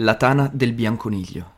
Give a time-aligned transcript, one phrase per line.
[0.00, 1.54] La tana del bianconiglio.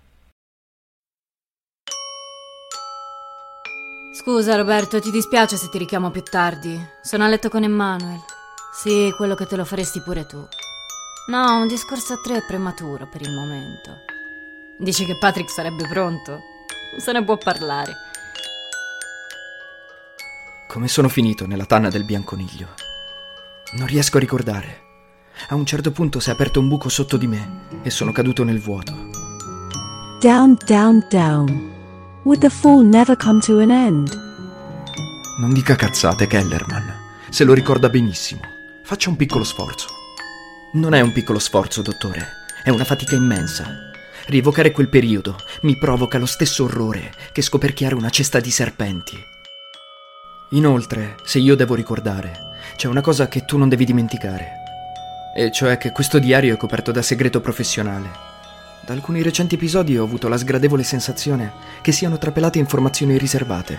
[4.15, 6.81] Scusa Roberto, ti dispiace se ti richiamo più tardi.
[7.03, 8.23] Sono a letto con Emanuel.
[8.73, 10.39] Sì, quello che te lo faresti pure tu.
[11.31, 13.97] No, un discorso a tre è prematuro per il momento.
[14.79, 16.39] Dici che Patrick sarebbe pronto?
[16.97, 17.93] Se ne può parlare.
[20.69, 22.69] Come sono finito nella tana del bianconiglio?
[23.73, 24.88] Non riesco a ricordare.
[25.47, 28.45] A un certo punto si è aperto un buco sotto di me e sono caduto
[28.45, 28.93] nel vuoto.
[30.21, 31.71] Down, down, down.
[32.25, 34.11] Would the fall never come to an end?
[35.41, 36.93] Non dica cazzate, Kellerman.
[37.31, 38.41] Se lo ricorda benissimo.
[38.83, 39.87] Faccia un piccolo sforzo.
[40.75, 42.27] Non è un piccolo sforzo, dottore.
[42.63, 43.93] È una fatica immensa.
[44.27, 49.17] Rievocare quel periodo mi provoca lo stesso orrore che scoperchiare una cesta di serpenti.
[50.51, 54.68] Inoltre, se io devo ricordare, c'è una cosa che tu non devi dimenticare.
[55.39, 58.11] E cioè che questo diario è coperto da segreto professionale.
[58.85, 63.79] Da alcuni recenti episodi ho avuto la sgradevole sensazione che siano trapelate informazioni riservate.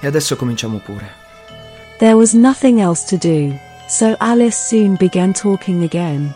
[0.00, 1.10] E adesso cominciamo pure.
[1.96, 6.30] There was nothing else to do, so Alice soon began talking again.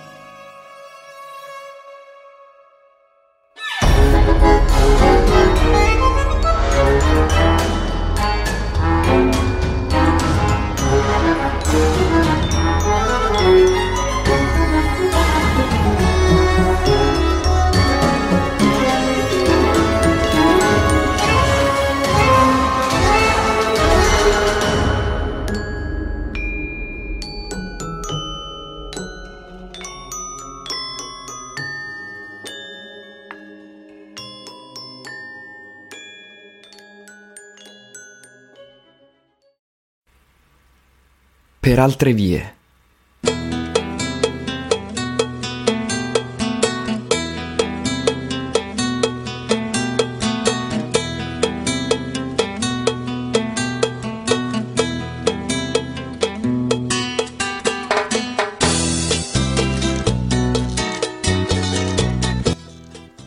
[41.65, 42.57] Per altre vie.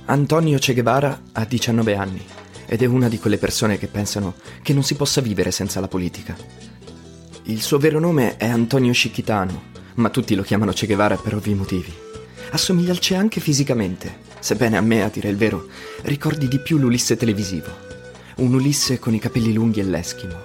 [0.05, 2.23] Antonio Che Guevara ha 19 anni
[2.67, 5.87] ed è una di quelle persone che pensano che non si possa vivere senza la
[5.87, 6.66] politica.
[7.49, 11.53] Il suo vero nome è Antonio Scicchitano, ma tutti lo chiamano Che Guevara per ovvi
[11.53, 11.93] motivi.
[12.51, 15.65] Assomiglia al Che anche fisicamente, sebbene a me, a dire il vero,
[16.01, 17.71] ricordi di più l'Ulisse televisivo.
[18.37, 20.35] Un Ulisse con i capelli lunghi e l'eschimo.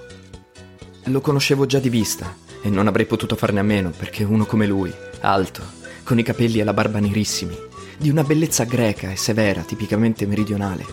[1.07, 4.69] Lo conoscevo già di vista e non avrei potuto farne a meno perché uno come
[4.69, 5.61] lui, alto,
[6.05, 7.59] con i capelli e la barba nerissimi,
[7.99, 10.87] di una bellezza greca e severa, tipicamente meridionale,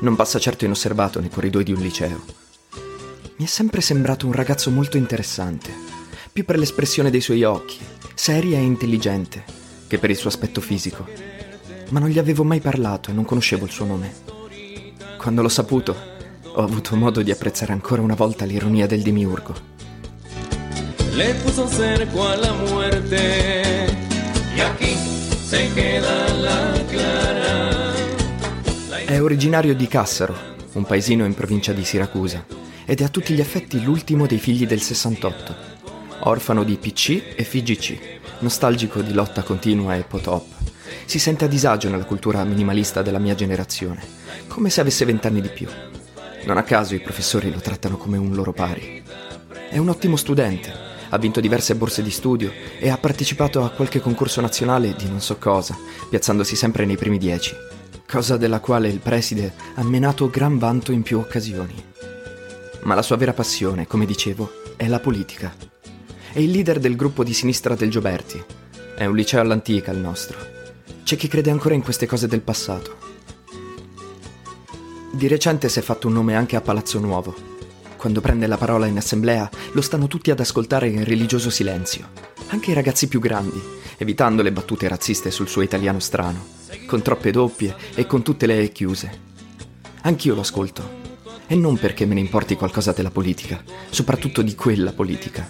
[0.00, 2.43] non passa certo inosservato nei corridoi di un liceo.
[3.36, 5.72] Mi è sempre sembrato un ragazzo molto interessante,
[6.32, 7.78] più per l'espressione dei suoi occhi,
[8.14, 9.44] seria e intelligente,
[9.86, 11.06] che per il suo aspetto fisico.
[11.90, 14.12] Ma non gli avevo mai parlato e non conoscevo il suo nome.
[15.18, 15.96] Quando l'ho saputo,
[16.42, 19.72] ho avuto modo di apprezzare ancora una volta l'ironia del demiurgo.
[21.16, 23.84] le puso cerco a la muerte
[24.56, 24.96] y aquí
[25.48, 27.92] se queda la clara.
[29.04, 32.44] È originario di Cassaro, un paesino in provincia di Siracusa,
[32.84, 35.72] ed è a tutti gli effetti l'ultimo dei figli del 68.
[36.20, 37.98] Orfano di PC e FIGC,
[38.40, 40.46] nostalgico di lotta continua e potop.
[41.04, 44.02] Si sente a disagio nella cultura minimalista della mia generazione,
[44.48, 45.68] come se avesse vent'anni di più.
[46.44, 49.02] Non a caso i professori lo trattano come un loro pari.
[49.70, 50.72] È un ottimo studente,
[51.08, 55.20] ha vinto diverse borse di studio e ha partecipato a qualche concorso nazionale di non
[55.20, 55.76] so cosa,
[56.10, 57.54] piazzandosi sempre nei primi dieci,
[58.06, 61.74] cosa della quale il preside ha menato gran vanto in più occasioni.
[62.82, 65.54] Ma la sua vera passione, come dicevo, è la politica.
[66.32, 68.42] È il leader del gruppo di sinistra del Gioberti.
[68.96, 70.38] È un liceo all'antica il nostro.
[71.02, 72.96] C'è chi crede ancora in queste cose del passato.
[75.12, 77.52] Di recente si è fatto un nome anche a Palazzo Nuovo.
[77.96, 82.08] Quando prende la parola in assemblea lo stanno tutti ad ascoltare in religioso silenzio,
[82.48, 83.60] anche i ragazzi più grandi,
[83.96, 88.70] evitando le battute razziste sul suo italiano strano, con troppe doppie e con tutte le
[88.72, 89.22] chiuse.
[90.02, 91.02] Anch'io lo ascolto,
[91.46, 95.48] e non perché me ne importi qualcosa della politica, soprattutto di quella politica.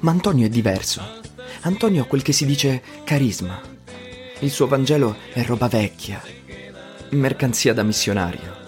[0.00, 1.02] Ma Antonio è diverso.
[1.62, 3.60] Antonio ha quel che si dice carisma.
[4.40, 6.22] Il suo Vangelo è roba vecchia,
[7.10, 8.58] mercanzia da missionario.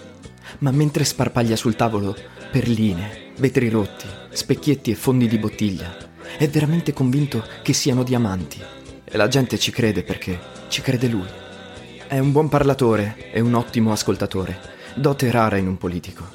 [0.59, 2.15] Ma mentre sparpaglia sul tavolo
[2.51, 5.95] perline, vetri rotti, specchietti e fondi di bottiglia,
[6.37, 8.61] è veramente convinto che siano diamanti.
[9.03, 11.41] E la gente ci crede perché ci crede lui.
[12.13, 14.59] È un buon parlatore e un ottimo ascoltatore,
[14.93, 16.29] dote rara in un politico.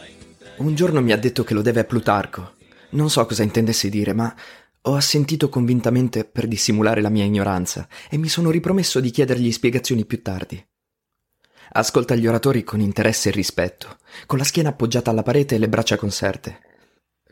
[0.57, 2.55] Un giorno mi ha detto che lo deve a Plutarco.
[2.91, 4.35] Non so cosa intendesse dire, ma
[4.81, 10.05] ho assentito convintamente per dissimulare la mia ignoranza e mi sono ripromesso di chiedergli spiegazioni
[10.05, 10.61] più tardi.
[11.75, 15.69] Ascolta gli oratori con interesse e rispetto, con la schiena appoggiata alla parete e le
[15.69, 16.59] braccia conserte.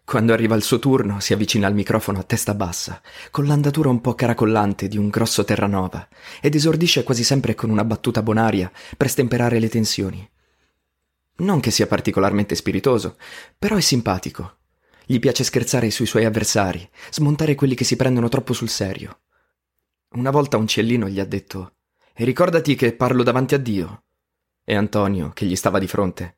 [0.07, 4.01] Quando arriva il suo turno si avvicina al microfono a testa bassa, con l'andatura un
[4.01, 6.07] po' caracollante di un grosso Terranova,
[6.41, 10.31] ed esordisce quasi sempre con una battuta bonaria per stemperare le tensioni.
[11.39, 13.17] Non che sia particolarmente spiritoso,
[13.59, 14.59] però è simpatico.
[15.05, 19.23] Gli piace scherzare sui suoi avversari, smontare quelli che si prendono troppo sul serio.
[20.11, 21.79] Una volta un ciellino gli ha detto
[22.15, 24.05] E ricordati che parlo davanti a Dio.
[24.63, 26.37] E Antonio, che gli stava di fronte,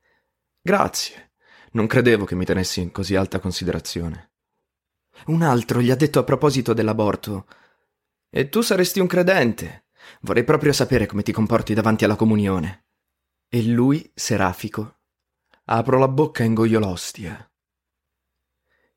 [0.62, 1.27] Grazie,
[1.72, 4.32] non credevo che mi tenessi in così alta considerazione.
[5.26, 7.46] Un altro gli ha detto a proposito dell'aborto
[8.30, 9.86] E tu saresti un credente.
[10.20, 12.86] Vorrei proprio sapere come ti comporti davanti alla comunione.
[13.48, 14.98] E lui, serafico,
[15.64, 17.50] apro la bocca e ingoio l'ostia.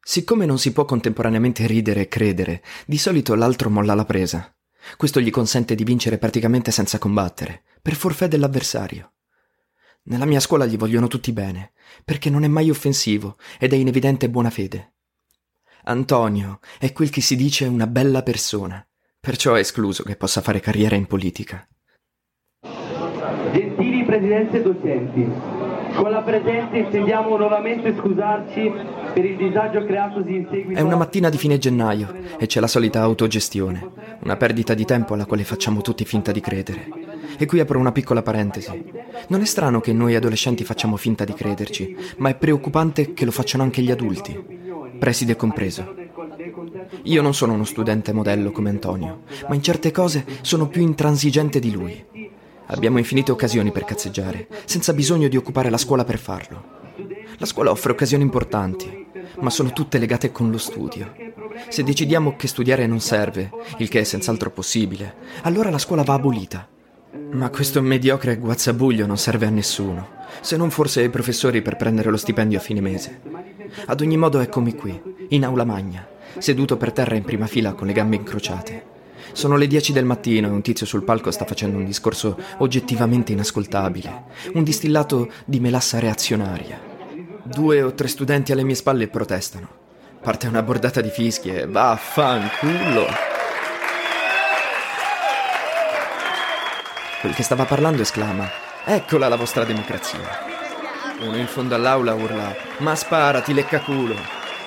[0.04, 4.54] Siccome non si può contemporaneamente ridere e credere, di solito l'altro molla la presa.
[4.98, 9.14] Questo gli consente di vincere praticamente senza combattere, per forfè dell'avversario.
[10.04, 13.88] Nella mia scuola gli vogliono tutti bene, perché non è mai offensivo ed è in
[13.88, 14.94] evidente buona fede.
[15.84, 18.84] Antonio è quel che si dice una bella persona,
[19.20, 21.68] perciò è escluso che possa fare carriera in politica.
[23.54, 25.30] Gentili presidente e docenti,
[25.94, 28.72] con la presenza intendiamo nuovamente scusarci
[29.14, 30.80] per il disagio creatosi in seguito...
[30.80, 35.14] È una mattina di fine gennaio e c'è la solita autogestione, una perdita di tempo
[35.14, 37.11] alla quale facciamo tutti finta di credere.
[37.38, 38.84] E qui apro una piccola parentesi.
[39.28, 43.32] Non è strano che noi adolescenti facciamo finta di crederci, ma è preoccupante che lo
[43.32, 44.40] facciano anche gli adulti,
[45.00, 45.96] preside compreso.
[47.04, 51.60] Io non sono uno studente modello come Antonio, ma in certe cose sono più intransigente
[51.60, 52.06] di lui.
[52.68, 56.80] Abbiamo infinite occasioni per cazzeggiare, senza bisogno di occupare la scuola per farlo.
[57.38, 59.08] La scuola offre occasioni importanti,
[59.40, 61.12] ma sono tutte legate con lo studio.
[61.70, 66.14] Se decidiamo che studiare non serve, il che è senz'altro possibile, allora la scuola va
[66.14, 66.68] abolita.
[67.32, 70.08] Ma questo mediocre guazzabuglio non serve a nessuno,
[70.40, 73.20] se non forse ai professori per prendere lo stipendio a fine mese.
[73.86, 77.88] Ad ogni modo eccomi qui, in aula magna, seduto per terra in prima fila con
[77.88, 78.90] le gambe incrociate.
[79.34, 83.32] Sono le 10 del mattino e un tizio sul palco sta facendo un discorso oggettivamente
[83.34, 84.24] inascoltabile,
[84.54, 86.80] un distillato di melassa reazionaria.
[87.44, 89.80] Due o tre studenti alle mie spalle protestano.
[90.22, 93.31] Parte una bordata di fischi e vaffanculo.
[97.22, 98.50] Quel che stava parlando esclama:
[98.84, 100.50] Eccola la vostra democrazia.
[101.20, 104.16] Uno in fondo all'aula urla: Ma sparati, leccaculo.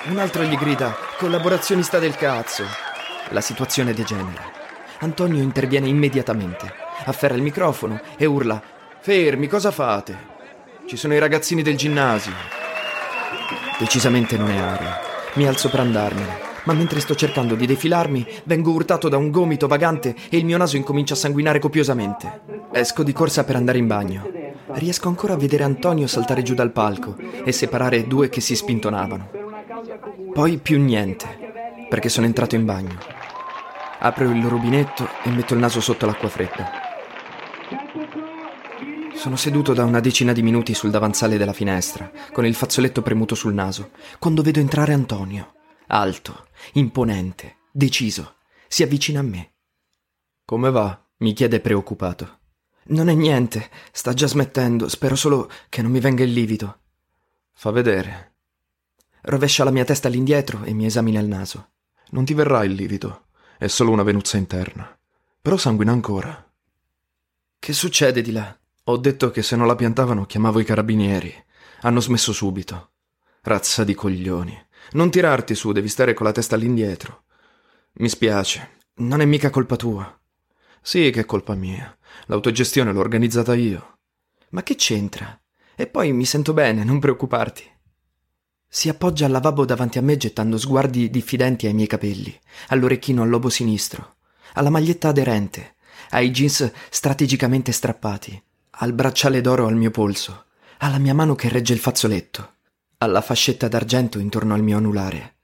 [0.05, 2.65] Un altro gli grida: Collaborazionista del cazzo.
[3.31, 4.53] La situazione degenera.
[5.01, 6.73] Antonio interviene immediatamente,
[7.07, 8.63] afferra il microfono e urla:
[9.01, 10.17] Fermi, cosa fate?
[10.87, 12.33] Ci sono i ragazzini del ginnasio.
[13.79, 15.01] Decisamente non è aria.
[15.33, 19.67] Mi alzo per andarmene, ma mentre sto cercando di defilarmi, vengo urtato da un gomito
[19.67, 22.41] vagante e il mio naso incomincia a sanguinare copiosamente.
[22.73, 24.29] Esco di corsa per andare in bagno.
[24.73, 29.31] Riesco ancora a vedere Antonio saltare giù dal palco e separare due che si spintonavano.
[30.33, 31.27] Poi più niente,
[31.89, 32.99] perché sono entrato in bagno.
[33.99, 36.71] Apro il rubinetto e metto il naso sotto l'acqua fredda.
[39.15, 43.35] Sono seduto da una decina di minuti sul davanzale della finestra, con il fazzoletto premuto
[43.35, 45.53] sul naso, quando vedo entrare Antonio.
[45.87, 48.37] Alto, imponente, deciso.
[48.69, 49.53] Si avvicina a me.
[50.45, 50.99] Come va?
[51.19, 52.41] mi chiede preoccupato.
[52.87, 56.81] Non è niente, sta già smettendo, spero solo che non mi venga il livido.
[57.53, 58.35] Fa vedere.
[59.23, 61.71] Rovescia la mia testa all'indietro e mi esamina il naso.
[62.11, 64.99] Non ti verrà il livido, è solo una venuzza interna.
[65.41, 66.53] Però sanguina ancora.
[67.59, 68.59] Che succede di là?
[68.85, 71.35] Ho detto che se non la piantavano chiamavo i carabinieri.
[71.81, 72.91] Hanno smesso subito.
[73.41, 74.64] Razza di coglioni.
[74.93, 77.25] Non tirarti su, devi stare con la testa all'indietro.
[77.95, 78.79] Mi spiace.
[78.97, 80.21] Non è mica colpa tua.
[80.81, 81.97] Sì che è colpa mia.
[82.27, 83.99] L'autogestione l'ho organizzata io.
[84.51, 85.41] Ma che c'entra?
[85.75, 87.69] E poi mi sento bene, non preoccuparti.
[88.69, 92.37] Si appoggia al lavabo davanti a me gettando sguardi diffidenti ai miei capelli,
[92.69, 94.17] all'orecchino al lobo sinistro,
[94.55, 95.77] alla maglietta aderente,
[96.11, 100.47] ai jeans strategicamente strappati, al bracciale d'oro al mio polso,
[100.79, 102.54] alla mia mano che regge il fazzoletto,
[103.05, 105.37] alla fascetta d'argento intorno al mio anulare.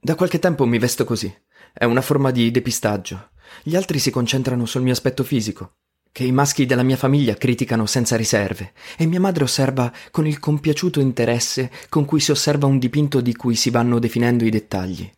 [0.00, 1.34] Da qualche tempo mi vesto così.
[1.72, 3.30] È una forma di depistaggio.
[3.62, 5.78] Gli altri si concentrano sul mio aspetto fisico,
[6.12, 10.38] che i maschi della mia famiglia criticano senza riserve, e mia madre osserva con il
[10.38, 15.10] compiaciuto interesse con cui si osserva un dipinto di cui si vanno definendo i dettagli,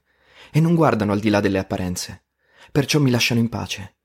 [0.50, 2.24] e non guardano al di là delle apparenze.
[2.72, 3.96] Perciò mi lasciano in pace.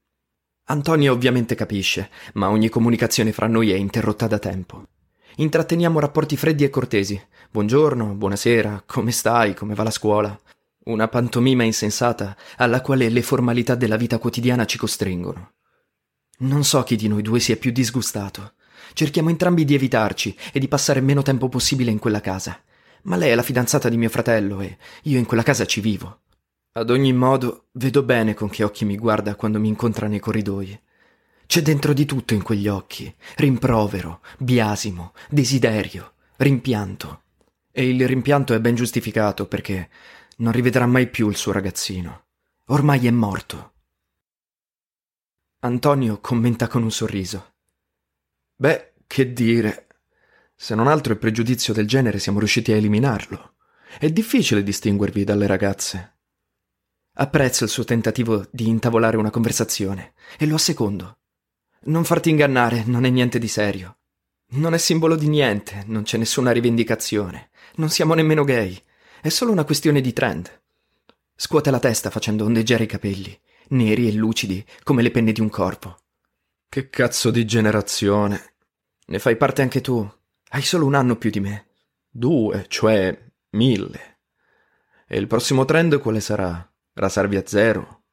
[0.65, 4.88] Antonio ovviamente capisce, ma ogni comunicazione fra noi è interrotta da tempo.
[5.38, 7.22] Intratteniamo rapporti freddi e cortesi.
[7.51, 10.39] Buongiorno, buonasera, come stai, come va la scuola?
[10.86, 15.56] Una pantomima insensata alla quale le formalità della vita quotidiana ci costringono.
[16.38, 18.54] Non so chi di noi due sia più disgustato.
[18.94, 22.58] Cerchiamo entrambi di evitarci e di passare meno tempo possibile in quella casa.
[23.04, 26.22] Ma lei è la fidanzata di mio fratello e io in quella casa ci vivo.
[26.72, 30.80] Ad ogni modo, vedo bene con che occhi mi guarda quando mi incontra nei corridoi.
[31.47, 37.23] C'è dentro di tutto in quegli occhi: rimprovero, biasimo, desiderio, rimpianto.
[37.71, 39.89] E il rimpianto è ben giustificato perché
[40.37, 42.25] non rivedrà mai più il suo ragazzino.
[42.67, 43.73] Ormai è morto.
[45.59, 47.53] Antonio commenta con un sorriso.
[48.55, 49.87] Beh, che dire.
[50.55, 53.55] Se non altro il pregiudizio del genere siamo riusciti a eliminarlo.
[53.99, 56.17] È difficile distinguervi dalle ragazze.
[57.13, 61.19] Apprezzo il suo tentativo di intavolare una conversazione e lo assecondo.
[61.88, 63.98] Non farti ingannare, non è niente di serio.
[64.54, 67.51] Non è simbolo di niente, non c'è nessuna rivendicazione.
[67.75, 68.82] Non siamo nemmeno gay.
[69.22, 70.62] È solo una questione di trend.
[71.36, 73.39] Scuote la testa facendo ondeggiare i capelli,
[73.70, 75.98] neri e lucidi come le penne di un corpo.
[76.68, 78.56] Che cazzo di generazione.
[79.06, 80.10] Ne fai parte anche tu.
[80.50, 81.68] Hai solo un anno più di me.
[82.10, 83.15] Due, cioè
[83.51, 84.20] mille.
[85.08, 86.68] E il prossimo trend quale sarà?
[86.94, 88.06] Rasarvi a zero?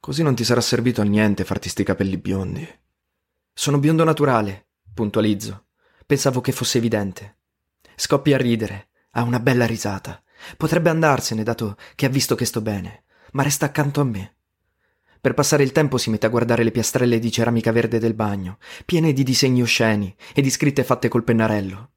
[0.00, 2.66] Così non ti sarà servito a niente farti sti capelli biondi.
[3.60, 5.66] Sono biondo naturale, puntualizzo.
[6.06, 7.36] Pensavo che fosse evidente.
[7.94, 10.22] Scoppia a ridere, ha una bella risata.
[10.56, 14.36] Potrebbe andarsene, dato che ha visto che sto bene, ma resta accanto a me.
[15.20, 18.56] Per passare il tempo si mette a guardare le piastrelle di ceramica verde del bagno,
[18.86, 21.90] piene di disegni osceni e di scritte fatte col pennarello.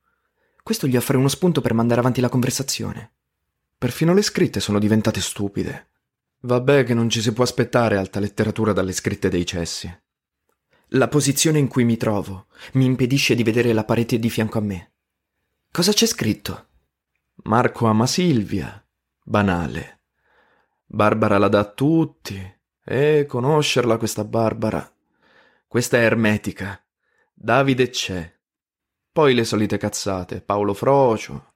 [0.63, 3.13] Questo gli offre uno spunto per mandare avanti la conversazione.
[3.77, 5.91] Perfino le scritte sono diventate stupide.
[6.41, 9.89] Vabbè che non ci si può aspettare alta letteratura dalle scritte dei cessi.
[10.95, 14.61] La posizione in cui mi trovo mi impedisce di vedere la parete di fianco a
[14.61, 14.91] me.
[15.71, 16.67] Cosa c'è scritto?
[17.45, 18.85] Marco ama Silvia.
[19.23, 20.01] Banale.
[20.85, 22.39] Barbara la dà a tutti.
[22.85, 24.87] E conoscerla questa Barbara.
[25.67, 26.79] Questa è ermetica.
[27.33, 28.31] Davide c'è.
[29.11, 30.41] Poi le solite cazzate.
[30.41, 31.53] Paolo Frocio.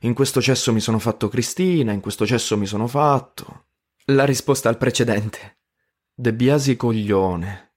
[0.00, 3.66] In questo cesso mi sono fatto Cristina, in questo cesso mi sono fatto.
[4.06, 5.58] La risposta al precedente.
[6.12, 7.69] De Biasi coglione.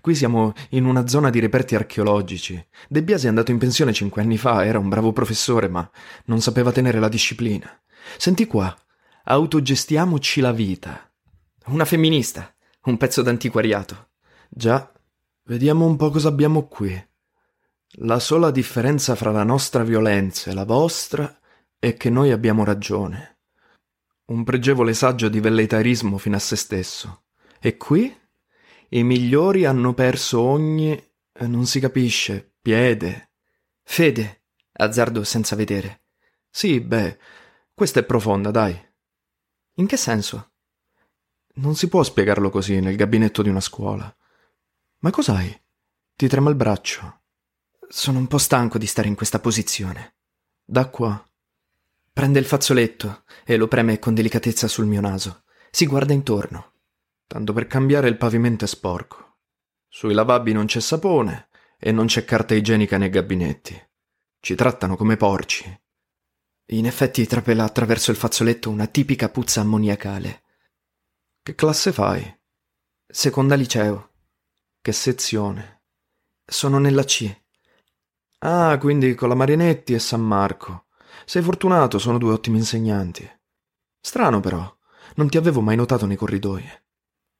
[0.00, 2.66] Qui siamo in una zona di reperti archeologici.
[2.88, 5.88] De Biasi è andato in pensione cinque anni fa, era un bravo professore, ma
[6.24, 7.70] non sapeva tenere la disciplina.
[8.16, 8.74] Senti qua,
[9.24, 11.12] autogestiamoci la vita.
[11.66, 12.54] Una femminista,
[12.84, 14.08] un pezzo d'antiquariato.
[14.48, 14.90] Già,
[15.44, 17.08] vediamo un po' cosa abbiamo qui.
[17.94, 21.38] La sola differenza fra la nostra violenza e la vostra
[21.78, 23.38] è che noi abbiamo ragione.
[24.26, 27.24] Un pregevole saggio di velleitarismo fino a se stesso.
[27.60, 28.16] E qui?
[28.92, 30.92] I migliori hanno perso ogni...
[30.92, 33.30] Eh, non si capisce, piede.
[33.82, 36.06] Fede, azzardo senza vedere.
[36.50, 37.18] Sì, beh,
[37.72, 38.78] questa è profonda, dai.
[39.74, 40.52] In che senso?
[41.54, 44.14] Non si può spiegarlo così nel gabinetto di una scuola.
[44.98, 45.58] Ma cos'hai?
[46.16, 47.22] Ti trema il braccio.
[47.88, 50.16] Sono un po' stanco di stare in questa posizione.
[50.64, 51.24] Da qua.
[52.12, 55.44] Prende il fazzoletto e lo preme con delicatezza sul mio naso.
[55.70, 56.69] Si guarda intorno.
[57.30, 59.36] Tanto per cambiare il pavimento è sporco.
[59.86, 61.46] Sui lavabbi non c'è sapone
[61.78, 63.80] e non c'è carta igienica nei gabinetti.
[64.40, 65.80] Ci trattano come porci.
[66.70, 70.42] In effetti trapela attraverso il fazzoletto una tipica puzza ammoniacale.
[71.40, 72.36] Che classe fai?
[73.06, 74.10] Seconda liceo.
[74.82, 75.82] Che sezione?
[76.44, 77.32] Sono nella C.
[78.38, 80.86] Ah, quindi con la Marinetti e San Marco.
[81.26, 83.30] Sei fortunato, sono due ottimi insegnanti.
[84.00, 84.76] Strano però,
[85.14, 86.68] non ti avevo mai notato nei corridoi.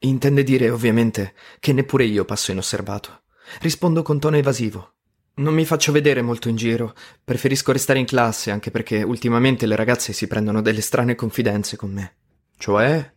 [0.03, 3.25] Intende dire, ovviamente, che neppure io passo inosservato.
[3.61, 4.95] Rispondo con tono evasivo.
[5.35, 9.77] Non mi faccio vedere molto in giro, preferisco restare in classe anche perché ultimamente le
[9.77, 12.17] ragazze si prendono delle strane confidenze con me.
[12.57, 13.13] Cioè?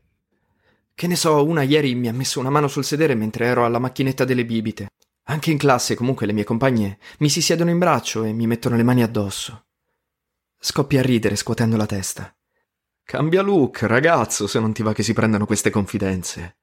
[0.94, 3.80] Che ne so, una ieri mi ha messo una mano sul sedere mentre ero alla
[3.80, 4.90] macchinetta delle bibite.
[5.28, 8.76] Anche in classe, comunque, le mie compagne mi si siedono in braccio e mi mettono
[8.76, 9.68] le mani addosso.
[10.60, 12.34] Scoppia a ridere scuotendo la testa.
[13.04, 16.58] Cambia look, ragazzo, se non ti va che si prendano queste confidenze.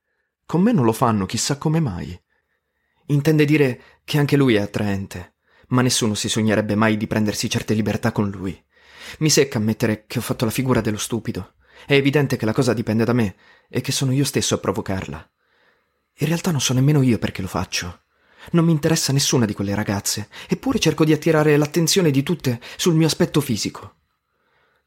[0.51, 2.21] Con me non lo fanno, chissà come mai.
[3.07, 5.35] Intende dire che anche lui è attraente,
[5.69, 8.61] ma nessuno si sognerebbe mai di prendersi certe libertà con lui.
[9.21, 11.55] Mi secca ammettere che ho fatto la figura dello stupido.
[11.87, 13.37] È evidente che la cosa dipende da me
[13.69, 15.31] e che sono io stesso a provocarla.
[16.15, 18.07] In realtà non so nemmeno io perché lo faccio.
[18.51, 22.97] Non mi interessa nessuna di quelle ragazze, eppure cerco di attirare l'attenzione di tutte sul
[22.97, 23.99] mio aspetto fisico.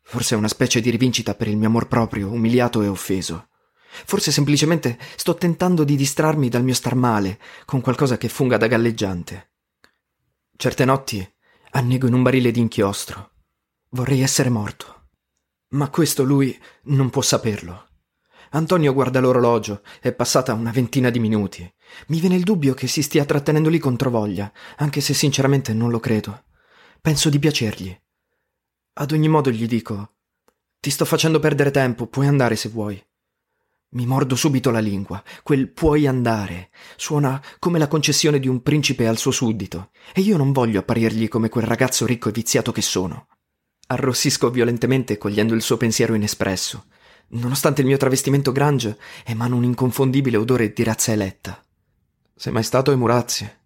[0.01, 3.47] Forse è una specie di rivincita per il mio amor proprio, umiliato e offeso.
[4.05, 8.67] Forse semplicemente sto tentando di distrarmi dal mio star male con qualcosa che funga da
[8.67, 9.51] galleggiante.
[10.55, 11.27] Certe notti
[11.71, 13.31] annego in un barile d'inchiostro.
[13.89, 15.09] Vorrei essere morto.
[15.69, 17.89] Ma questo lui non può saperlo.
[18.51, 21.73] Antonio guarda l'orologio, è passata una ventina di minuti.
[22.07, 25.99] Mi viene il dubbio che si stia trattenendo lì controvoglia, anche se sinceramente non lo
[25.99, 26.43] credo.
[27.01, 27.99] Penso di piacergli.
[28.93, 30.17] Ad ogni modo gli dico:
[30.79, 33.03] Ti sto facendo perdere tempo, puoi andare se vuoi.
[33.93, 35.23] Mi mordo subito la lingua.
[35.43, 40.35] Quel puoi andare suona come la concessione di un principe al suo suddito, e io
[40.35, 43.27] non voglio apparirgli come quel ragazzo ricco e viziato che sono.
[43.87, 46.85] Arrossisco violentemente cogliendo il suo pensiero inespresso.
[47.29, 51.63] Nonostante il mio travestimento grange, emano un inconfondibile odore di razza eletta.
[52.35, 53.59] Sei mai stato ai Murazie?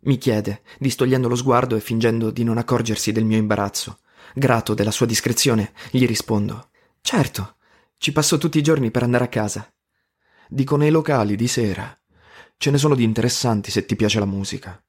[0.00, 4.00] Mi chiede, distogliendo lo sguardo e fingendo di non accorgersi del mio imbarazzo.
[4.34, 6.68] Grato della sua discrezione, gli rispondo:
[7.00, 7.56] Certo,
[8.00, 9.70] ci passo tutti i giorni per andare a casa.
[10.48, 11.94] Dico nei locali di sera.
[12.56, 14.82] Ce ne sono di interessanti se ti piace la musica.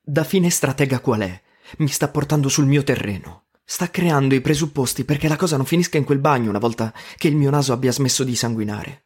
[0.00, 1.42] Da fine stratega qual è?
[1.78, 3.46] Mi sta portando sul mio terreno.
[3.64, 7.26] Sta creando i presupposti perché la cosa non finisca in quel bagno una volta che
[7.26, 9.02] il mio naso abbia smesso di sanguinare.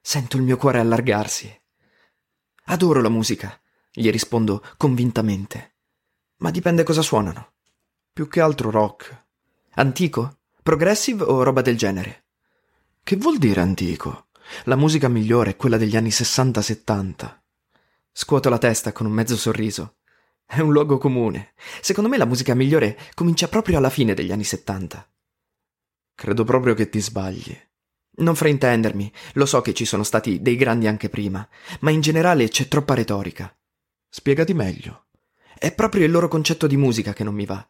[0.00, 1.52] Sento il mio cuore allargarsi.
[2.66, 3.60] Adoro la musica,
[3.90, 5.74] gli rispondo convintamente.
[6.36, 7.54] Ma dipende cosa suonano.
[8.12, 9.24] Più che altro rock.
[9.70, 10.38] Antico?
[10.62, 12.26] Progressive o roba del genere?
[13.02, 14.28] Che vuol dire antico?
[14.64, 17.38] La musica migliore è quella degli anni 60-70.
[18.12, 19.96] Scuoto la testa con un mezzo sorriso.
[20.44, 21.54] È un luogo comune.
[21.80, 25.08] Secondo me la musica migliore comincia proprio alla fine degli anni 70.
[26.14, 27.56] Credo proprio che ti sbagli.
[28.18, 31.48] Non fraintendermi, lo so che ci sono stati dei grandi anche prima,
[31.80, 33.56] ma in generale c'è troppa retorica.
[34.08, 35.06] Spiegati meglio.
[35.58, 37.66] È proprio il loro concetto di musica che non mi va.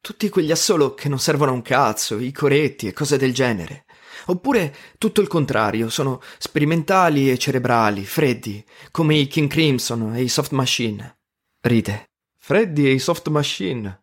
[0.00, 3.83] Tutti quegli assolo che non servono a un cazzo, i coretti e cose del genere.
[4.26, 10.28] Oppure tutto il contrario, sono sperimentali e cerebrali, freddi, come i King Crimson e i
[10.28, 11.18] Soft Machine.
[11.60, 12.10] Ride.
[12.38, 14.02] Freddy e i Soft Machine.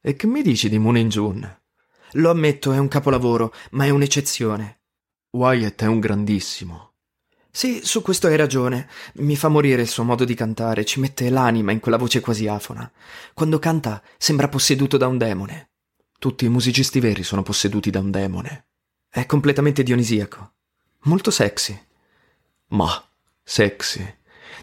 [0.00, 1.62] E che mi dici di Moon in June?
[2.12, 4.80] Lo ammetto, è un capolavoro, ma è un'eccezione.
[5.30, 6.92] Wyatt è un grandissimo.
[7.50, 8.88] Sì, su questo hai ragione.
[9.16, 12.46] Mi fa morire il suo modo di cantare, ci mette l'anima in quella voce quasi
[12.46, 12.90] afona.
[13.34, 15.70] Quando canta sembra posseduto da un demone.
[16.18, 18.66] Tutti i musicisti veri sono posseduti da un demone.
[19.14, 20.52] È completamente dionisiaco.
[21.00, 21.78] Molto sexy.
[22.68, 22.90] Ma,
[23.42, 24.02] sexy.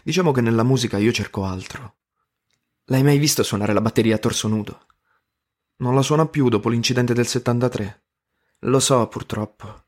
[0.02, 1.98] Diciamo che nella musica io cerco altro.
[2.86, 4.86] L'hai mai visto suonare la batteria a torso nudo?
[5.76, 8.02] Non la suona più dopo l'incidente del 73.
[8.62, 9.84] Lo so, purtroppo.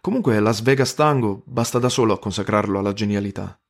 [0.00, 3.60] Comunque Las Vegas Tango basta da solo a consacrarlo alla genialità.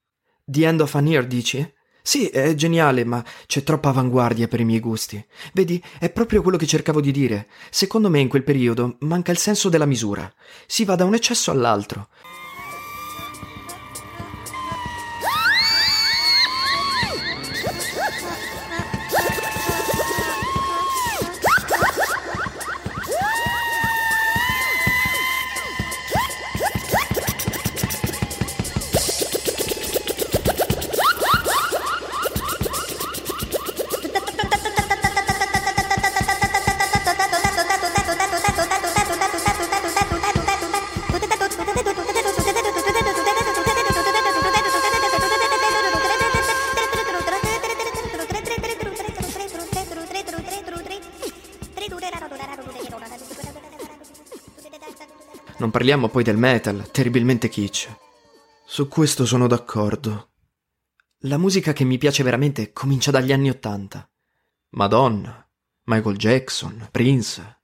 [0.44, 1.68] The End of an Year, dici?
[2.04, 5.24] Sì, è geniale, ma c'è troppa avanguardia per i miei gusti.
[5.52, 7.46] Vedi, è proprio quello che cercavo di dire.
[7.70, 10.30] Secondo me in quel periodo manca il senso della misura.
[10.66, 12.08] Si va da un eccesso all'altro.
[55.82, 57.88] Parliamo poi del metal, terribilmente kitsch.
[58.64, 60.30] Su questo sono d'accordo.
[61.22, 64.08] La musica che mi piace veramente comincia dagli anni Ottanta.
[64.76, 65.44] Madonna,
[65.86, 67.62] Michael Jackson, Prince.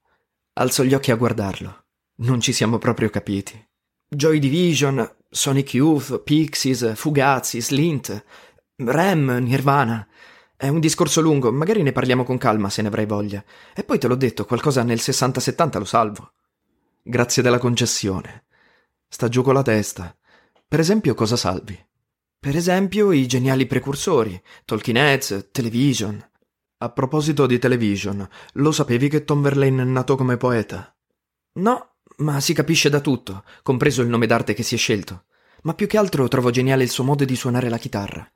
[0.54, 1.84] Alzo gli occhi a guardarlo.
[2.16, 3.56] Non ci siamo proprio capiti.
[4.08, 8.24] Joy Division, Sonic Youth, Pixies, Fugazi, Slint,
[8.78, 10.04] Rem, Nirvana.
[10.56, 13.44] È un discorso lungo, magari ne parliamo con calma se ne avrai voglia.
[13.72, 16.32] E poi te l'ho detto, qualcosa nel 60-70 lo salvo.
[17.10, 18.44] Grazie della concessione.
[19.08, 20.14] Sta giù con la testa.
[20.68, 21.74] Per esempio, cosa salvi?
[22.38, 26.22] Per esempio, i geniali precursori, Talking Heads, Television.
[26.80, 30.94] A proposito di Television, lo sapevi che Tom Verlaine è nato come poeta?
[31.60, 35.24] No, ma si capisce da tutto, compreso il nome d'arte che si è scelto.
[35.62, 38.30] Ma più che altro trovo geniale il suo modo di suonare la chitarra.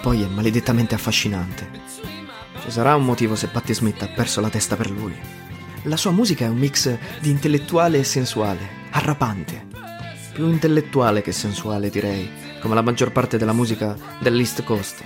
[0.00, 1.68] Poi è maledettamente affascinante.
[2.62, 5.14] Ci sarà un motivo se Patti Smith ha perso la testa per lui.
[5.84, 9.66] La sua musica è un mix di intellettuale e sensuale, arrapante.
[10.32, 12.28] Più intellettuale che sensuale, direi,
[12.60, 15.02] come la maggior parte della musica dell'East Coast.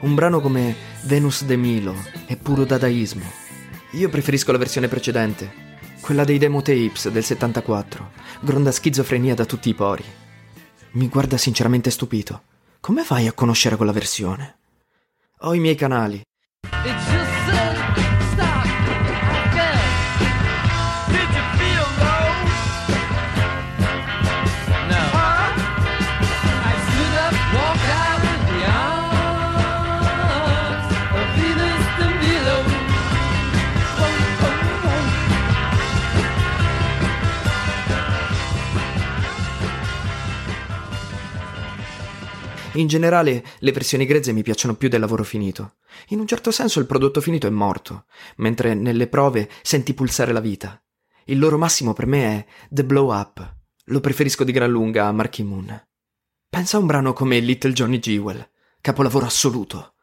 [0.00, 1.94] Un brano come Venus de Milo
[2.26, 3.24] è puro dadaismo.
[3.92, 5.64] Io preferisco la versione precedente,
[6.00, 8.10] quella dei demo tapes del 74,
[8.40, 10.04] gronda schizofrenia da tutti i pori.
[10.92, 12.42] Mi guarda sinceramente stupito.
[12.86, 14.58] Come fai a conoscere quella versione?
[15.40, 16.20] Ho i miei canali.
[16.84, 18.15] It just
[42.76, 45.76] In generale, le versioni grezze mi piacciono più del lavoro finito.
[46.08, 48.04] In un certo senso il prodotto finito è morto,
[48.36, 50.78] mentre nelle prove senti pulsare la vita.
[51.24, 53.54] Il loro massimo per me è The Blow Up.
[53.86, 55.88] Lo preferisco di gran lunga a Marky Moon.
[56.50, 58.46] Pensa a un brano come Little Johnny Jewel,
[58.82, 59.94] capolavoro assoluto.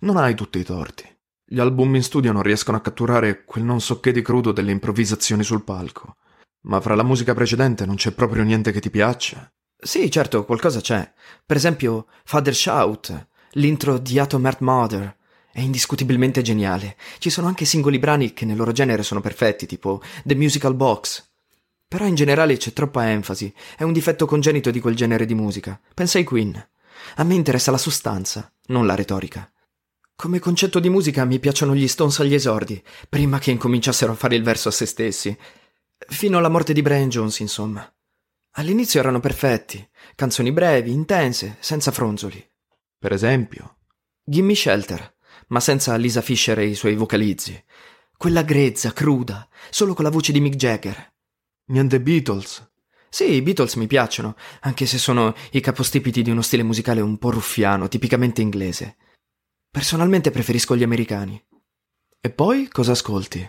[0.00, 1.04] Non hai tutti i torti.
[1.44, 4.70] Gli album in studio non riescono a catturare quel non so che di crudo delle
[4.70, 6.16] improvvisazioni sul palco.
[6.62, 9.52] Ma fra la musica precedente non c'è proprio niente che ti piaccia.
[9.84, 11.12] Sì, certo, qualcosa c'è.
[11.44, 15.14] Per esempio, Father Shout, l'intro di Atom Earth Mother.
[15.52, 16.96] È indiscutibilmente geniale.
[17.18, 21.22] Ci sono anche singoli brani che nel loro genere sono perfetti, tipo The Musical Box.
[21.86, 23.52] Però in generale c'è troppa enfasi.
[23.76, 25.78] È un difetto congenito di quel genere di musica.
[25.92, 26.68] Pensa ai Queen.
[27.16, 29.52] A me interessa la sostanza, non la retorica.
[30.16, 34.34] Come concetto di musica mi piacciono gli Stones agli esordi, prima che incominciassero a fare
[34.34, 35.36] il verso a se stessi.
[36.08, 37.93] Fino alla morte di Brian Jones, insomma.
[38.56, 42.44] All'inizio erano perfetti, canzoni brevi, intense, senza fronzoli.
[42.98, 43.78] Per esempio,
[44.22, 45.16] Gimme Shelter,
[45.48, 47.62] ma senza Lisa Fisher e i suoi vocalizzi.
[48.16, 51.12] Quella grezza, cruda, solo con la voce di Mick Jagger.
[51.66, 52.70] niente Beatles.
[53.08, 57.18] Sì, i Beatles mi piacciono, anche se sono i capostipiti di uno stile musicale un
[57.18, 58.96] po' ruffiano, tipicamente inglese.
[59.70, 61.42] Personalmente preferisco gli americani.
[62.20, 63.46] E poi cosa ascolti?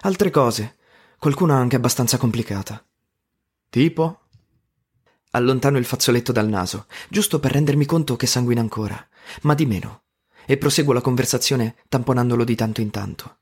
[0.00, 0.78] Altre cose,
[1.18, 2.84] qualcuna anche abbastanza complicata.
[3.68, 4.19] Tipo?
[5.30, 9.08] Allontano il fazzoletto dal naso, giusto per rendermi conto che sanguina ancora,
[9.42, 10.02] ma di meno,
[10.44, 13.38] e proseguo la conversazione tamponandolo di tanto in tanto.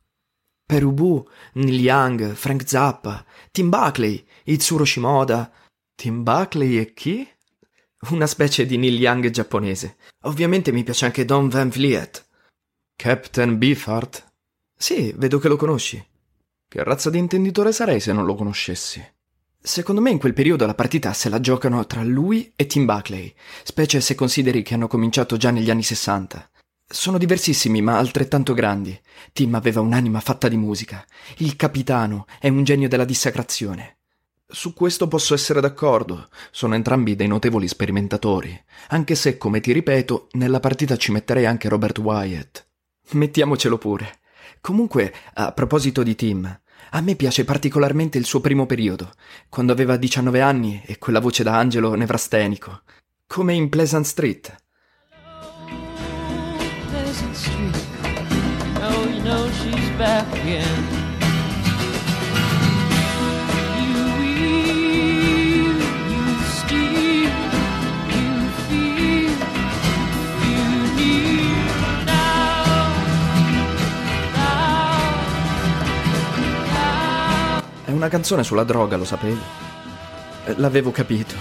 [0.68, 5.50] Per Ubu, Neil Young, Frank Zappa, Tim Buckley, Itsuro Shimoda.
[5.94, 7.26] Tim Buckley e chi?
[8.10, 9.96] Una specie di Neil Young giapponese.
[10.24, 12.22] Ovviamente mi piace anche Don Van Vliet.
[12.94, 14.32] Captain Beefheart?
[14.76, 16.06] Sì, vedo che lo conosci.
[16.68, 19.02] Che razza di intenditore sarei se non lo conoscessi?
[19.60, 23.34] Secondo me in quel periodo la partita se la giocano tra lui e Tim Buckley,
[23.64, 26.50] specie se consideri che hanno cominciato già negli anni 60.
[26.90, 28.98] Sono diversissimi ma altrettanto grandi.
[29.32, 31.04] Tim aveva un'anima fatta di musica.
[31.38, 33.98] Il capitano è un genio della dissacrazione.
[34.50, 36.28] Su questo posso essere d'accordo.
[36.50, 38.58] Sono entrambi dei notevoli sperimentatori.
[38.88, 42.66] Anche se, come ti ripeto, nella partita ci metterei anche Robert Wyatt.
[43.10, 44.20] Mettiamocelo pure.
[44.62, 49.12] Comunque, a proposito di Tim, a me piace particolarmente il suo primo periodo,
[49.48, 52.82] quando aveva 19 anni e quella voce da angelo nevrastenico,
[53.26, 54.56] come in Pleasant Street.
[56.90, 57.76] Pleasant Street.
[58.80, 60.97] Oh, you know she's back again.
[77.98, 79.40] Una canzone sulla droga, lo sapevi?
[80.46, 81.34] Eh, L'avevo capito.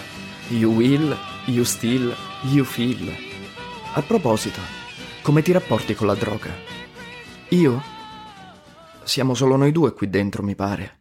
[0.49, 1.15] You will,
[1.45, 2.11] you still,
[2.45, 3.13] you feel.
[3.93, 4.59] A proposito,
[5.21, 6.49] come ti rapporti con la droga?
[7.49, 7.83] Io?
[9.03, 10.99] Siamo solo noi due qui dentro, mi pare.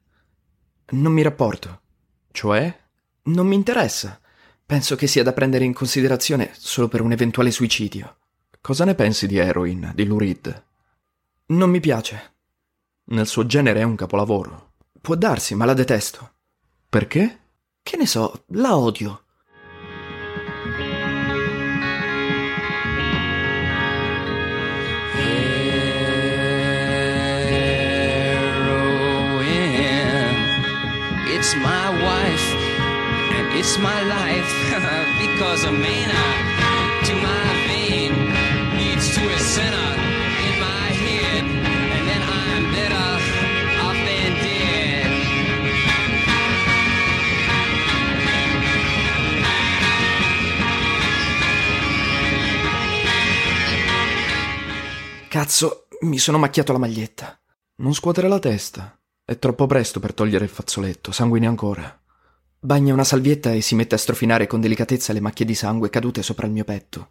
[0.90, 1.80] Non mi rapporto.
[2.32, 2.84] Cioè?
[3.24, 4.20] Non mi interessa.
[4.64, 8.18] Penso che sia da prendere in considerazione solo per un eventuale suicidio.
[8.60, 10.64] Cosa ne pensi di Heroin, di Lou Reed?
[11.46, 12.34] Non mi piace.
[13.04, 14.65] Nel suo genere è un capolavoro.
[15.06, 16.32] Può darsi, ma la detesto.
[16.88, 17.38] Perché?
[17.80, 19.22] Che ne so, la odio.
[31.28, 32.48] It's my wife
[33.30, 34.50] and it's my life
[35.20, 36.24] because a mana
[37.04, 38.12] to my vein
[38.76, 40.15] leads to a center
[55.28, 57.38] Cazzo, mi sono macchiato la maglietta.
[57.76, 58.98] Non scuotere la testa.
[59.24, 62.00] È troppo presto per togliere il fazzoletto, sanguini ancora.
[62.58, 66.22] Bagna una salvietta e si mette a strofinare con delicatezza le macchie di sangue cadute
[66.22, 67.10] sopra il mio petto.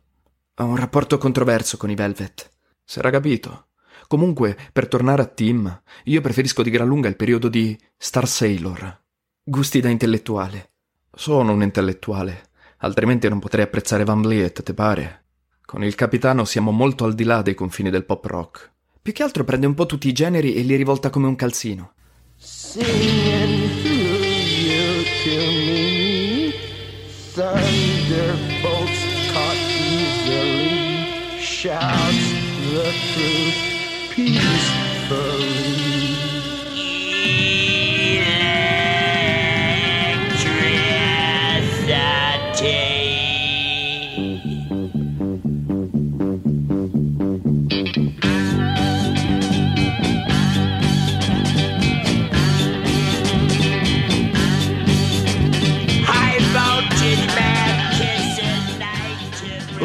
[0.55, 2.49] Ho un rapporto controverso con i Velvet.
[2.83, 3.67] S'era capito.
[4.07, 9.03] Comunque, per tornare a Tim, io preferisco di gran lunga il periodo di Star Sailor.
[9.43, 10.71] Gusti da intellettuale.
[11.11, 15.24] Sono un intellettuale, altrimenti non potrei apprezzare Van Vliet, te pare?
[15.65, 18.71] Con il capitano siamo molto al di là dei confini del pop rock.
[19.01, 21.93] Più che altro prende un po' tutti i generi e li rivolta come un calzino.
[31.65, 32.27] Shouts
[32.69, 35.74] the truth peacefully.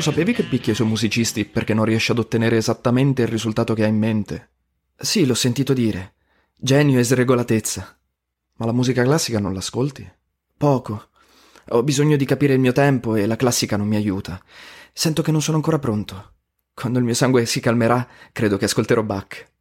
[0.01, 3.75] Lo sapevi che picchia i suoi musicisti perché non riesce ad ottenere esattamente il risultato
[3.75, 4.49] che ha in mente?
[4.97, 6.15] Sì, l'ho sentito dire.
[6.57, 7.99] Genio e sregolatezza.
[8.55, 10.11] Ma la musica classica non l'ascolti?
[10.57, 11.11] Poco.
[11.69, 14.43] Ho bisogno di capire il mio tempo e la classica non mi aiuta.
[14.95, 16.33] Sento che non sono ancora pronto.
[16.73, 19.53] Quando il mio sangue si calmerà, credo che ascolterò Bach.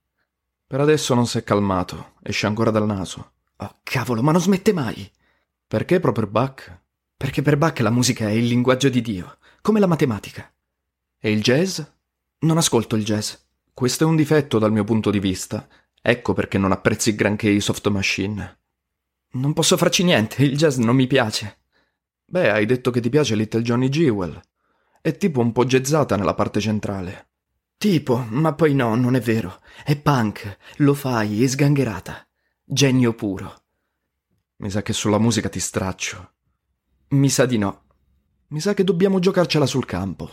[0.65, 3.31] Per adesso non si è calmato, esce ancora dal naso.
[3.57, 5.11] Oh, cavolo, ma non smette mai.
[5.67, 6.79] Perché proprio Bach?
[7.17, 10.51] Perché per Bach la musica è il linguaggio di Dio, come la matematica.
[11.19, 11.81] E il jazz?
[12.39, 13.33] Non ascolto il jazz.
[13.73, 15.67] Questo è un difetto dal mio punto di vista.
[16.01, 18.59] Ecco perché non apprezzi granché i soft machine.
[19.31, 21.59] Non posso farci niente, il jazz non mi piace.
[22.25, 24.41] Beh, hai detto che ti piace Little Johnny Jewel.
[25.01, 27.27] È tipo un po' jazzata nella parte centrale.
[27.77, 29.61] Tipo, ma poi no, non è vero.
[29.83, 32.27] È punk, lo fai, è sgangherata.
[32.63, 33.63] Genio puro.
[34.57, 36.33] Mi sa che sulla musica ti straccio.
[37.09, 37.85] Mi sa di no.
[38.51, 40.27] Mi sa che dobbiamo giocarcela sul campo.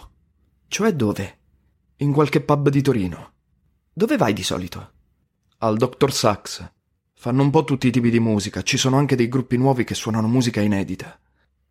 [0.68, 1.38] Cioè dove?
[1.96, 3.32] In qualche pub di Torino.
[3.92, 4.92] Dove vai di solito?
[5.58, 6.10] Al Dr.
[6.10, 6.66] Sax.
[7.12, 9.94] Fanno un po' tutti i tipi di musica, ci sono anche dei gruppi nuovi che
[9.94, 11.18] suonano musica inedita.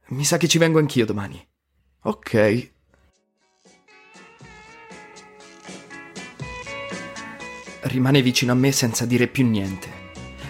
[0.10, 1.44] Mi sa che ci vengo anch'io domani.
[2.04, 2.72] Ok.
[7.82, 9.90] Rimane vicino a me senza dire più niente.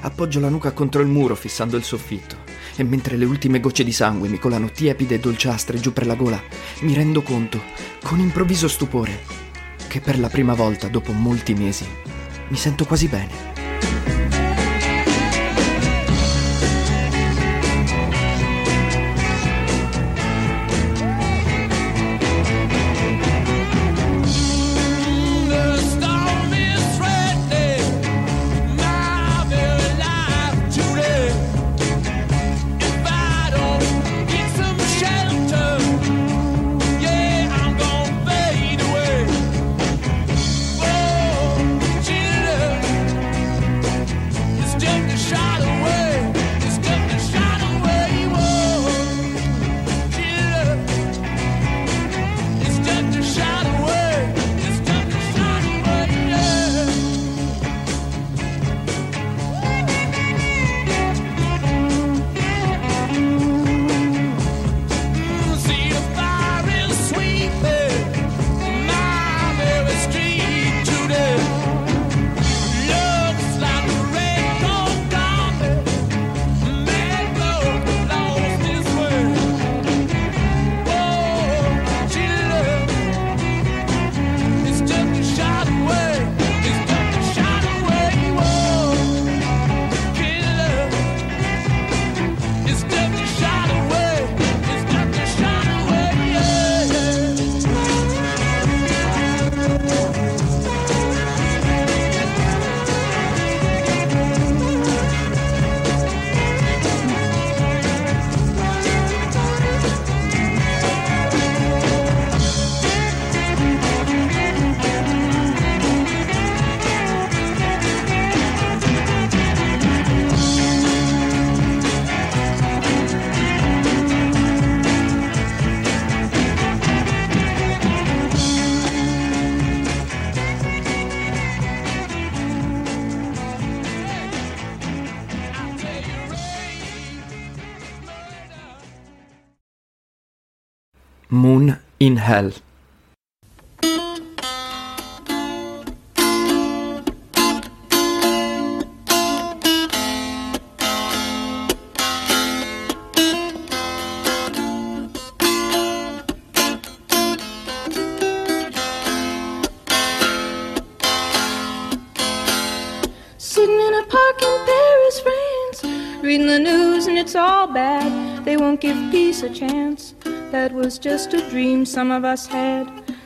[0.02, 2.45] Appoggio la nuca contro il muro fissando il soffitto
[2.76, 6.16] e mentre le ultime gocce di sangue mi colano tiepide e dolciastre giù per la
[6.16, 6.42] gola,
[6.82, 7.62] mi rendo conto,
[8.04, 9.22] con improvviso stupore,
[9.88, 11.86] che per la prima volta dopo molti mesi
[12.50, 13.55] mi sento quasi bene.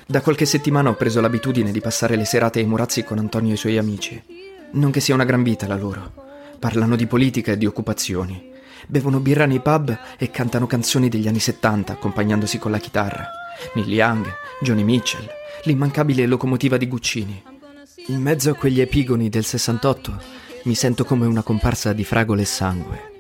[0.05, 3.53] Da qualche settimana ho preso l'abitudine di passare le serate ai Murazzi con Antonio e
[3.55, 4.21] i suoi amici.
[4.73, 6.13] Non che sia una gran vita la loro.
[6.59, 8.51] Parlano di politica e di occupazioni.
[8.85, 13.27] Bevono birra nei pub e cantano canzoni degli anni 70 accompagnandosi con la chitarra.
[13.73, 15.27] Neil Young, Johnny Mitchell,
[15.63, 17.43] l'immancabile locomotiva di Guccini.
[18.09, 20.21] In mezzo a quegli epigoni del 68
[20.65, 23.11] mi sento come una comparsa di fragole e sangue.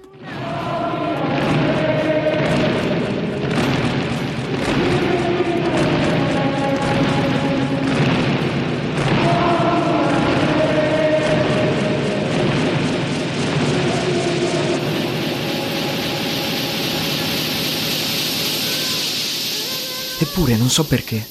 [20.49, 21.23] Eppure non so perché.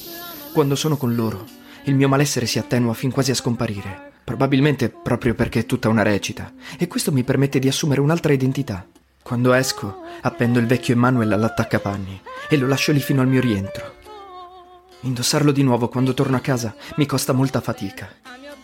[0.52, 1.44] Quando sono con loro,
[1.86, 4.12] il mio malessere si attenua fin quasi a scomparire.
[4.22, 6.52] Probabilmente proprio perché è tutta una recita.
[6.78, 8.86] E questo mi permette di assumere un'altra identità.
[9.20, 13.94] Quando esco, appendo il vecchio Emanuel all'attaccapanni e lo lascio lì fino al mio rientro.
[15.00, 18.08] Indossarlo di nuovo quando torno a casa mi costa molta fatica.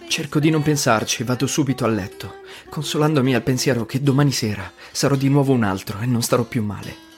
[0.06, 4.70] Cerco di non pensarci e vado subito a letto, consolandomi al pensiero che domani sera
[4.92, 7.13] sarò di nuovo un altro e non starò più male.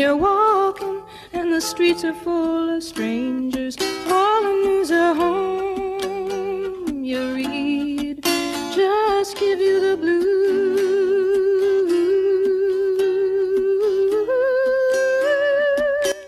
[0.00, 3.76] You're walking and the streets are full of strangers.
[4.08, 8.22] All the news at home you read
[8.74, 10.38] just give you the blues.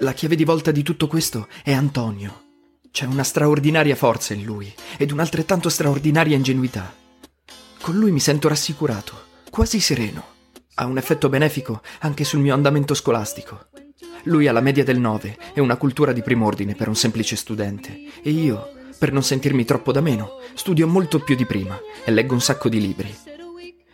[0.01, 2.41] La chiave di volta di tutto questo è Antonio.
[2.91, 6.93] C'è una straordinaria forza in lui ed un'altrettanto straordinaria ingenuità.
[7.81, 9.15] Con lui mi sento rassicurato,
[9.49, 10.42] quasi sereno.
[10.75, 13.67] Ha un effetto benefico anche sul mio andamento scolastico.
[14.25, 18.01] Lui ha la media del 9 e una cultura di prim'ordine per un semplice studente.
[18.23, 22.33] E io, per non sentirmi troppo da meno, studio molto più di prima e leggo
[22.33, 23.15] un sacco di libri.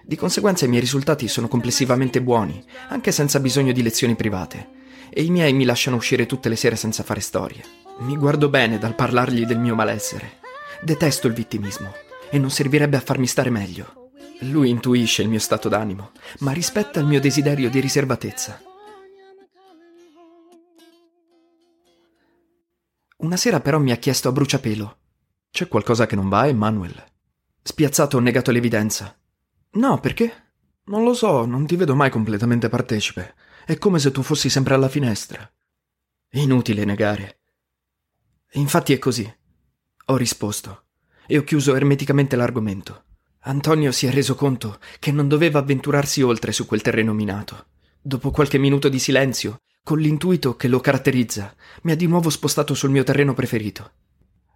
[0.04, 4.68] Di conseguenza i miei risultati sono complessivamente buoni, anche senza bisogno di lezioni private.
[5.10, 7.62] E i miei mi lasciano uscire tutte le sere senza fare storie.
[8.00, 10.38] Mi guardo bene dal parlargli del mio malessere.
[10.80, 11.92] Detesto il vittimismo
[12.30, 13.97] e non servirebbe a farmi stare meglio.
[14.42, 18.62] Lui intuisce il mio stato d'animo, ma rispetta il mio desiderio di riservatezza.
[23.16, 24.98] Una sera però mi ha chiesto a bruciapelo.
[25.50, 27.04] C'è qualcosa che non va, Emanuel?
[27.62, 29.18] Spiazzato ho negato l'evidenza.
[29.72, 30.52] No, perché?
[30.84, 33.34] Non lo so, non ti vedo mai completamente partecipe.
[33.66, 35.50] È come se tu fossi sempre alla finestra.
[36.32, 37.40] Inutile negare.
[38.52, 39.30] Infatti è così.
[40.06, 40.84] Ho risposto
[41.26, 43.04] e ho chiuso ermeticamente l'argomento.
[43.40, 47.66] Antonio si è reso conto che non doveva avventurarsi oltre su quel terreno minato.
[48.00, 52.74] Dopo qualche minuto di silenzio, con l'intuito che lo caratterizza, mi ha di nuovo spostato
[52.74, 53.92] sul mio terreno preferito.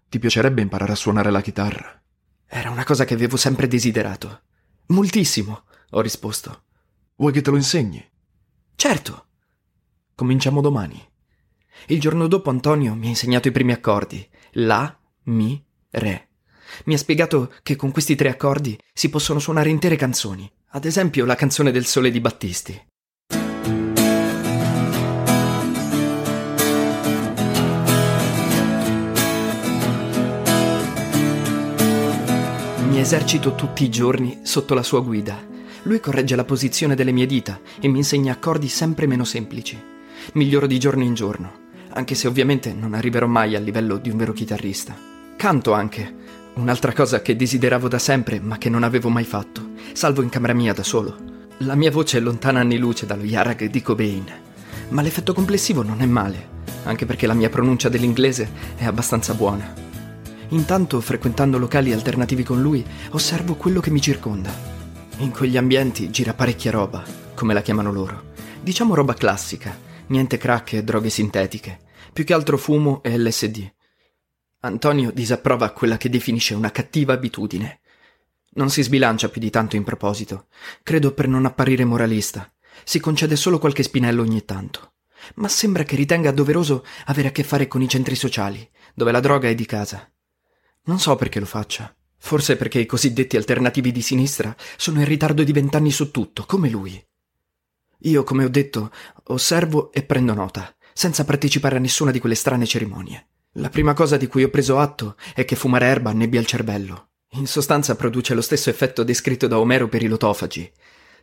[0.09, 2.03] Ti piacerebbe imparare a suonare la chitarra?
[2.47, 4.43] Era una cosa che avevo sempre desiderato.
[4.89, 6.65] Moltissimo, ho risposto.
[7.17, 8.07] Vuoi che te lo insegni?
[8.75, 9.27] Certo.
[10.15, 11.03] Cominciamo domani.
[11.87, 14.29] Il giorno dopo Antonio mi ha insegnato i primi accordi.
[14.53, 16.29] La, mi, re.
[16.85, 20.51] Mi ha spiegato che con questi tre accordi si possono suonare intere canzoni.
[20.71, 22.87] Ad esempio la canzone del sole di Battisti.
[32.89, 35.41] Mi esercito tutti i giorni sotto la sua guida.
[35.85, 39.81] Lui corregge la posizione delle mie dita e mi insegna accordi sempre meno semplici.
[40.33, 44.17] Miglioro di giorno in giorno, anche se ovviamente non arriverò mai al livello di un
[44.17, 45.11] vero chitarrista.
[45.37, 46.15] Canto anche,
[46.55, 50.53] un'altra cosa che desideravo da sempre ma che non avevo mai fatto, salvo in camera
[50.53, 51.17] mia da solo.
[51.59, 54.25] La mia voce è lontana anni luce dallo Yarag di Cobain,
[54.89, 56.49] ma l'effetto complessivo non è male,
[56.85, 59.73] anche perché la mia pronuncia dell'inglese è abbastanza buona.
[60.49, 64.53] Intanto, frequentando locali alternativi con lui, osservo quello che mi circonda.
[65.19, 67.03] In quegli ambienti gira parecchia roba,
[67.35, 68.31] come la chiamano loro.
[68.61, 69.75] Diciamo roba classica,
[70.09, 71.79] niente crack e droghe sintetiche,
[72.13, 73.73] più che altro fumo e LSD.
[74.65, 77.81] Antonio disapprova quella che definisce una cattiva abitudine.
[78.55, 80.47] Non si sbilancia più di tanto in proposito,
[80.85, 82.49] credo per non apparire moralista.
[82.85, 84.93] Si concede solo qualche spinello ogni tanto.
[85.37, 89.19] Ma sembra che ritenga doveroso avere a che fare con i centri sociali, dove la
[89.19, 90.09] droga è di casa.
[90.85, 91.93] Non so perché lo faccia.
[92.19, 96.71] Forse perché i cosiddetti alternativi di sinistra sono in ritardo di vent'anni su tutto, come
[96.71, 97.05] lui.
[98.03, 98.93] Io, come ho detto,
[99.25, 103.27] osservo e prendo nota, senza partecipare a nessuna di quelle strane cerimonie.
[103.57, 107.11] La prima cosa di cui ho preso atto è che fumare erba annebbia il cervello.
[107.33, 110.73] In sostanza produce lo stesso effetto descritto da Omero per i lotofagi.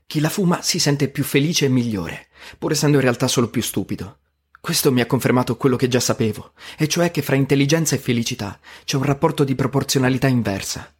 [0.05, 2.27] Chi la fuma si sente più felice e migliore,
[2.59, 4.19] pur essendo in realtà solo più stupido.
[4.61, 8.59] Questo mi ha confermato quello che già sapevo, e cioè che fra intelligenza e felicità
[8.85, 10.93] c'è un rapporto di proporzionalità inversa.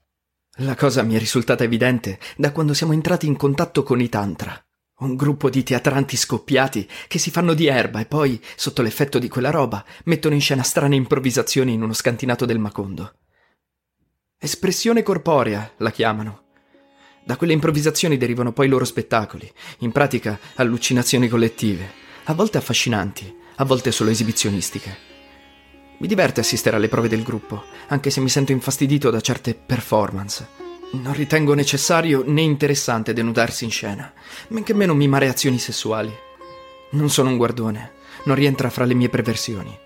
[0.62, 4.60] La cosa mi è risultata evidente da quando siamo entrati in contatto con i Tantra,
[5.00, 9.30] un gruppo di teatranti scoppiati che si fanno di erba e poi, sotto l'effetto di
[9.30, 13.14] quella roba, mettono in scena strane improvvisazioni in uno scantinato del Macondo.
[14.38, 16.44] Espressione corporea, la chiamano.
[17.24, 21.92] Da quelle improvvisazioni derivano poi i loro spettacoli, in pratica allucinazioni collettive,
[22.26, 25.08] a volte affascinanti, a volte solo esibizionistiche.
[26.00, 30.69] Mi diverte assistere alle prove del gruppo, anche se mi sento infastidito da certe performance.
[30.92, 34.12] Non ritengo necessario né interessante denudarsi in scena,
[34.48, 36.12] men che meno mimare azioni sessuali.
[36.92, 37.92] Non sono un guardone,
[38.24, 39.78] non rientra fra le mie perversioni.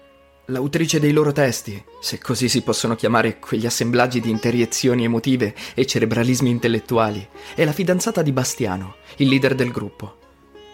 [0.46, 5.86] L'autrice dei loro testi, se così si possono chiamare quegli assemblaggi di interiezioni emotive e
[5.86, 10.20] cerebralismi intellettuali, è la fidanzata di Bastiano, il leader del gruppo.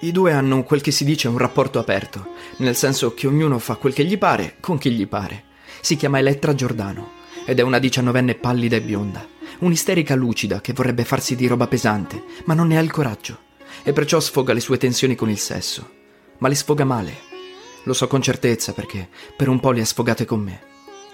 [0.02, 3.78] I due hanno quel che si dice un rapporto aperto, nel senso che ognuno fa
[3.78, 5.46] quel che gli pare con chi gli pare.
[5.82, 9.28] Si chiama Elettra Giordano ed è una diciannovenne pallida e bionda,
[9.60, 13.40] un'isterica lucida che vorrebbe farsi di roba pesante, ma non ne ha il coraggio,
[13.84, 15.98] e perciò sfoga le sue tensioni con il sesso.
[16.40, 17.28] Ma le sfoga male.
[17.84, 20.62] Lo so con certezza perché per un po' le ha sfogate con me.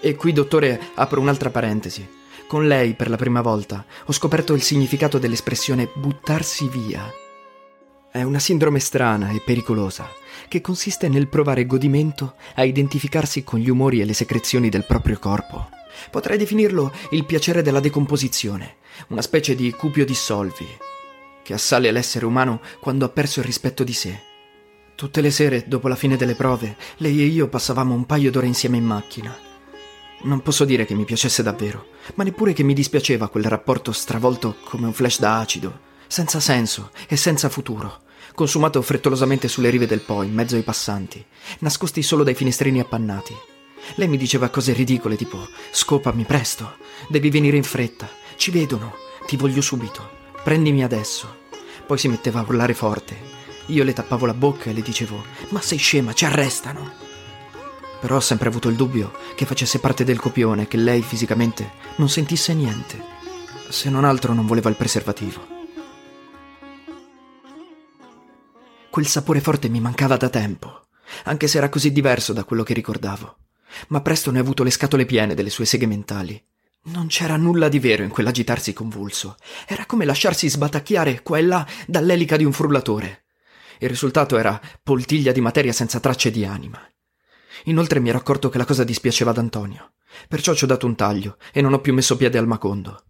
[0.00, 2.06] E qui, dottore, apro un'altra parentesi.
[2.46, 7.10] Con lei, per la prima volta, ho scoperto il significato dell'espressione buttarsi via.
[8.10, 10.08] È una sindrome strana e pericolosa,
[10.48, 15.18] che consiste nel provare godimento a identificarsi con gli umori e le secrezioni del proprio
[15.18, 15.75] corpo.
[16.10, 18.76] Potrei definirlo il piacere della decomposizione,
[19.08, 20.66] una specie di cupio dissolvi,
[21.42, 24.20] che assale l'essere umano quando ha perso il rispetto di sé.
[24.94, 28.46] Tutte le sere, dopo la fine delle prove, lei e io passavamo un paio d'ore
[28.46, 29.36] insieme in macchina.
[30.22, 34.56] Non posso dire che mi piacesse davvero, ma neppure che mi dispiaceva quel rapporto stravolto
[34.64, 38.00] come un flash da acido, senza senso e senza futuro,
[38.34, 41.24] consumato frettolosamente sulle rive del Po in mezzo ai passanti,
[41.60, 43.34] nascosti solo dai finestrini appannati.
[43.94, 46.76] Lei mi diceva cose ridicole tipo scopami presto,
[47.08, 48.94] devi venire in fretta, ci vedono,
[49.26, 50.10] ti voglio subito,
[50.42, 51.44] prendimi adesso.
[51.86, 53.16] Poi si metteva a urlare forte.
[53.66, 56.92] Io le tappavo la bocca e le dicevo ma sei scema, ci arrestano.
[58.00, 62.08] Però ho sempre avuto il dubbio che facesse parte del copione, che lei fisicamente non
[62.08, 63.02] sentisse niente.
[63.68, 65.54] Se non altro non voleva il preservativo.
[68.90, 70.86] Quel sapore forte mi mancava da tempo,
[71.24, 73.36] anche se era così diverso da quello che ricordavo.
[73.88, 76.42] Ma presto ne ho avuto le scatole piene delle sue seghe mentali.
[76.88, 79.36] Non c'era nulla di vero in quell'agitarsi convulso.
[79.66, 83.24] Era come lasciarsi sbatacchiare qua e là dall'elica di un frullatore.
[83.78, 86.80] Il risultato era poltiglia di materia senza tracce di anima.
[87.64, 89.94] Inoltre mi ero accorto che la cosa dispiaceva ad Antonio.
[90.28, 93.04] Perciò ci ho dato un taglio e non ho più messo piede al Macondo.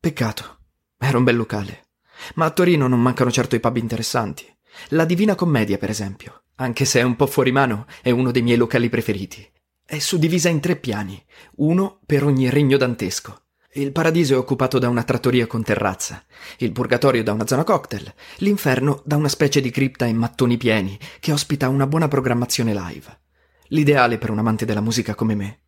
[0.00, 0.58] Peccato.
[0.98, 1.86] Era un bel locale.
[2.34, 4.46] Ma a Torino non mancano certo i pub interessanti.
[4.88, 8.42] La Divina Commedia, per esempio, anche se è un po' fuori mano, è uno dei
[8.42, 9.48] miei locali preferiti.
[9.86, 11.22] È suddivisa in tre piani,
[11.56, 13.42] uno per ogni regno dantesco.
[13.74, 16.24] Il paradiso è occupato da una trattoria con terrazza,
[16.58, 20.98] il purgatorio da una zona cocktail, l'inferno da una specie di cripta in mattoni pieni
[21.20, 23.20] che ospita una buona programmazione live.
[23.68, 25.60] L'ideale per un amante della musica come me.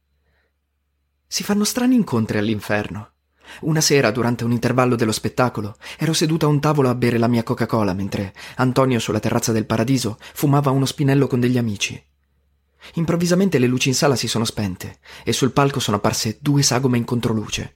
[1.26, 3.10] Si fanno strani incontri all'inferno.
[3.60, 7.28] Una sera, durante un intervallo dello spettacolo, ero seduta a un tavolo a bere la
[7.28, 12.02] mia Coca-Cola mentre Antonio sulla terrazza del paradiso fumava uno spinello con degli amici.
[12.94, 16.96] Improvvisamente le luci in sala si sono spente e sul palco sono apparse due sagome
[16.96, 17.75] in controluce.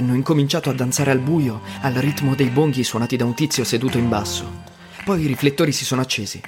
[0.00, 3.98] Hanno incominciato a danzare al buio al ritmo dei bonghi suonati da un tizio seduto
[3.98, 4.62] in basso.
[5.04, 6.40] Poi i riflettori si sono accesi.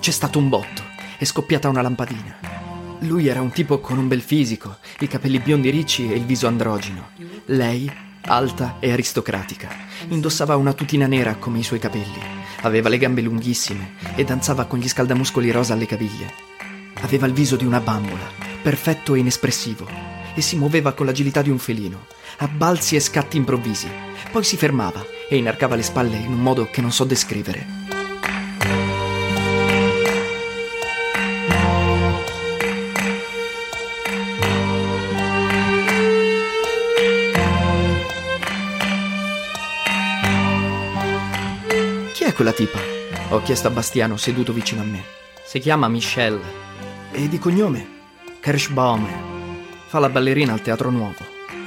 [0.00, 0.82] C'è stato un botto,
[1.18, 2.38] è scoppiata una lampadina.
[3.00, 6.46] Lui era un tipo con un bel fisico, i capelli biondi ricci e il viso
[6.46, 7.10] androgino.
[7.46, 7.90] Lei,
[8.22, 9.68] alta e aristocratica,
[10.08, 12.20] indossava una tutina nera come i suoi capelli,
[12.62, 16.32] aveva le gambe lunghissime e danzava con gli scaldamuscoli rosa alle caviglie.
[17.02, 18.30] Aveva il viso di una bambola,
[18.62, 22.06] perfetto e inespressivo, e si muoveva con l'agilità di un felino,
[22.38, 23.88] a balzi e scatti improvvisi.
[24.30, 27.80] Poi si fermava e inarcava le spalle in un modo che non so descrivere.
[42.12, 42.78] Chi è quella tipa?
[43.30, 45.02] Ho chiesto a Bastiano seduto vicino a me.
[45.44, 46.40] Si chiama Michelle.
[47.10, 48.00] E di cognome?
[48.40, 49.31] Kirschbaumer.
[49.92, 51.18] Fa la ballerina al Teatro Nuovo.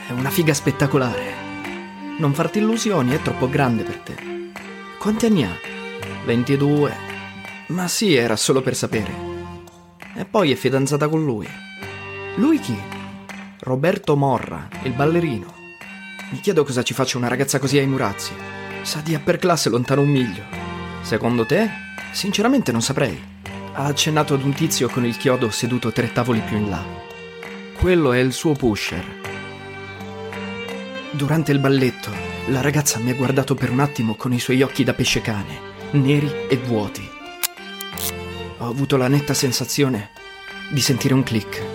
[0.07, 1.31] È una figa spettacolare.
[2.17, 4.15] Non farti illusioni, è troppo grande per te.
[4.97, 5.55] Quanti anni ha?
[6.25, 6.95] 22.
[7.67, 9.13] Ma sì, era solo per sapere.
[10.15, 11.47] E poi è fidanzata con lui.
[12.37, 12.75] Lui chi?
[13.59, 15.53] Roberto Morra, il ballerino.
[16.31, 18.33] Mi chiedo cosa ci faccia una ragazza così ai Murazzi.
[18.81, 20.45] Sa di upper class lontano un miglio.
[21.01, 21.69] Secondo te?
[22.11, 23.23] Sinceramente non saprei.
[23.73, 27.13] Ha accennato ad un tizio con il chiodo seduto tre tavoli più in là.
[27.77, 29.03] Quello è il suo pusher.
[31.11, 32.09] Durante il balletto,
[32.47, 35.59] la ragazza mi ha guardato per un attimo con i suoi occhi da pesce cane,
[35.91, 37.07] neri e vuoti.
[38.57, 40.09] Ho avuto la netta sensazione
[40.71, 41.74] di sentire un click.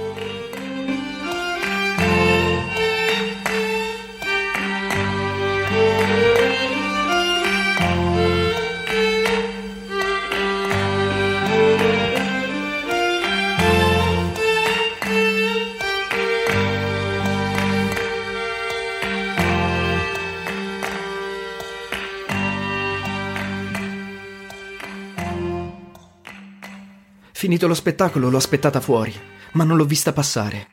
[27.61, 29.15] Finito lo spettacolo l'ho aspettata fuori,
[29.53, 30.69] ma non l'ho vista passare.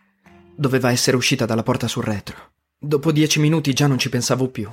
[0.55, 2.53] Doveva essere uscita dalla porta sul retro.
[2.79, 4.71] Dopo dieci minuti già non ci pensavo più.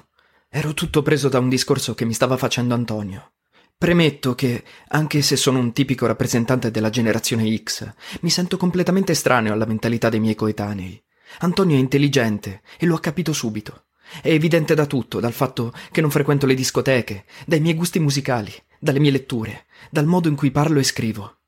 [0.48, 3.32] Ero tutto preso da un discorso che mi stava facendo Antonio.
[3.76, 9.52] Premetto che, anche se sono un tipico rappresentante della generazione X, mi sento completamente estraneo
[9.52, 11.02] alla mentalità dei miei coetanei.
[11.38, 13.86] Antonio è intelligente e lo ha capito subito.
[14.22, 18.54] È evidente da tutto, dal fatto che non frequento le discoteche, dai miei gusti musicali,
[18.78, 21.38] dalle mie letture, dal modo in cui parlo e scrivo.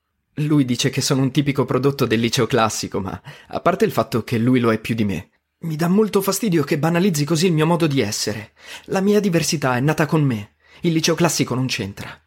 [0.40, 4.22] Lui dice che sono un tipico prodotto del liceo classico, ma a parte il fatto
[4.22, 5.30] che lui lo è più di me,
[5.60, 8.52] mi dà molto fastidio che banalizzi così il mio modo di essere.
[8.86, 10.56] La mia diversità è nata con me.
[10.82, 12.20] Il liceo classico non c'entra.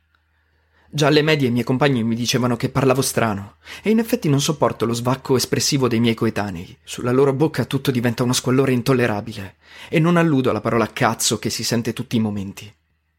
[0.90, 4.42] Già alle medie i miei compagni mi dicevano che parlavo strano, e in effetti non
[4.42, 6.76] sopporto lo svacco espressivo dei miei coetanei.
[6.84, 9.58] Sulla loro bocca tutto diventa uno squallore intollerabile,
[9.88, 12.74] e non alludo alla parola cazzo che si sente tutti i momenti.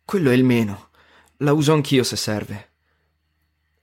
[0.04, 0.88] Quello è il meno.
[1.36, 2.69] La uso anch'io se serve.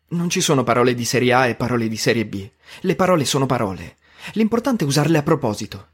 [0.09, 2.49] Non ci sono parole di serie A e parole di serie B.
[2.81, 3.97] Le parole sono parole.
[4.33, 5.89] L'importante è usarle a proposito.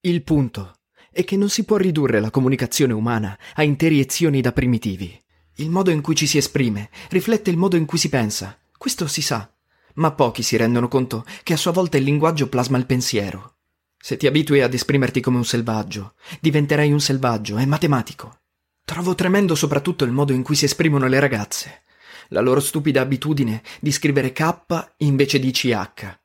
[0.00, 0.78] Il punto
[1.12, 5.22] è che non si può ridurre la comunicazione umana a interi ezioni da primitivi.
[5.58, 8.58] Il modo in cui ci si esprime riflette il modo in cui si pensa.
[8.76, 9.48] Questo si sa.
[9.94, 13.58] Ma pochi si rendono conto che a sua volta il linguaggio plasma il pensiero.
[13.96, 18.40] Se ti abitui ad esprimerti come un selvaggio, diventerai un selvaggio, è matematico.
[18.84, 21.82] Trovo tremendo soprattutto il modo in cui si esprimono le ragazze
[22.28, 26.18] la loro stupida abitudine di scrivere K invece di CH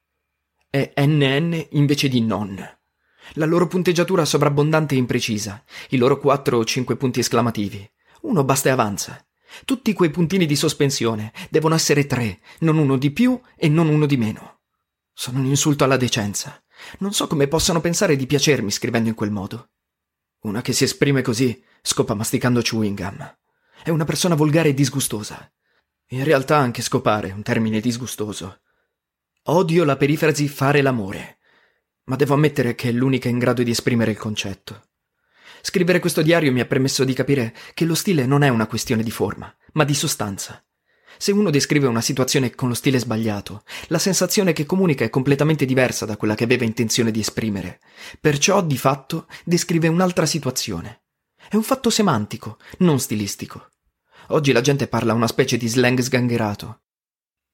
[0.70, 2.58] e NN invece di non.
[3.34, 7.88] La loro punteggiatura sovrabbondante e imprecisa, i loro quattro o cinque punti esclamativi.
[8.22, 9.24] Uno basta e avanza.
[9.66, 14.08] Tutti quei puntini di sospensione devono essere tre, non uno di più e non uno
[14.08, 14.62] di meno.
[15.14, 16.60] Sono un insulto alla decenza.
[17.00, 19.70] Non so come possano pensare di piacermi scrivendo in quel modo.
[20.42, 23.38] Una che si esprime così scopa masticando chewing gum.
[23.84, 25.50] È una persona volgare e disgustosa.
[26.08, 28.60] In realtà anche scopare è un termine disgustoso.
[29.44, 31.40] Odio la perifrasi fare l'amore,
[32.06, 34.90] ma devo ammettere che è l'unica in grado di esprimere il concetto.
[35.62, 39.02] Scrivere questo diario mi ha permesso di capire che lo stile non è una questione
[39.02, 40.64] di forma, ma di sostanza.
[41.18, 45.66] Se uno descrive una situazione con lo stile sbagliato, la sensazione che comunica è completamente
[45.66, 47.80] diversa da quella che aveva intenzione di esprimere.
[48.20, 51.04] Perciò, di fatto, descrive un'altra situazione.
[51.50, 53.70] È un fatto semantico, non stilistico.
[54.28, 56.82] Oggi la gente parla una specie di slang sgangherato.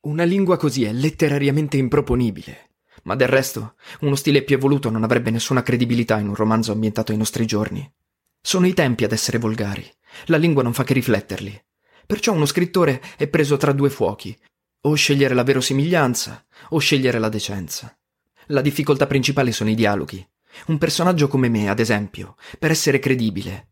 [0.02, 2.70] Una lingua così è letterariamente improponibile.
[3.04, 7.12] Ma del resto, uno stile più evoluto non avrebbe nessuna credibilità in un romanzo ambientato
[7.12, 7.92] ai nostri giorni.
[8.40, 9.90] Sono i tempi ad essere volgari.
[10.26, 11.60] La lingua non fa che rifletterli.
[12.06, 14.38] Perciò uno scrittore è preso tra due fuochi.
[14.82, 17.98] O scegliere la verosimiglianza, o scegliere la decenza.
[18.48, 20.26] La difficoltà principale sono i dialoghi.
[20.68, 23.69] Un personaggio come me, ad esempio, per essere credibile,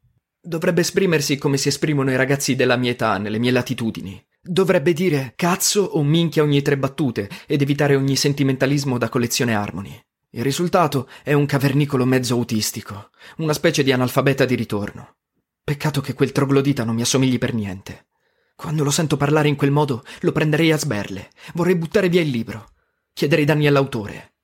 [0.47, 4.25] dovrebbe esprimersi come si esprimono i ragazzi della mia età, nelle mie latitudini.
[4.41, 9.99] Dovrebbe dire cazzo o minchia ogni tre battute ed evitare ogni sentimentalismo da collezione Harmony.
[10.31, 15.17] Il risultato è un cavernicolo mezzo autistico, una specie di analfabeta di ritorno.
[15.63, 18.07] Peccato che quel troglodita non mi assomigli per niente.
[18.55, 21.29] Quando lo sento parlare in quel modo, lo prenderei a sberle.
[21.53, 22.69] Vorrei buttare via il libro.
[23.13, 24.35] Chiederei danni all'autore.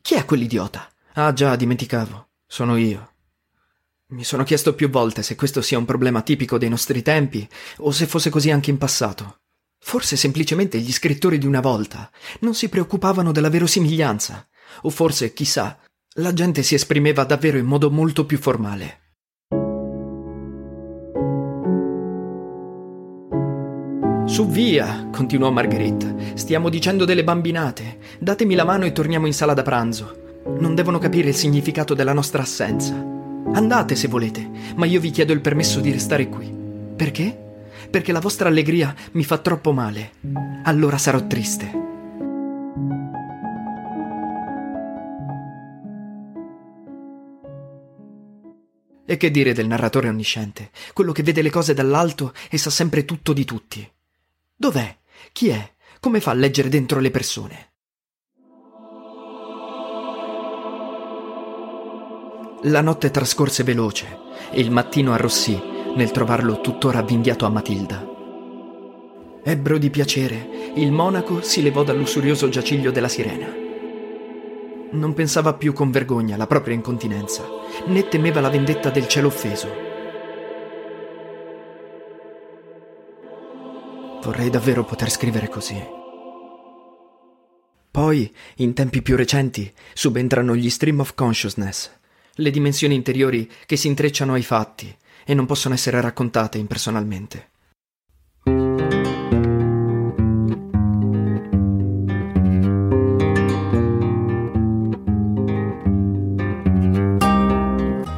[0.00, 0.90] Chi è quell'idiota?
[1.14, 2.30] Ah già, dimenticavo.
[2.46, 3.11] Sono io.
[4.12, 7.48] Mi sono chiesto più volte se questo sia un problema tipico dei nostri tempi
[7.78, 9.38] o se fosse così anche in passato.
[9.82, 12.10] Forse semplicemente gli scrittori di una volta
[12.40, 14.46] non si preoccupavano della verosimiglianza,
[14.82, 15.78] o forse, chissà,
[16.16, 19.00] la gente si esprimeva davvero in modo molto più formale.
[24.26, 27.98] Su via, continuò Marguerite, stiamo dicendo delle bambinate.
[28.18, 30.40] Datemi la mano e torniamo in sala da pranzo.
[30.58, 33.20] Non devono capire il significato della nostra assenza.
[33.54, 36.50] Andate se volete, ma io vi chiedo il permesso di restare qui.
[36.96, 37.38] Perché?
[37.90, 40.12] Perché la vostra allegria mi fa troppo male.
[40.64, 41.80] Allora sarò triste.
[49.04, 53.04] E che dire del narratore onnisciente, quello che vede le cose dall'alto e sa sempre
[53.04, 53.86] tutto di tutti?
[54.56, 54.96] Dov'è?
[55.32, 55.72] Chi è?
[56.00, 57.71] Come fa a leggere dentro le persone?
[62.66, 64.20] La notte trascorse veloce
[64.52, 65.60] e il mattino arrossì
[65.96, 68.08] nel trovarlo tuttora avvinghiato a Matilda.
[69.42, 73.52] Ebbro di piacere, il monaco si levò dal lussurioso giaciglio della sirena.
[74.92, 77.42] Non pensava più con vergogna alla propria incontinenza,
[77.86, 79.68] né temeva la vendetta del cielo offeso.
[84.22, 85.84] Vorrei davvero poter scrivere così.
[87.90, 91.90] Poi, in tempi più recenti, subentrano gli stream of consciousness,
[92.36, 97.50] le dimensioni interiori che si intrecciano ai fatti e non possono essere raccontate impersonalmente.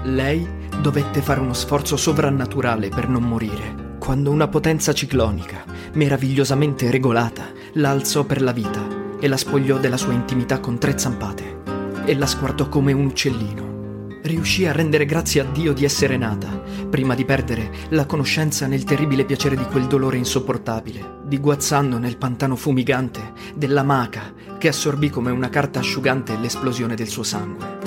[0.05, 0.47] Lei
[0.81, 7.91] dovette fare uno sforzo sovrannaturale per non morire, quando una potenza ciclonica, meravigliosamente regolata, la
[7.91, 11.63] alzò per la vita e la spogliò della sua intimità con tre zampate
[12.05, 13.74] e la sguardò come un uccellino.
[14.25, 16.49] Riuscì a rendere grazie a Dio di essere nata,
[16.89, 22.57] prima di perdere la conoscenza nel terribile piacere di quel dolore insopportabile, diguazzando nel pantano
[22.57, 27.79] fumigante della maca che assorbì come una carta asciugante l'esplosione del suo sangue.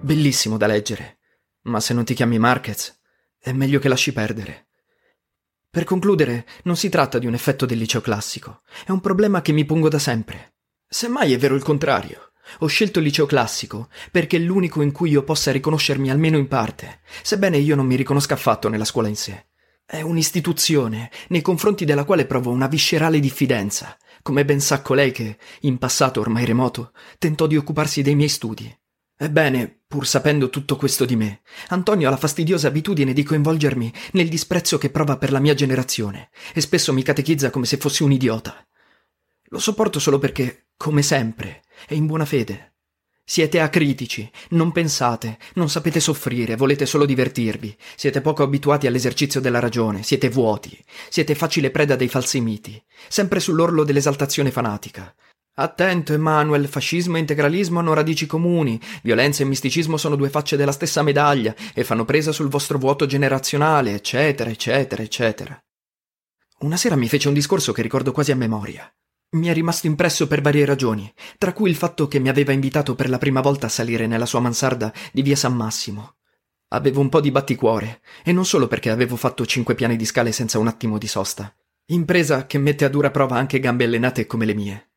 [0.00, 1.18] Bellissimo da leggere,
[1.64, 2.98] ma se non ti chiami Marquez,
[3.38, 4.68] è meglio che lasci perdere.
[5.72, 9.52] Per concludere, non si tratta di un effetto del liceo classico, è un problema che
[9.52, 10.56] mi pongo da sempre.
[10.86, 12.32] Semmai è vero il contrario.
[12.58, 16.46] Ho scelto il liceo classico perché è l'unico in cui io possa riconoscermi almeno in
[16.46, 19.46] parte, sebbene io non mi riconosca affatto nella scuola in sé.
[19.82, 25.38] È un'istituzione nei confronti della quale provo una viscerale diffidenza, come ben sa colei che,
[25.60, 28.70] in passato ormai remoto, tentò di occuparsi dei miei studi.
[29.22, 34.28] Ebbene, pur sapendo tutto questo di me, Antonio ha la fastidiosa abitudine di coinvolgermi nel
[34.28, 38.10] disprezzo che prova per la mia generazione e spesso mi catechizza come se fossi un
[38.10, 38.66] idiota.
[39.44, 42.78] Lo sopporto solo perché, come sempre, è in buona fede.
[43.22, 49.60] Siete acritici, non pensate, non sapete soffrire, volete solo divertirvi, siete poco abituati all'esercizio della
[49.60, 50.76] ragione, siete vuoti,
[51.08, 55.14] siete facile preda dei falsi miti, sempre sull'orlo dell'esaltazione fanatica.
[55.54, 60.72] Attento, Emanuel, fascismo e integralismo hanno radici comuni, violenza e misticismo sono due facce della
[60.72, 65.62] stessa medaglia e fanno presa sul vostro vuoto generazionale, eccetera, eccetera, eccetera.
[66.60, 68.90] Una sera mi fece un discorso che ricordo quasi a memoria.
[69.32, 72.94] Mi è rimasto impresso per varie ragioni, tra cui il fatto che mi aveva invitato
[72.94, 76.14] per la prima volta a salire nella sua mansarda di via San Massimo.
[76.68, 80.32] Avevo un po' di batticuore, e non solo perché avevo fatto cinque piani di scale
[80.32, 81.54] senza un attimo di sosta.
[81.86, 84.91] Impresa che mette a dura prova anche gambe allenate come le mie.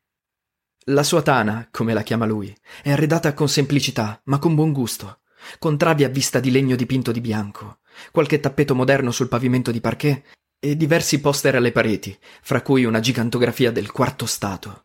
[0.90, 5.18] La sua tana, come la chiama lui, è arredata con semplicità, ma con buon gusto,
[5.58, 7.78] con travi a vista di legno dipinto di bianco,
[8.12, 10.22] qualche tappeto moderno sul pavimento di parquet
[10.60, 14.84] e diversi poster alle pareti, fra cui una gigantografia del quarto stato.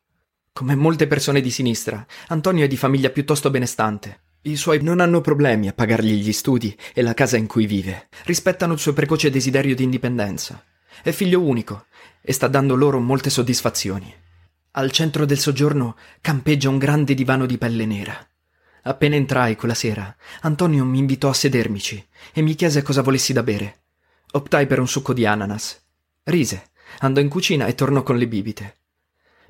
[0.51, 4.21] Come molte persone di sinistra, Antonio è di famiglia piuttosto benestante.
[4.41, 8.07] I suoi non hanno problemi a pagargli gli studi e la casa in cui vive,
[8.25, 10.65] rispettano il suo precoce desiderio di indipendenza.
[11.03, 11.85] È figlio unico
[12.23, 14.20] e sta dando loro molte soddisfazioni.
[14.73, 18.25] Al centro del soggiorno campeggia un grande divano di pelle nera.
[18.83, 23.43] Appena entrai quella sera, Antonio mi invitò a sedermici e mi chiese cosa volessi da
[23.43, 23.81] bere.
[24.31, 25.77] Optai per un succo di ananas.
[26.23, 26.69] Rise,
[26.99, 28.77] andò in cucina e tornò con le bibite.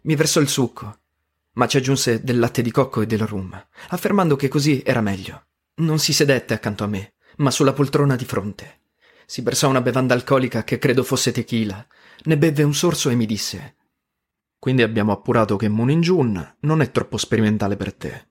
[0.04, 1.02] Mi versò il succo,
[1.54, 5.46] ma ci aggiunse del latte di cocco e del rum, affermando che così era meglio.
[5.76, 8.80] Non si sedette accanto a me, ma sulla poltrona di fronte.
[9.28, 11.86] Si versò una bevanda alcolica che credo fosse tequila,
[12.24, 13.76] ne bevve un sorso e mi disse
[14.62, 18.28] Quindi abbiamo appurato che Moonin Jun non è troppo sperimentale per te.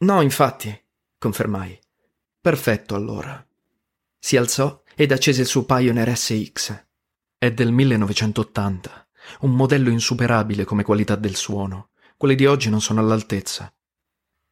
[0.00, 0.78] No, infatti,
[1.16, 1.80] confermai.
[2.38, 3.42] Perfetto, allora.
[4.18, 6.84] Si alzò ed accese il suo Pioneer SX.
[7.38, 9.08] È del 1980,
[9.40, 11.88] un modello insuperabile come qualità del suono.
[12.18, 13.72] Quelli di oggi non sono all'altezza.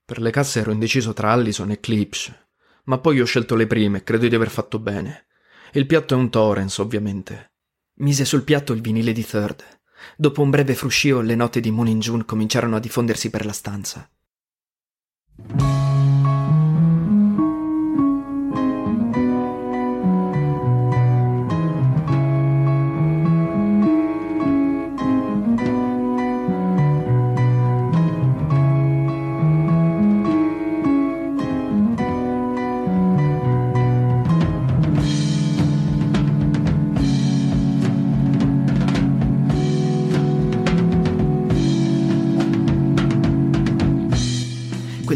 [0.06, 2.46] Per le casse ero indeciso tra Allison e Klipsch,
[2.84, 5.26] ma poi ho scelto le prime e credo di aver fatto bene.
[5.72, 7.52] Il piatto è un Torrens, ovviamente.
[7.96, 9.82] Mise sul piatto il vinile di Third.
[10.16, 13.52] Dopo un breve fruscio, le note di Moon in June cominciarono a diffondersi per la
[13.52, 14.08] stanza.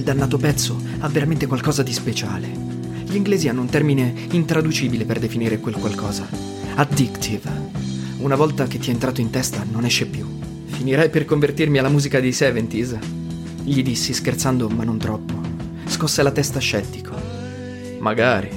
[0.09, 2.49] Dannato pezzo ha veramente qualcosa di speciale.
[2.49, 6.27] Gli inglesi hanno un termine intraducibile per definire quel qualcosa.
[6.77, 7.51] Addictive.
[8.21, 10.27] Una volta che ti è entrato in testa non esce più.
[10.65, 12.99] Finirai per convertirmi alla musica dei 70s?
[13.65, 15.35] Gli dissi scherzando ma non troppo.
[15.85, 17.15] Scosse la testa scettico.
[17.99, 18.49] Magari.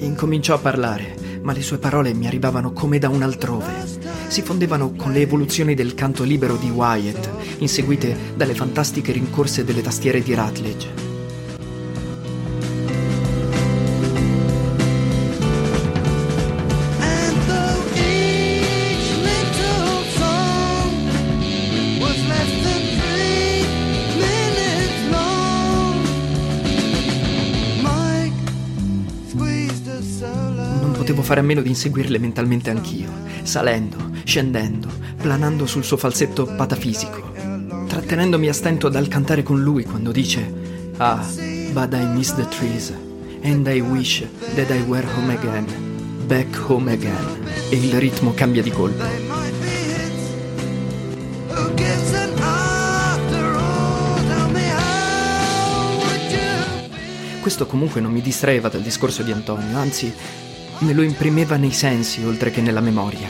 [0.00, 3.93] Incominciò a parlare, ma le sue parole mi arrivavano come da un altrove.
[4.34, 9.80] Si fondevano con le evoluzioni del canto libero di Wyatt, inseguite dalle fantastiche rincorse delle
[9.80, 11.13] tastiere di Rutledge.
[31.34, 33.10] Fare a meno di inseguirle mentalmente anch'io,
[33.42, 37.32] salendo, scendendo, planando sul suo falsetto patafisico,
[37.88, 41.26] trattenendomi a stento dal cantare con lui quando dice Ah,
[41.72, 42.92] but I miss the trees,
[43.42, 44.24] and I wish
[44.54, 45.66] that I were home again,
[46.26, 47.48] back home again.
[47.68, 49.02] E il ritmo cambia di colpo.
[57.40, 60.14] Questo comunque non mi distraeva dal discorso di Antonio, anzi
[60.80, 63.28] me lo imprimeva nei sensi oltre che nella memoria.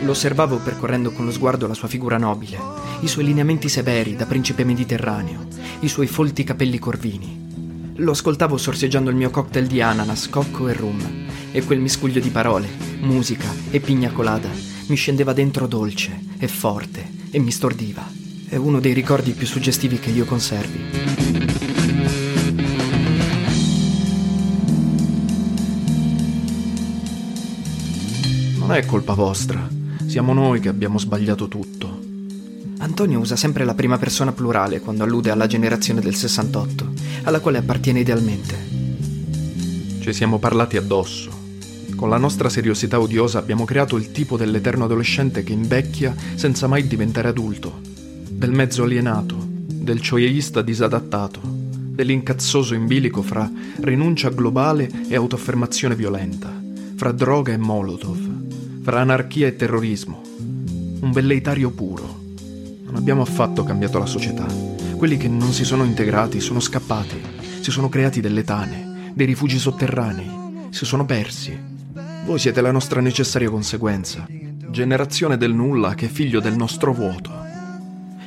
[0.00, 2.58] Lo osservavo percorrendo con lo sguardo la sua figura nobile,
[3.00, 5.46] i suoi lineamenti severi da principe mediterraneo,
[5.80, 7.92] i suoi folti capelli corvini.
[7.96, 12.30] Lo ascoltavo sorseggiando il mio cocktail di ananas, cocco e rum, e quel miscuglio di
[12.30, 12.68] parole,
[13.00, 14.48] musica e pigna colada
[14.86, 18.06] mi scendeva dentro dolce e forte e mi stordiva.
[18.48, 21.53] È uno dei ricordi più suggestivi che io conservi.
[28.66, 29.68] Non è colpa vostra.
[30.06, 32.00] Siamo noi che abbiamo sbagliato tutto.
[32.78, 36.92] Antonio usa sempre la prima persona plurale quando allude alla generazione del 68,
[37.24, 38.56] alla quale appartiene idealmente.
[40.00, 41.30] Ci siamo parlati addosso.
[41.94, 46.86] Con la nostra seriosità odiosa abbiamo creato il tipo dell'eterno adolescente che invecchia senza mai
[46.86, 47.80] diventare adulto,
[48.30, 53.48] del mezzo alienato, del cioieista disadattato, dell'incazzoso in bilico fra
[53.80, 56.50] rinuncia globale e autoaffermazione violenta,
[56.96, 58.23] fra droga e molotov,
[58.84, 60.20] fra anarchia e terrorismo.
[60.36, 62.20] Un velleitario puro.
[62.82, 64.44] Non abbiamo affatto cambiato la società.
[64.94, 67.18] Quelli che non si sono integrati sono scappati,
[67.60, 71.58] si sono creati delle tane, dei rifugi sotterranei, si sono persi.
[72.26, 74.26] Voi siete la nostra necessaria conseguenza.
[74.28, 77.32] Generazione del nulla che è figlio del nostro vuoto.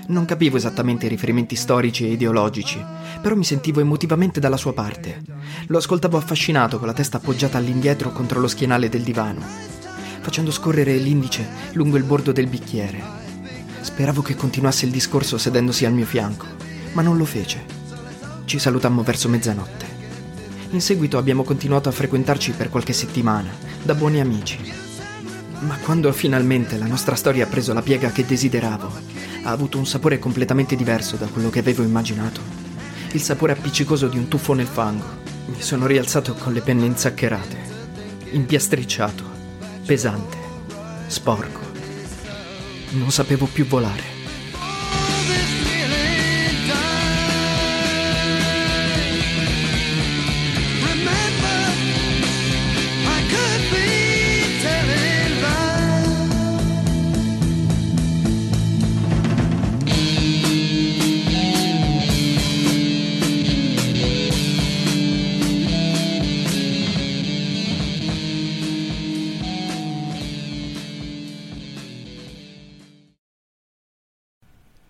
[0.08, 2.84] Non capivo esattamente i riferimenti storici e ideologici,
[3.22, 5.22] però mi sentivo emotivamente dalla sua parte.
[5.68, 9.76] Lo ascoltavo affascinato con la testa appoggiata all'indietro contro lo schienale del divano,
[10.28, 13.02] facendo scorrere l'indice lungo il bordo del bicchiere.
[13.80, 16.46] Speravo che continuasse il discorso sedendosi al mio fianco,
[16.92, 17.64] ma non lo fece.
[18.44, 19.86] Ci salutammo verso mezzanotte.
[20.72, 23.50] In seguito abbiamo continuato a frequentarci per qualche settimana,
[23.82, 24.60] da buoni amici.
[25.60, 28.92] Ma quando finalmente la nostra storia ha preso la piega che desideravo,
[29.44, 32.42] ha avuto un sapore completamente diverso da quello che avevo immaginato.
[33.14, 35.06] Il sapore appiccicoso di un tuffo nel fango.
[35.46, 37.58] Mi sono rialzato con le penne inzaccherate,
[38.32, 39.37] impiastricciato,
[39.88, 40.38] pesante,
[41.08, 41.62] sporco.
[42.90, 44.17] Non sapevo più volare.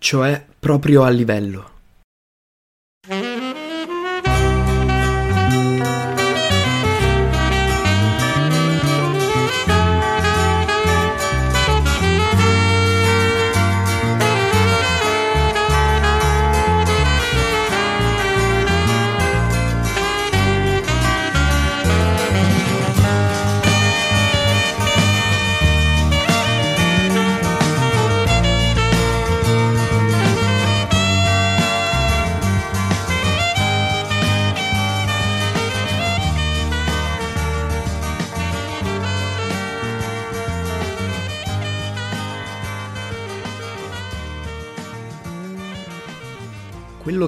[0.08, 1.77] Cioè proprio a livello.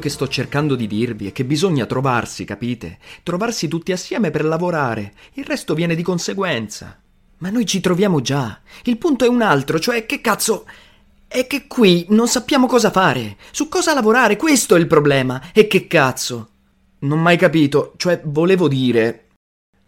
[0.00, 2.98] Che sto cercando di dirvi è che bisogna trovarsi, capite?
[3.22, 7.00] Trovarsi tutti assieme per lavorare, il resto viene di conseguenza.
[7.38, 8.60] Ma noi ci troviamo già.
[8.82, 10.66] Il punto è un altro, cioè che cazzo...
[11.28, 15.52] È che qui non sappiamo cosa fare, su cosa lavorare, questo è il problema.
[15.52, 16.48] E che cazzo?
[17.00, 19.26] Non mai capito, cioè volevo dire...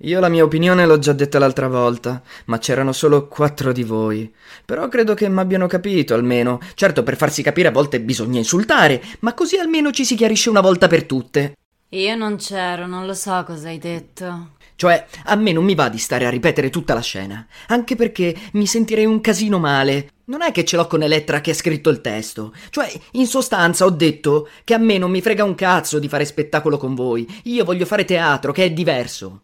[0.05, 4.33] Io la mia opinione l'ho già detta l'altra volta, ma c'erano solo quattro di voi.
[4.65, 6.59] Però credo che m'abbiano capito, almeno.
[6.75, 10.61] Certo, per farsi capire a volte bisogna insultare, ma così almeno ci si chiarisce una
[10.61, 11.55] volta per tutte.
[11.91, 14.55] Io non c'ero, non lo so cosa hai detto.
[14.75, 18.35] Cioè, a me non mi va di stare a ripetere tutta la scena, anche perché
[18.55, 20.09] mi sentirei un casino male.
[20.25, 22.53] Non è che ce l'ho con Elettra che ha scritto il testo.
[22.71, 26.25] Cioè, in sostanza ho detto che a me non mi frega un cazzo di fare
[26.25, 27.25] spettacolo con voi.
[27.45, 29.43] Io voglio fare teatro, che è diverso.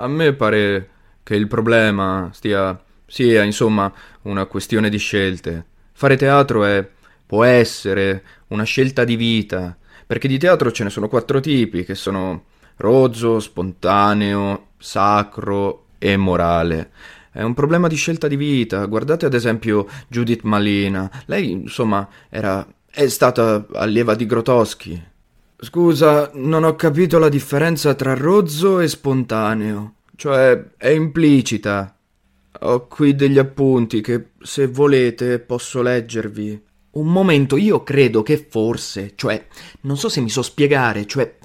[0.00, 0.88] A me pare
[1.22, 3.92] che il problema stia sia, insomma,
[4.22, 5.66] una questione di scelte.
[5.92, 6.88] Fare teatro è
[7.26, 9.76] può essere una scelta di vita,
[10.06, 12.44] perché di teatro ce ne sono quattro tipi, che sono
[12.76, 16.90] rozzo, spontaneo, sacro e morale.
[17.30, 18.84] È un problema di scelta di vita.
[18.86, 21.10] Guardate ad esempio Judith Malina.
[21.26, 25.00] Lei, insomma, era è stata allieva di Grotowski.
[25.62, 29.96] Scusa, non ho capito la differenza tra rozzo e spontaneo.
[30.16, 31.96] Cioè, è implicita.
[32.60, 36.62] Ho qui degli appunti che, se volete, posso leggervi.
[36.92, 39.46] Un momento, io credo che forse, cioè,
[39.82, 41.36] non so se mi so spiegare, cioè,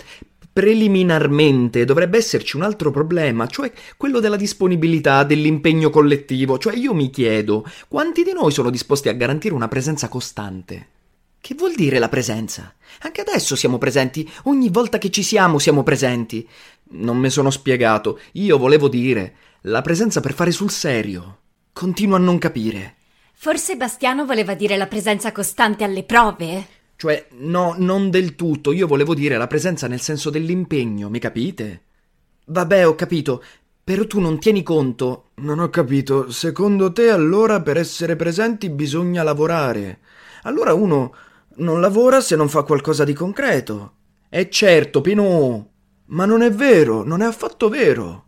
[0.51, 6.57] preliminarmente dovrebbe esserci un altro problema, cioè quello della disponibilità, dell'impegno collettivo.
[6.57, 10.87] Cioè, io mi chiedo, quanti di noi sono disposti a garantire una presenza costante?
[11.45, 12.73] Che vuol dire la presenza?
[13.01, 16.49] Anche adesso siamo presenti, ogni volta che ci siamo siamo presenti.
[16.93, 21.41] Non mi sono spiegato, io volevo dire, la presenza per fare sul serio.
[21.71, 22.95] Continuo a non capire.
[23.31, 26.67] Forse Bastiano voleva dire la presenza costante alle prove?
[26.95, 31.81] Cioè, no, non del tutto, io volevo dire la presenza nel senso dell'impegno, mi capite?
[32.45, 33.43] Vabbè, ho capito,
[33.83, 35.25] però tu non tieni conto.
[35.35, 36.31] Non ho capito.
[36.31, 39.99] Secondo te allora per essere presenti bisogna lavorare?
[40.41, 41.13] Allora uno
[41.57, 43.93] non lavora se non fa qualcosa di concreto.
[44.29, 45.71] E certo, Pinù.
[46.07, 48.23] Ma non è vero, non è affatto vero.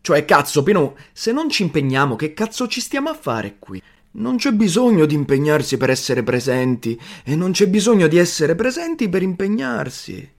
[0.00, 3.80] Cioè, cazzo, Pinù, se non ci impegniamo, che cazzo ci stiamo a fare qui?
[4.14, 9.08] Non c'è bisogno di impegnarsi per essere presenti e non c'è bisogno di essere presenti
[9.08, 10.30] per impegnarsi.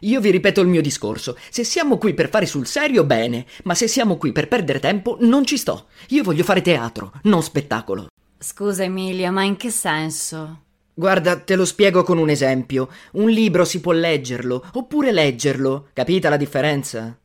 [0.00, 1.36] Io vi ripeto il mio discorso.
[1.50, 5.16] Se siamo qui per fare sul serio, bene, ma se siamo qui per perdere tempo,
[5.20, 5.86] non ci sto.
[6.08, 8.06] Io voglio fare teatro, non spettacolo.
[8.38, 10.62] Scusa Emilia, ma in che senso?
[10.94, 12.88] Guarda, te lo spiego con un esempio.
[13.12, 15.88] Un libro si può leggerlo, oppure leggerlo.
[15.92, 17.18] Capita la differenza?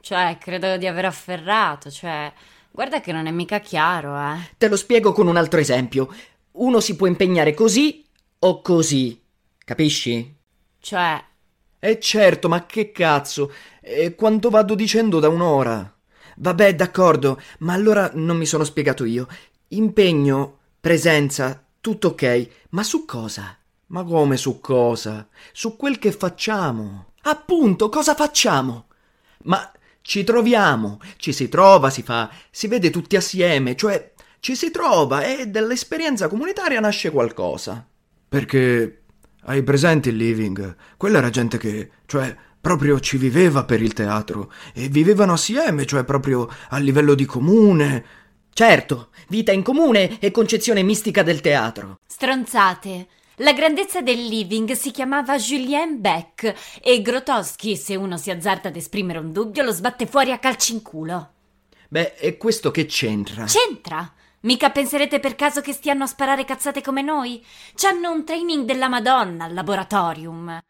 [0.00, 2.32] Cioè, credo di aver afferrato, cioè...
[2.70, 4.50] Guarda che non è mica chiaro, eh.
[4.58, 6.08] Te lo spiego con un altro esempio.
[6.52, 8.04] Uno si può impegnare così
[8.40, 9.20] o così.
[9.64, 10.36] Capisci?
[10.80, 11.24] Cioè,
[11.78, 13.52] Eh certo, ma che cazzo?
[13.80, 15.94] E quanto vado dicendo da un'ora?
[16.36, 19.26] Vabbè, d'accordo, ma allora non mi sono spiegato io.
[19.68, 23.58] Impegno, presenza, tutto ok, ma su cosa?
[23.88, 25.28] Ma come su cosa?
[25.52, 27.12] Su quel che facciamo.
[27.24, 28.86] Appunto, cosa facciamo?
[29.42, 29.70] Ma
[30.00, 35.24] ci troviamo, ci si trova, si fa, si vede tutti assieme, cioè ci si trova
[35.24, 37.86] e dall'esperienza comunitaria nasce qualcosa.
[38.30, 39.02] Perché
[39.42, 40.76] hai presente il living?
[40.96, 46.02] Quella era gente che, cioè, proprio ci viveva per il teatro e vivevano assieme, cioè
[46.04, 48.04] proprio a livello di comune.
[48.54, 51.98] Certo, vita in comune e concezione mistica del teatro.
[52.06, 53.08] stronzate.
[53.38, 58.76] La grandezza del living si chiamava Julien Beck e Grotowski, se uno si azzarda ad
[58.76, 61.32] esprimere un dubbio, lo sbatte fuori a calci in culo.
[61.88, 63.44] Beh, e questo che c'entra?
[63.46, 64.14] C'entra?
[64.42, 67.44] Mica penserete per caso che stiano a sparare cazzate come noi?
[67.74, 70.60] C'hanno un training della Madonna al laboratorium.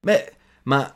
[0.00, 0.32] Beh,
[0.64, 0.94] ma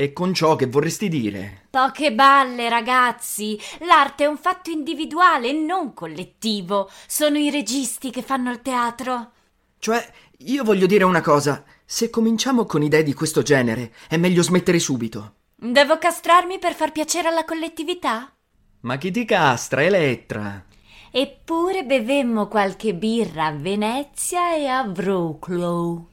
[0.00, 1.66] e con ciò che vorresti dire?
[1.68, 3.60] Poche balle, ragazzi.
[3.80, 6.88] L'arte è un fatto individuale e non collettivo.
[7.06, 9.32] Sono i registi che fanno il teatro.
[9.78, 11.62] Cioè, io voglio dire una cosa.
[11.84, 15.34] Se cominciamo con idee di questo genere, è meglio smettere subito.
[15.54, 18.32] Devo castrarmi per far piacere alla collettività?
[18.80, 20.64] Ma chi ti castra, Elettra?
[21.10, 26.08] Eppure bevemmo qualche birra a Venezia e a Wroclaw.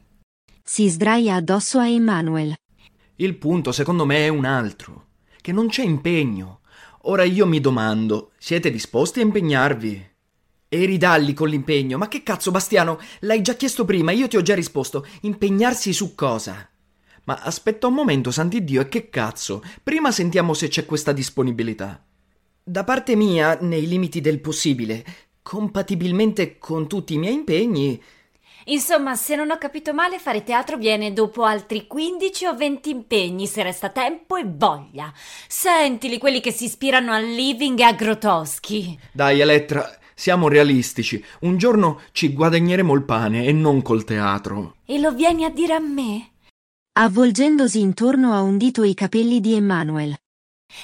[0.62, 2.54] Si sdraia addosso a Emanuel.
[3.20, 5.08] Il punto, secondo me, è un altro.
[5.42, 6.60] Che non c'è impegno.
[7.04, 10.10] Ora io mi domando, siete disposti a impegnarvi?
[10.70, 11.98] E ridalli con l'impegno.
[11.98, 13.00] Ma che cazzo, Bastiano?
[13.22, 15.04] L'hai già chiesto prima, io ti ho già risposto.
[15.22, 16.70] Impegnarsi su cosa?
[17.24, 19.64] Ma aspetta un momento, Sant'Iddio, e che cazzo?
[19.82, 22.06] Prima sentiamo se c'è questa disponibilità.
[22.62, 25.04] Da parte mia, nei limiti del possibile,
[25.42, 28.00] compatibilmente con tutti i miei impegni,
[28.70, 33.48] Insomma, se non ho capito male, fare teatro viene dopo altri 15 o 20 impegni,
[33.48, 35.12] se resta tempo e voglia.
[35.48, 39.00] Sentili quelli che si ispirano al living e a Grotowski.
[39.12, 41.24] Dai, Elettra, Siamo realistici.
[41.42, 44.78] Un giorno ci guadagneremo il pane e non col teatro.
[44.84, 46.32] E lo vieni a dire a me?
[46.94, 50.16] Avvolgendosi intorno a un dito i capelli di Emmanuel.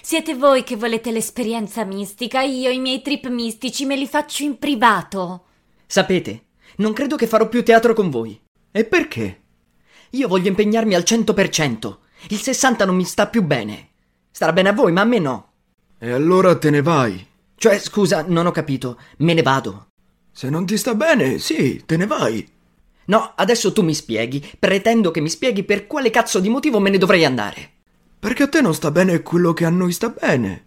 [0.03, 4.59] Siete voi che volete l'esperienza mistica, io i miei trip mistici me li faccio in
[4.59, 5.45] privato.
[5.88, 6.43] Sapete,
[6.78, 8.39] non credo che farò più teatro con voi.
[8.71, 9.41] E perché?
[10.11, 11.97] Io voglio impegnarmi al 100%.
[12.30, 13.89] Il 60 non mi sta più bene.
[14.32, 15.51] Starà bene a voi, ma a me no.
[15.97, 17.26] E allora te ne vai.
[17.55, 18.99] Cioè, scusa, non ho capito.
[19.17, 19.88] Me ne vado.
[20.32, 22.47] Se non ti sta bene, sì, te ne vai.
[23.05, 24.43] No, adesso tu mi spieghi.
[24.57, 27.71] Pretendo che mi spieghi per quale cazzo di motivo me ne dovrei andare.
[28.19, 30.65] Perché a te non sta bene quello che a noi sta bene.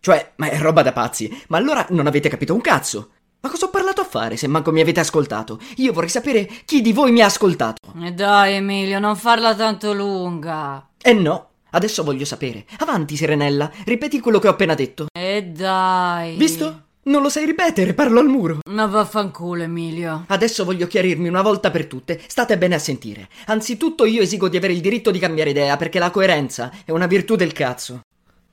[0.00, 1.30] Cioè, ma è roba da pazzi.
[1.48, 3.10] Ma allora non avete capito un cazzo.
[3.44, 5.58] Ma cosa ho parlato a fare se manco mi avete ascoltato?
[5.78, 7.92] Io vorrei sapere chi di voi mi ha ascoltato.
[8.00, 10.90] E dai, Emilio, non farla tanto lunga.
[11.02, 12.64] E no, adesso voglio sapere.
[12.78, 15.06] Avanti, Serenella, ripeti quello che ho appena detto.
[15.12, 16.36] E dai.
[16.36, 16.82] Visto?
[17.02, 18.58] Non lo sai ripetere, parlo al muro.
[18.70, 20.24] Ma vaffanculo, Emilio.
[20.28, 22.20] Adesso voglio chiarirmi una volta per tutte.
[22.24, 23.28] State bene a sentire.
[23.46, 27.08] Anzitutto io esigo di avere il diritto di cambiare idea, perché la coerenza è una
[27.08, 28.02] virtù del cazzo.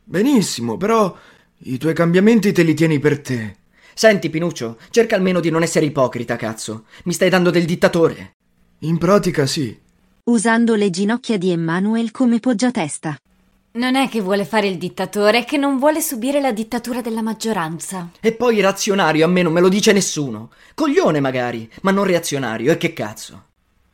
[0.03, 1.15] Benissimo, però
[1.57, 3.55] i tuoi cambiamenti te li tieni per te.
[3.93, 6.85] Senti, Pinuccio, cerca almeno di non essere ipocrita, cazzo.
[7.03, 8.35] Mi stai dando del dittatore.
[8.79, 9.77] In pratica sì.
[10.23, 13.17] Usando le ginocchia di Emmanuel come poggiatesta.
[13.71, 17.21] Non è che vuole fare il dittatore, è che non vuole subire la dittatura della
[17.21, 18.11] maggioranza.
[18.19, 20.51] E poi reazionario a me non me lo dice nessuno.
[20.73, 23.43] Coglione magari, ma non reazionario, e che cazzo?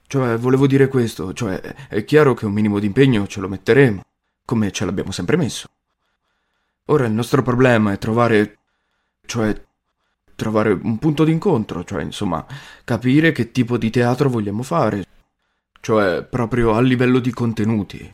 [0.08, 4.02] Cioè, volevo dire questo, cioè, è chiaro che un minimo di impegno ce lo metteremo,
[4.46, 5.68] come ce l'abbiamo sempre messo.
[6.86, 8.60] Ora il nostro problema è trovare,
[9.26, 9.64] cioè,
[10.36, 12.46] trovare un punto d'incontro, cioè, insomma,
[12.84, 15.06] capire che tipo di teatro vogliamo fare,
[15.82, 18.14] cioè, proprio a livello di contenuti.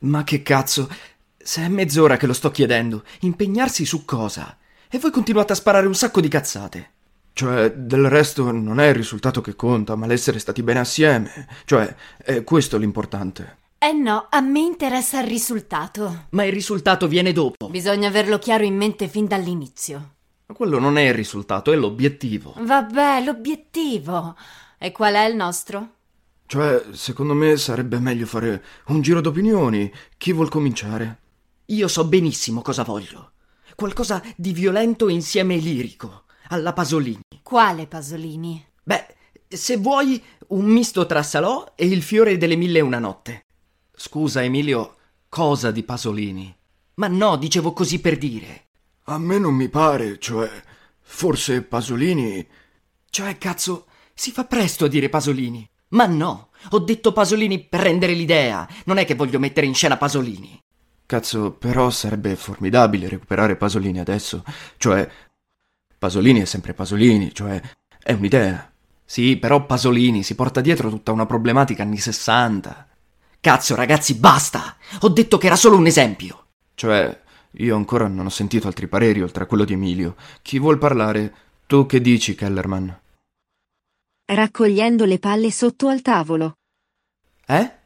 [0.00, 0.88] Ma che cazzo?
[1.36, 4.56] Se è mezz'ora che lo sto chiedendo, impegnarsi su cosa?
[4.88, 6.90] E voi continuate a sparare un sacco di cazzate.
[7.32, 11.48] Cioè, del resto non è il risultato che conta, ma l'essere stati bene assieme.
[11.64, 13.56] Cioè, è questo l'importante.
[13.78, 16.26] Eh no, a me interessa il risultato.
[16.30, 17.68] Ma il risultato viene dopo.
[17.68, 20.16] Bisogna averlo chiaro in mente fin dall'inizio.
[20.52, 22.54] Ma quello non è il risultato, è l'obiettivo.
[22.58, 24.36] Vabbè, l'obiettivo.
[24.76, 25.94] E qual è il nostro?
[26.44, 29.90] Cioè, secondo me sarebbe meglio fare un giro d'opinioni.
[30.18, 31.20] Chi vuol cominciare?
[31.66, 33.30] Io so benissimo cosa voglio.
[33.74, 37.22] Qualcosa di violento insieme lirico, alla Pasolini.
[37.42, 38.62] Quale Pasolini?
[38.82, 39.06] Beh,
[39.48, 43.46] se vuoi, un misto tra Salò e il fiore delle mille e una notte.
[43.96, 44.96] Scusa, Emilio,
[45.30, 46.54] cosa di Pasolini?
[46.96, 48.66] Ma no, dicevo così per dire.
[49.04, 50.48] A me non mi pare, cioè,
[51.00, 52.46] forse Pasolini...
[53.10, 55.68] Cioè, cazzo, si fa presto a dire Pasolini.
[55.88, 58.66] Ma no, ho detto Pasolini per rendere l'idea.
[58.84, 60.60] Non è che voglio mettere in scena Pasolini.
[61.04, 64.44] Cazzo, però sarebbe formidabile recuperare Pasolini adesso.
[64.78, 65.06] Cioè,
[65.98, 67.60] Pasolini è sempre Pasolini, cioè,
[68.02, 68.72] è un'idea.
[69.04, 72.88] Sì, però Pasolini si porta dietro tutta una problematica anni 60.
[73.40, 74.76] Cazzo, ragazzi, basta!
[75.00, 76.46] Ho detto che era solo un esempio.
[76.74, 77.21] Cioè,
[77.56, 80.16] io ancora non ho sentito altri pareri oltre a quello di Emilio.
[80.40, 81.34] Chi vuol parlare?
[81.66, 83.00] Tu che dici, Kellerman?
[84.24, 86.54] Raccogliendo le palle sotto al tavolo.
[87.46, 87.80] Eh?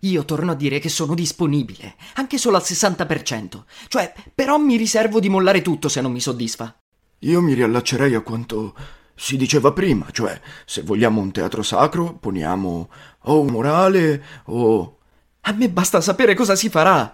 [0.00, 3.62] Io torno a dire che sono disponibile, anche solo al 60%.
[3.88, 6.76] Cioè, però mi riservo di mollare tutto se non mi soddisfa.
[7.20, 8.74] Io mi riallaccerei a quanto
[9.14, 12.88] si diceva prima, cioè, se vogliamo un teatro sacro, poniamo
[13.22, 14.98] o un morale o...
[15.42, 17.12] A me basta sapere cosa si farà.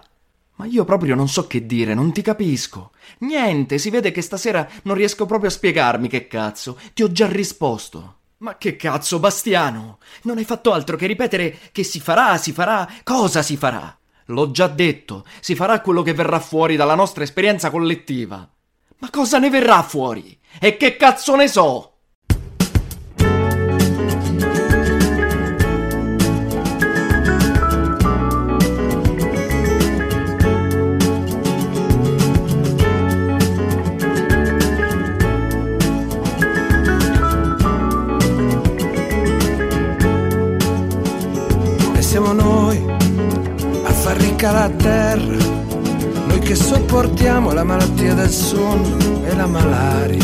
[0.55, 2.91] Ma io proprio non so che dire, non ti capisco.
[3.19, 6.79] Niente, si vede che stasera non riesco proprio a spiegarmi che cazzo.
[6.93, 8.19] Ti ho già risposto.
[8.37, 9.99] Ma che cazzo, Bastiano?
[10.23, 12.89] Non hai fatto altro che ripetere che si farà, si farà.
[13.03, 13.97] Cosa si farà?
[14.27, 18.49] L'ho già detto, si farà quello che verrà fuori dalla nostra esperienza collettiva.
[18.97, 20.37] Ma cosa ne verrà fuori?
[20.59, 21.94] E che cazzo ne so?
[44.45, 45.37] Ricca la terra,
[46.27, 50.23] noi che sopportiamo la malattia del sonno e la malaria.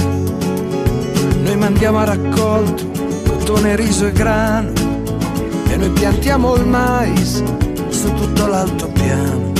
[1.44, 2.90] Noi mandiamo a raccolto
[3.26, 4.72] cotone, riso e grano
[5.70, 7.44] e noi piantiamo il mais
[7.90, 9.52] su tutto l'altopiano.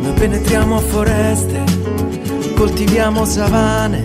[0.00, 1.62] Noi penetriamo foreste,
[2.54, 4.04] coltiviamo savane,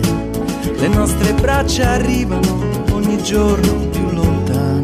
[0.76, 4.80] le nostre braccia arrivano ogni giorno più lontane.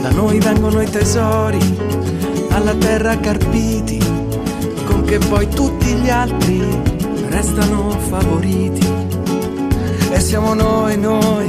[0.00, 1.58] Da noi vengono i tesori,
[2.50, 4.15] alla terra carpiti,
[5.06, 6.60] che poi tutti gli altri
[7.28, 8.86] restano favoriti.
[10.10, 11.48] E siamo noi, noi,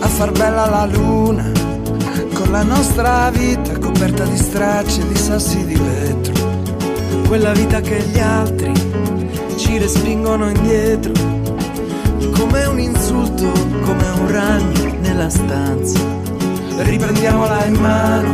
[0.00, 1.50] a far bella la luna,
[2.34, 6.48] con la nostra vita coperta di stracci e di sassi di vetro.
[7.26, 8.72] Quella vita che gli altri
[9.56, 11.12] ci respingono indietro,
[12.32, 13.50] come un insulto,
[13.82, 15.98] come un ragno nella stanza.
[16.76, 18.32] Riprendiamola in mano,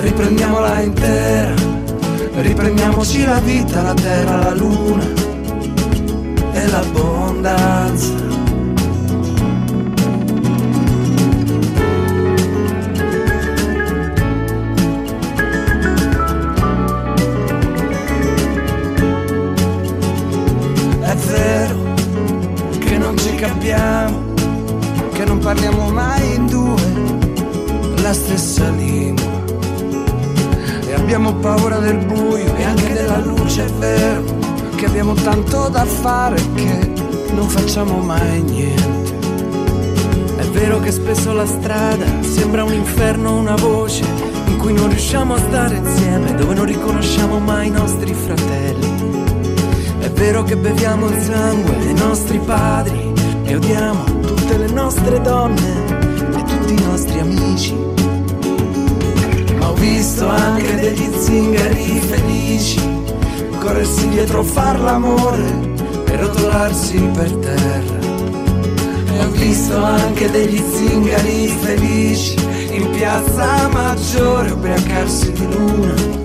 [0.00, 1.54] riprendiamola intera,
[2.40, 5.04] riprendiamoci la vita, la terra, la luna
[6.52, 8.11] e l'abbondanza.
[37.72, 39.16] Facciamo mai niente.
[40.36, 44.04] È vero che spesso la strada sembra un inferno, una voce
[44.48, 49.24] in cui non riusciamo a stare insieme, dove non riconosciamo mai i nostri fratelli.
[50.00, 53.10] È vero che beviamo il sangue dei nostri padri
[53.44, 55.86] e odiamo tutte le nostre donne
[56.36, 57.74] e tutti i nostri amici.
[59.56, 62.80] Ma ho visto anche degli zingari felici
[63.58, 65.71] corrersi dietro far l'amore
[66.12, 67.98] e rotolarsi per terra.
[69.12, 72.36] E ho visto anche degli zingari felici
[72.70, 76.20] in piazza maggiore ubriacarsi di luna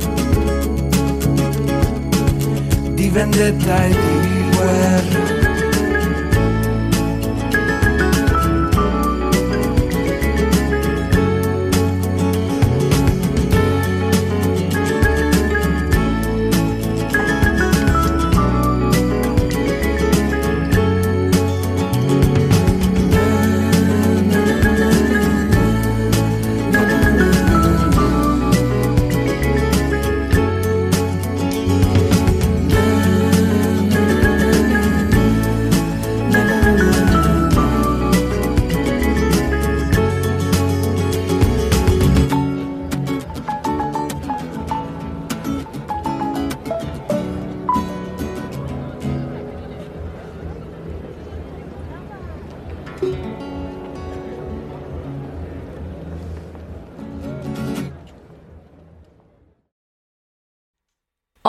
[2.97, 5.46] di vendetta e di guerra.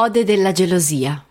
[0.00, 1.24] Ode della gelosia.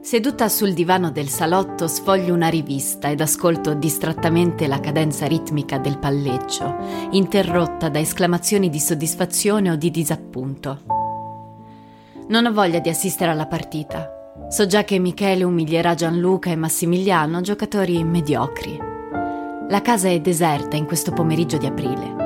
[0.00, 5.96] Seduta sul divano del salotto sfoglio una rivista ed ascolto distrattamente la cadenza ritmica del
[6.00, 6.76] palleggio,
[7.12, 10.97] interrotta da esclamazioni di soddisfazione o di disappunto.
[12.28, 14.06] Non ho voglia di assistere alla partita.
[14.48, 18.78] So già che Michele umilierà Gianluca e Massimiliano, giocatori mediocri.
[19.70, 22.17] La casa è deserta in questo pomeriggio di aprile.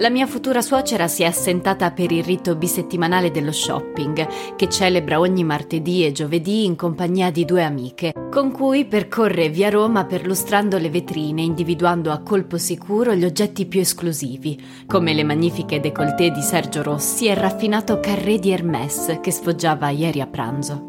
[0.00, 5.18] La mia futura suocera si è assentata per il rito bisettimanale dello shopping, che celebra
[5.18, 10.78] ogni martedì e giovedì in compagnia di due amiche, con cui percorre via Roma perlustrando
[10.78, 14.56] le vetrine, individuando a colpo sicuro gli oggetti più esclusivi,
[14.86, 19.90] come le magnifiche décolleté di Sergio Rossi e il raffinato carré di Hermès che sfoggiava
[19.90, 20.87] ieri a pranzo.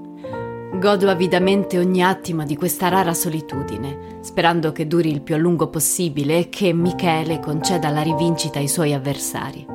[0.72, 5.68] Godo avidamente ogni attimo di questa rara solitudine, sperando che duri il più a lungo
[5.68, 9.66] possibile e che Michele conceda la rivincita ai suoi avversari.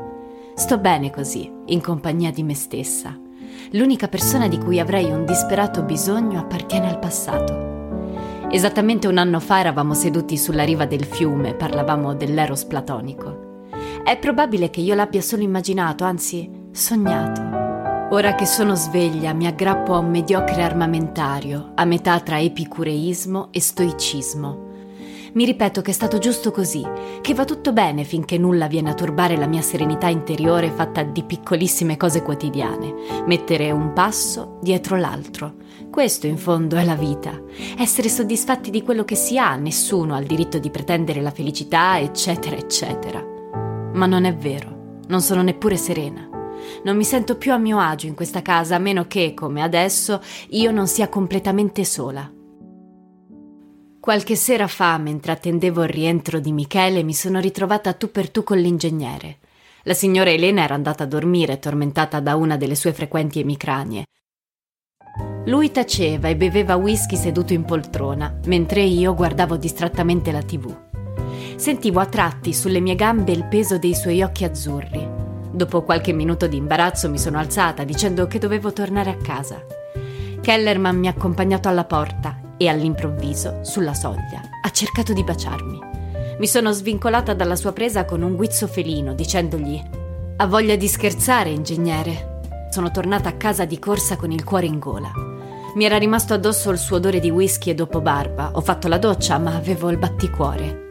[0.54, 3.18] Sto bene così, in compagnia di me stessa.
[3.72, 7.72] L'unica persona di cui avrei un disperato bisogno appartiene al passato.
[8.50, 13.66] Esattamente un anno fa eravamo seduti sulla riva del fiume, parlavamo dell'eros platonico.
[14.04, 17.53] È probabile che io l'abbia solo immaginato, anzi sognato.
[18.14, 23.60] Ora che sono sveglia mi aggrappo a un mediocre armamentario, a metà tra epicureismo e
[23.60, 24.68] stoicismo.
[25.32, 26.80] Mi ripeto che è stato giusto così,
[27.20, 31.24] che va tutto bene finché nulla viene a turbare la mia serenità interiore fatta di
[31.24, 32.94] piccolissime cose quotidiane,
[33.26, 35.54] mettere un passo dietro l'altro.
[35.90, 37.42] Questo in fondo è la vita.
[37.76, 41.98] Essere soddisfatti di quello che si ha, nessuno ha il diritto di pretendere la felicità,
[41.98, 43.20] eccetera, eccetera.
[43.92, 46.28] Ma non è vero, non sono neppure serena.
[46.84, 50.20] Non mi sento più a mio agio in questa casa a meno che, come adesso,
[50.50, 52.30] io non sia completamente sola.
[54.00, 58.42] Qualche sera fa, mentre attendevo il rientro di Michele, mi sono ritrovata tu per tu
[58.42, 59.38] con l'ingegnere.
[59.84, 64.04] La signora Elena era andata a dormire, tormentata da una delle sue frequenti emicranie.
[65.46, 70.74] Lui taceva e beveva whisky seduto in poltrona, mentre io guardavo distrattamente la tv.
[71.56, 75.13] Sentivo a tratti sulle mie gambe il peso dei suoi occhi azzurri.
[75.54, 79.64] Dopo qualche minuto di imbarazzo mi sono alzata dicendo che dovevo tornare a casa.
[80.40, 85.78] Kellerman mi ha accompagnato alla porta e all'improvviso, sulla soglia, ha cercato di baciarmi.
[86.40, 89.80] Mi sono svincolata dalla sua presa con un guizzo felino, dicendogli:
[90.38, 92.40] Ha voglia di scherzare, ingegnere.
[92.70, 95.12] Sono tornata a casa di corsa con il cuore in gola.
[95.76, 98.50] Mi era rimasto addosso il suo odore di whisky e dopo barba.
[98.54, 100.83] Ho fatto la doccia, ma avevo il batticuore.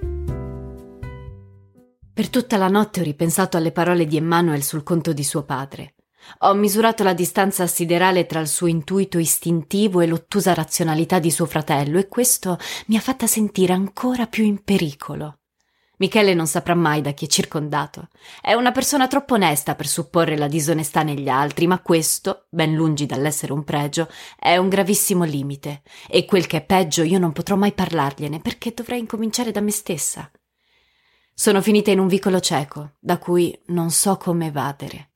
[2.16, 5.96] Per tutta la notte ho ripensato alle parole di Emmanuel sul conto di suo padre.
[6.42, 11.48] Ho misurato la distanza siderale tra il suo intuito istintivo e l'ottusa razionalità di suo
[11.48, 15.40] fratello e questo mi ha fatta sentire ancora più in pericolo.
[15.98, 18.10] Michele non saprà mai da chi è circondato.
[18.40, 23.08] È una persona troppo onesta per supporre la disonestà negli altri, ma questo, ben lungi
[23.08, 24.08] dall'essere un pregio,
[24.38, 25.82] è un gravissimo limite.
[26.08, 29.72] E quel che è peggio io non potrò mai parlargliene perché dovrei incominciare da me
[29.72, 30.30] stessa.
[31.36, 35.10] Sono finita in un vicolo cieco, da cui non so come evadere.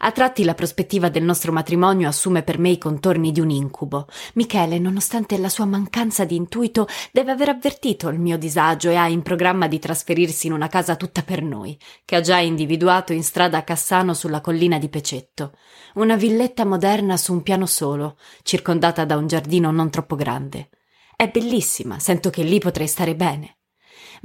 [0.00, 4.08] A tratti la prospettiva del nostro matrimonio assume per me i contorni di un incubo.
[4.34, 9.08] Michele, nonostante la sua mancanza di intuito, deve aver avvertito il mio disagio e ha
[9.08, 13.22] in programma di trasferirsi in una casa tutta per noi, che ha già individuato in
[13.22, 15.52] strada a Cassano sulla collina di Pecetto.
[15.94, 20.68] Una villetta moderna su un piano solo, circondata da un giardino non troppo grande.
[21.16, 23.55] È bellissima, sento che lì potrei stare bene.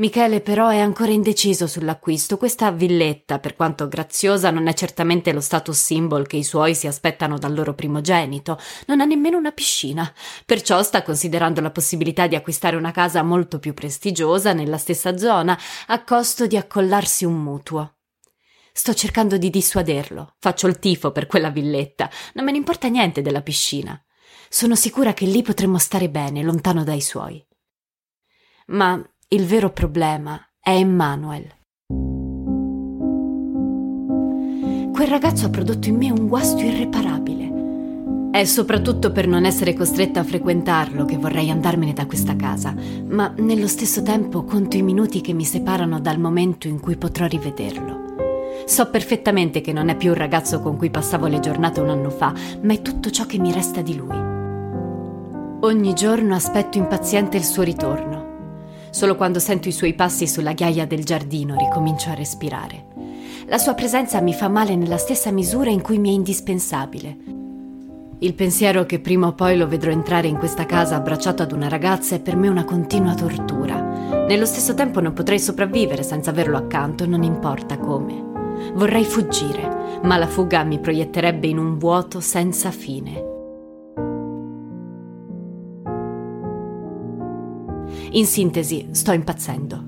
[0.02, 2.36] Michele però è ancora indeciso sull'acquisto.
[2.38, 6.88] Questa villetta, per quanto graziosa, non è certamente lo status symbol che i suoi si
[6.88, 8.58] aspettano dal loro primogenito.
[8.88, 10.12] Non ha nemmeno una piscina.
[10.44, 15.56] Perciò sta considerando la possibilità di acquistare una casa molto più prestigiosa nella stessa zona,
[15.86, 17.98] a costo di accollarsi un mutuo.
[18.74, 20.34] Sto cercando di dissuaderlo.
[20.40, 22.10] Faccio il tifo per quella villetta.
[22.34, 24.04] Non me ne importa niente della piscina.
[24.50, 27.46] Sono sicura che lì potremmo stare bene, lontano dai suoi.
[28.68, 29.00] Ma
[29.34, 31.48] il vero problema è Emmanuel.
[34.92, 38.30] Quel ragazzo ha prodotto in me un guasto irreparabile.
[38.32, 42.76] È soprattutto per non essere costretta a frequentarlo che vorrei andarmene da questa casa,
[43.08, 47.26] ma nello stesso tempo conto i minuti che mi separano dal momento in cui potrò
[47.26, 48.64] rivederlo.
[48.66, 52.10] So perfettamente che non è più il ragazzo con cui passavo le giornate un anno
[52.10, 52.34] fa,
[52.64, 54.18] ma è tutto ciò che mi resta di lui.
[55.62, 58.21] Ogni giorno aspetto impaziente il suo ritorno.
[58.92, 62.88] Solo quando sento i suoi passi sulla ghiaia del giardino ricomincio a respirare.
[63.48, 67.18] La sua presenza mi fa male nella stessa misura in cui mi è indispensabile.
[68.20, 71.70] Il pensiero che prima o poi lo vedrò entrare in questa casa abbracciato ad una
[71.70, 73.80] ragazza è per me una continua tortura.
[74.28, 78.14] Nello stesso tempo non potrei sopravvivere senza averlo accanto, non importa come.
[78.74, 83.31] Vorrei fuggire, ma la fuga mi proietterebbe in un vuoto senza fine.
[88.14, 89.86] In sintesi, sto impazzendo.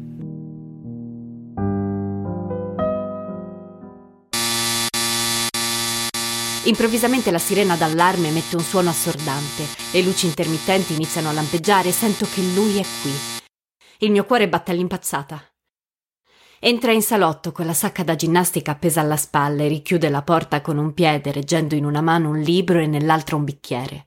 [6.64, 11.92] Improvvisamente la sirena d'allarme emette un suono assordante, le luci intermittenti iniziano a lampeggiare e
[11.92, 13.12] sento che lui è qui.
[14.00, 15.44] Il mio cuore batte all'impazzata.
[16.60, 20.62] Entra in salotto con la sacca da ginnastica appesa alla spalla e richiude la porta
[20.62, 24.06] con un piede, reggendo in una mano un libro e nell'altra un bicchiere.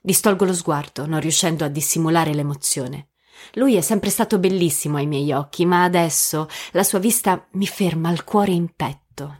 [0.00, 3.10] Distolgo lo sguardo, non riuscendo a dissimulare l'emozione.
[3.54, 8.10] Lui è sempre stato bellissimo ai miei occhi, ma adesso la sua vista mi ferma
[8.10, 9.38] il cuore in petto.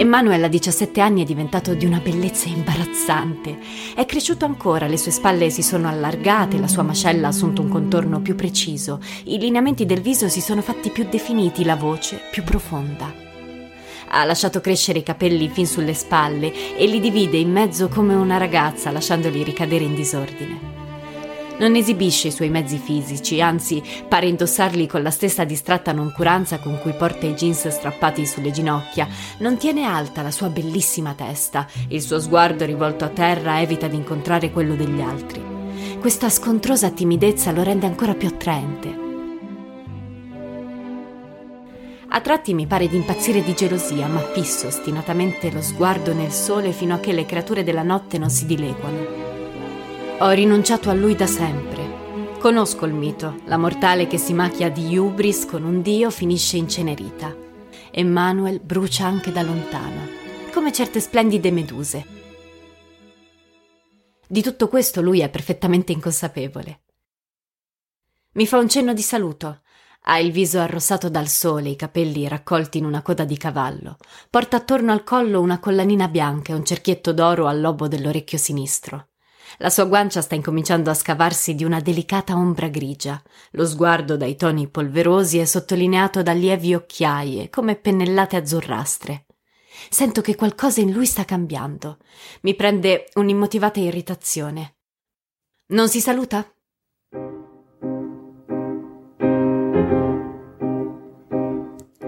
[0.00, 3.58] Emanuele a 17 anni è diventato di una bellezza imbarazzante.
[3.94, 7.68] È cresciuto ancora, le sue spalle si sono allargate, la sua mascella ha assunto un
[7.68, 12.42] contorno più preciso, i lineamenti del viso si sono fatti più definiti, la voce più
[12.44, 13.12] profonda.
[14.08, 18.38] Ha lasciato crescere i capelli fin sulle spalle e li divide in mezzo come una
[18.38, 20.79] ragazza, lasciandoli ricadere in disordine.
[21.60, 26.78] Non esibisce i suoi mezzi fisici, anzi pare indossarli con la stessa distratta noncuranza con
[26.80, 29.06] cui porta i jeans strappati sulle ginocchia.
[29.40, 33.96] Non tiene alta la sua bellissima testa, il suo sguardo rivolto a terra evita di
[33.96, 35.42] incontrare quello degli altri.
[36.00, 39.08] Questa scontrosa timidezza lo rende ancora più attraente.
[42.08, 46.72] A tratti mi pare di impazzire di gelosia, ma fisso ostinatamente lo sguardo nel sole
[46.72, 49.29] fino a che le creature della notte non si dileguano.
[50.22, 52.36] Ho rinunciato a lui da sempre.
[52.38, 57.34] Conosco il mito, la mortale che si macchia di hubris con un dio finisce incenerita.
[57.90, 60.08] Emmanuel brucia anche da lontano,
[60.52, 62.06] come certe splendide meduse.
[64.28, 66.82] Di tutto questo lui è perfettamente inconsapevole.
[68.32, 69.62] Mi fa un cenno di saluto.
[70.02, 73.96] Ha il viso arrossato dal sole, i capelli raccolti in una coda di cavallo.
[74.28, 79.09] Porta attorno al collo una collanina bianca e un cerchietto d'oro al lobo dell'orecchio sinistro.
[79.58, 83.22] La sua guancia sta incominciando a scavarsi di una delicata ombra grigia.
[83.52, 89.26] Lo sguardo dai toni polverosi è sottolineato da lievi occhiaie, come pennellate azzurrastre.
[89.88, 91.98] Sento che qualcosa in lui sta cambiando.
[92.42, 94.76] Mi prende un'immotivata irritazione.
[95.68, 96.46] Non si saluta?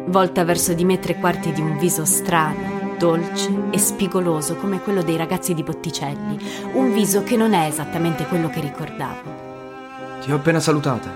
[0.06, 5.02] Volta verso di me tre quarti di un viso strano, dolce e spigoloso come quello
[5.02, 6.38] dei ragazzi di Botticelli,
[6.74, 10.20] un viso che non è esattamente quello che ricordavo.
[10.20, 11.10] Ti ho appena salutata.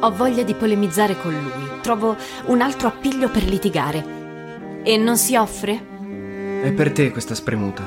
[0.00, 2.14] Ho voglia di polemizzare con lui, trovo
[2.46, 4.82] un altro appiglio per litigare.
[4.82, 6.60] E non si offre?
[6.62, 7.82] È per te questa spremuta.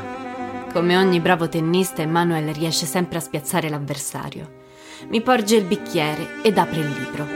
[0.74, 4.62] Come ogni bravo tennista, Emanuel riesce sempre a spiazzare l'avversario.
[5.10, 7.28] Mi porge il bicchiere ed apre il libro.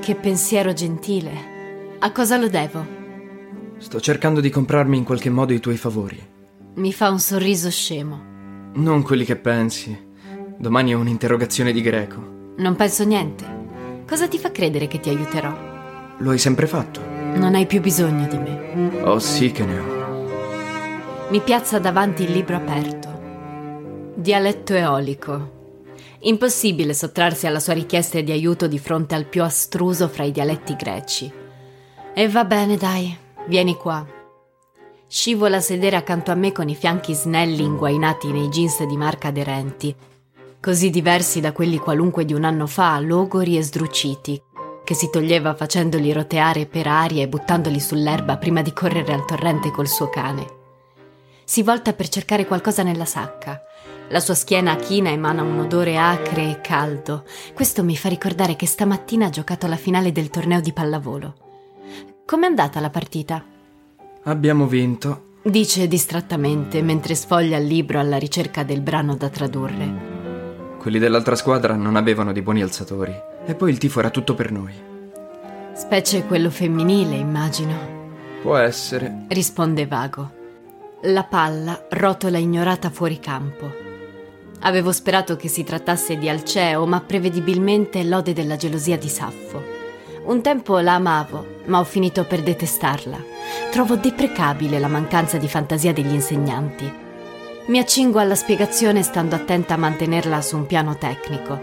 [0.00, 1.96] Che pensiero gentile.
[2.00, 2.99] A cosa lo devo?
[3.80, 6.20] Sto cercando di comprarmi in qualche modo i tuoi favori.
[6.74, 8.20] Mi fa un sorriso scemo.
[8.74, 9.98] Non quelli che pensi.
[10.58, 12.52] Domani ho un'interrogazione di greco.
[12.58, 14.02] Non penso niente.
[14.06, 15.56] Cosa ti fa credere che ti aiuterò?
[16.18, 17.00] Lo hai sempre fatto.
[17.00, 19.00] Non hai più bisogno di me.
[19.02, 21.28] Oh sì che ne ho.
[21.30, 24.12] Mi piazza davanti il libro aperto.
[24.14, 25.58] Dialetto eolico.
[26.20, 30.76] Impossibile sottrarsi alla sua richiesta di aiuto di fronte al più astruso fra i dialetti
[30.76, 31.32] greci.
[32.12, 33.16] E va bene, dai,
[33.50, 34.06] vieni qua.
[35.08, 39.28] Scivola a sedere accanto a me con i fianchi snelli inguainati nei jeans di marca
[39.28, 39.92] aderenti,
[40.60, 44.40] così diversi da quelli qualunque di un anno fa, logori e sdruciti,
[44.84, 49.72] che si toglieva facendoli roteare per aria e buttandoli sull'erba prima di correre al torrente
[49.72, 50.46] col suo cane.
[51.42, 53.60] Si volta per cercare qualcosa nella sacca.
[54.10, 57.24] La sua schiena china emana un odore acre e caldo.
[57.52, 61.49] Questo mi fa ricordare che stamattina ha giocato la finale del torneo di pallavolo.
[62.30, 63.44] Com'è andata la partita?
[64.22, 65.38] Abbiamo vinto.
[65.42, 70.76] Dice distrattamente mentre sfoglia il libro alla ricerca del brano da tradurre.
[70.78, 73.12] Quelli dell'altra squadra non avevano dei buoni alzatori.
[73.44, 74.72] E poi il tifo era tutto per noi.
[75.74, 77.74] Specie quello femminile, immagino.
[78.42, 79.24] Può essere.
[79.26, 80.30] Risponde vago.
[81.00, 83.74] La palla rotola ignorata fuori campo.
[84.60, 89.79] Avevo sperato che si trattasse di Alceo, ma prevedibilmente l'ode della gelosia di Saffo.
[90.30, 93.20] Un tempo la amavo, ma ho finito per detestarla.
[93.72, 96.88] Trovo deprecabile la mancanza di fantasia degli insegnanti.
[97.66, 101.60] Mi accingo alla spiegazione stando attenta a mantenerla su un piano tecnico.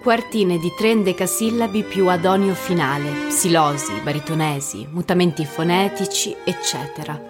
[0.00, 7.20] Quartine di tre endecasillabi più adonio finale, silosi, baritonesi, mutamenti fonetici, eccetera.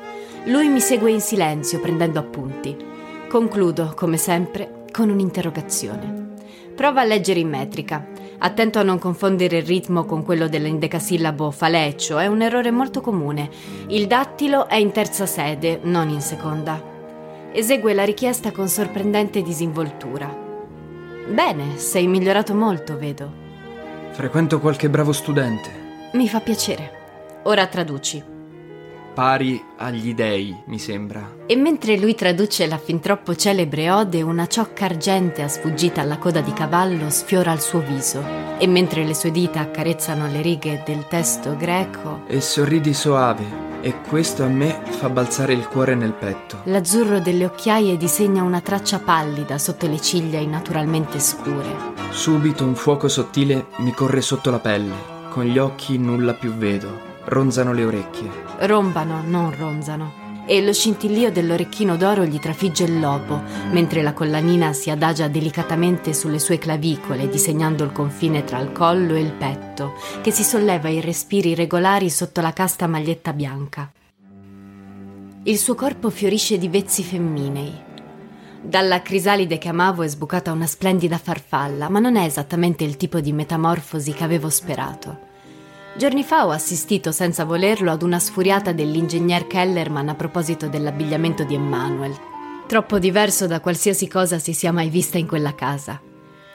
[0.45, 2.77] Lui mi segue in silenzio, prendendo appunti.
[3.27, 6.27] Concludo, come sempre, con un'interrogazione.
[6.77, 8.07] Prova a leggere in metrica.
[8.41, 13.51] Attento a non confondere il ritmo con quello dell'endecasillabo faleccio, è un errore molto comune.
[13.89, 16.81] Il dattilo è in terza sede, non in seconda.
[17.51, 20.33] Esegue la richiesta con sorprendente disinvoltura.
[21.29, 23.33] Bene, sei migliorato molto, vedo.
[24.13, 25.69] Frequento qualche bravo studente.
[26.13, 27.41] Mi fa piacere.
[27.43, 28.38] Ora traduci.
[29.19, 31.39] Pari agli dei, mi sembra.
[31.47, 36.41] E mentre lui traduce la fin troppo celebre ode, una ciocca argentea sfuggita alla coda
[36.41, 38.23] di cavallo sfiora il suo viso.
[38.59, 43.45] E mentre le sue dita accarezzano le righe del testo greco, E sorridi soave.
[43.81, 46.61] E questo a me fa balzare il cuore nel petto.
[46.67, 51.97] l'azzurro delle occhiaie disegna una traccia pallida sotto le ciglia innaturalmente scure.
[52.11, 54.95] Subito un fuoco sottile mi corre sotto la pelle.
[55.31, 57.08] Con gli occhi nulla più vedo.
[57.31, 58.31] Ronzano le orecchie.
[58.61, 60.27] Rombano, non ronzano.
[60.47, 66.15] E lo scintillio dell'orecchino d'oro gli trafigge il lobo, mentre la collanina si adagia delicatamente
[66.15, 69.93] sulle sue clavicole, disegnando il confine tra il collo e il petto,
[70.23, 73.93] che si solleva in respiri regolari sotto la casta maglietta bianca.
[75.43, 77.85] Il suo corpo fiorisce di vezzi femminei.
[78.63, 83.21] Dalla crisalide che amavo è sbucata una splendida farfalla, ma non è esattamente il tipo
[83.21, 85.27] di metamorfosi che avevo sperato.
[85.99, 91.57] Giorni fa ho assistito senza volerlo ad una sfuriata dell'ingegner Kellerman a proposito dell'abbigliamento di
[91.57, 92.17] Emmanuel.
[92.69, 96.01] Troppo diverso da qualsiasi cosa si sia mai vista in quella casa.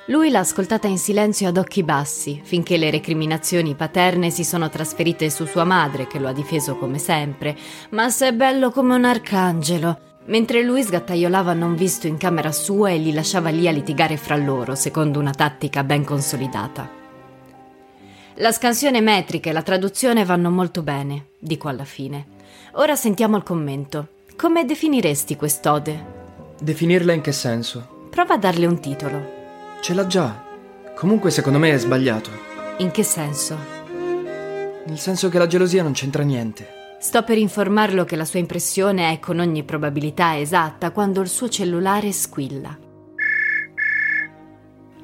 [0.05, 5.29] Lui l'ha ascoltata in silenzio ad occhi bassi, finché le recriminazioni paterne si sono trasferite
[5.29, 7.57] su sua madre, che lo ha difeso come sempre.
[7.89, 9.99] Ma se è bello come un arcangelo!
[10.27, 14.37] Mentre lui sgattaiolava non visto in camera sua e li lasciava lì a litigare fra
[14.37, 17.02] loro, secondo una tattica ben consolidata.
[18.37, 22.25] La scansione metrica e la traduzione vanno molto bene, dico alla fine.
[22.73, 24.07] Ora sentiamo il commento.
[24.35, 26.05] Come definiresti quest'ode?
[26.59, 28.07] Definirla in che senso?
[28.09, 29.41] Prova a darle un titolo.
[29.81, 30.43] Ce l'ha già.
[30.95, 32.31] Comunque secondo me è sbagliato.
[32.77, 33.55] In che senso?
[34.85, 36.97] Nel senso che la gelosia non c'entra niente.
[36.99, 41.49] Sto per informarlo che la sua impressione è con ogni probabilità esatta quando il suo
[41.49, 42.75] cellulare squilla.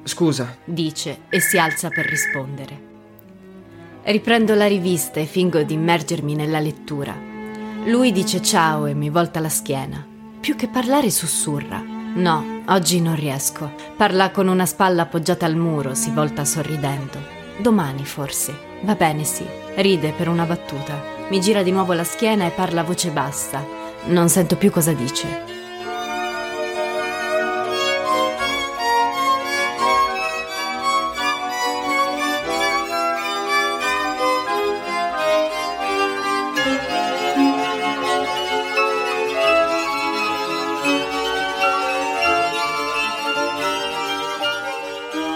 [0.02, 2.88] Scusa, dice e si alza per rispondere.
[4.02, 7.14] Riprendo la rivista e fingo di immergermi nella lettura.
[7.84, 10.04] Lui dice ciao e mi volta la schiena.
[10.40, 11.82] Più che parlare sussurra.
[12.14, 13.72] No, oggi non riesco.
[13.96, 17.18] Parla con una spalla appoggiata al muro, si volta sorridendo.
[17.58, 18.78] Domani forse.
[18.82, 19.44] Va bene, sì.
[19.76, 21.00] Ride per una battuta.
[21.28, 23.62] Mi gira di nuovo la schiena e parla a voce bassa.
[24.06, 25.59] Non sento più cosa dice.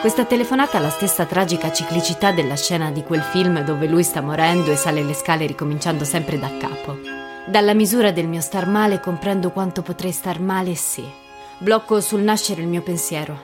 [0.05, 4.21] Questa telefonata ha la stessa tragica ciclicità della scena di quel film dove lui sta
[4.21, 6.99] morendo e sale le scale ricominciando sempre da capo.
[7.47, 11.03] Dalla misura del mio star male comprendo quanto potrei star male se.
[11.57, 13.35] Blocco sul nascere il mio pensiero.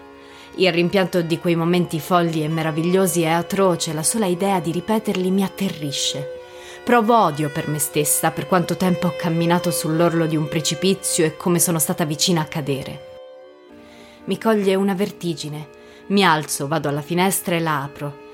[0.57, 5.31] Il rimpianto di quei momenti folli e meravigliosi è atroce, la sola idea di ripeterli
[5.31, 6.29] mi atterrisce.
[6.85, 11.39] Provo odio per me stessa, per quanto tempo ho camminato sull'orlo di un precipizio e
[11.39, 13.09] come sono stata vicina a cadere.
[14.25, 15.79] Mi coglie una vertigine.
[16.11, 18.29] Mi alzo, vado alla finestra e la apro.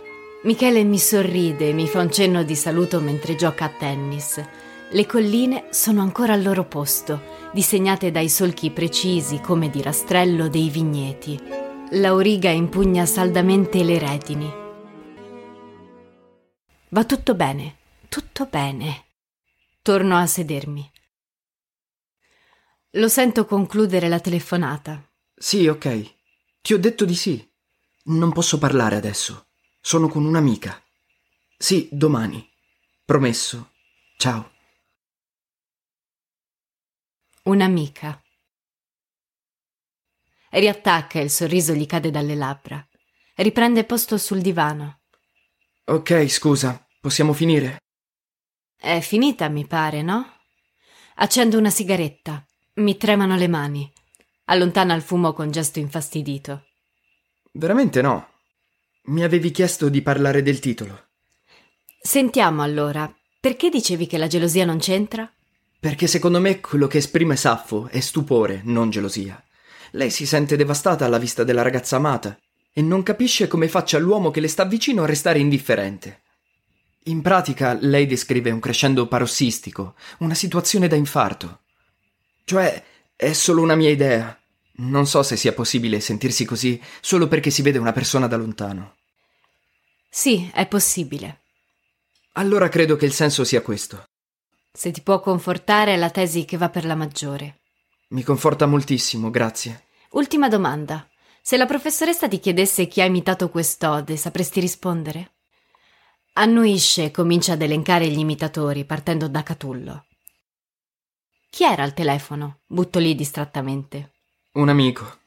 [0.45, 4.43] Michele mi sorride e mi fa un cenno di saluto mentre gioca a tennis.
[4.91, 10.71] Le colline sono ancora al loro posto, disegnate dai solchi precisi come di rastrello dei
[10.71, 11.39] vigneti.
[11.91, 14.53] L'auriga impugna saldamente le retini.
[16.89, 17.77] Va tutto bene,
[18.09, 19.05] tutto bene.
[19.83, 20.91] Torno a sedermi.
[22.93, 25.07] Lo sento concludere la telefonata.
[25.35, 26.15] Sì, ok.
[26.63, 27.55] Ti ho detto di sì.
[28.09, 29.49] Non posso parlare adesso.
[29.81, 30.81] Sono con un'amica.
[31.59, 32.49] Sì, domani.
[33.05, 33.73] Promesso.
[34.17, 34.53] Ciao.
[37.45, 38.23] Un'amica.
[40.51, 42.87] Riattacca e il sorriso gli cade dalle labbra.
[43.35, 45.01] Riprende posto sul divano.
[45.87, 46.87] Ok, scusa.
[47.01, 47.79] Possiamo finire?
[48.77, 50.43] È finita, mi pare, no?
[51.17, 52.45] Accendo una sigaretta.
[52.75, 53.93] Mi tremano le mani.
[54.45, 56.66] Allontana il fumo con gesto infastidito.
[57.57, 58.29] Veramente no.
[59.05, 61.07] Mi avevi chiesto di parlare del titolo.
[61.99, 63.11] Sentiamo allora,
[63.41, 65.31] perché dicevi che la gelosia non c'entra?
[65.81, 69.43] Perché secondo me quello che esprime Saffo è stupore, non gelosia.
[69.93, 72.39] Lei si sente devastata alla vista della ragazza amata
[72.75, 76.25] e non capisce come faccia l'uomo che le sta vicino a restare indifferente.
[77.05, 81.61] In pratica lei descrive un crescendo parossistico, una situazione da infarto.
[82.45, 82.85] Cioè,
[83.17, 84.39] è solo una mia idea.
[84.79, 88.97] Non so se sia possibile sentirsi così solo perché si vede una persona da lontano.
[90.11, 91.43] Sì, è possibile.
[92.33, 94.05] Allora credo che il senso sia questo.
[94.73, 97.61] Se ti può confortare è la tesi che va per la maggiore.
[98.09, 99.87] Mi conforta moltissimo, grazie.
[100.11, 101.09] Ultima domanda.
[101.41, 105.33] Se la professoressa ti chiedesse chi ha imitato quest'ode, sapresti rispondere?
[106.35, 110.05] Annuisce e comincia ad elencare gli imitatori, partendo da Catullo.
[111.49, 112.61] Chi era al telefono?
[112.67, 114.16] Butto lì distrattamente.
[114.57, 115.19] Un amico.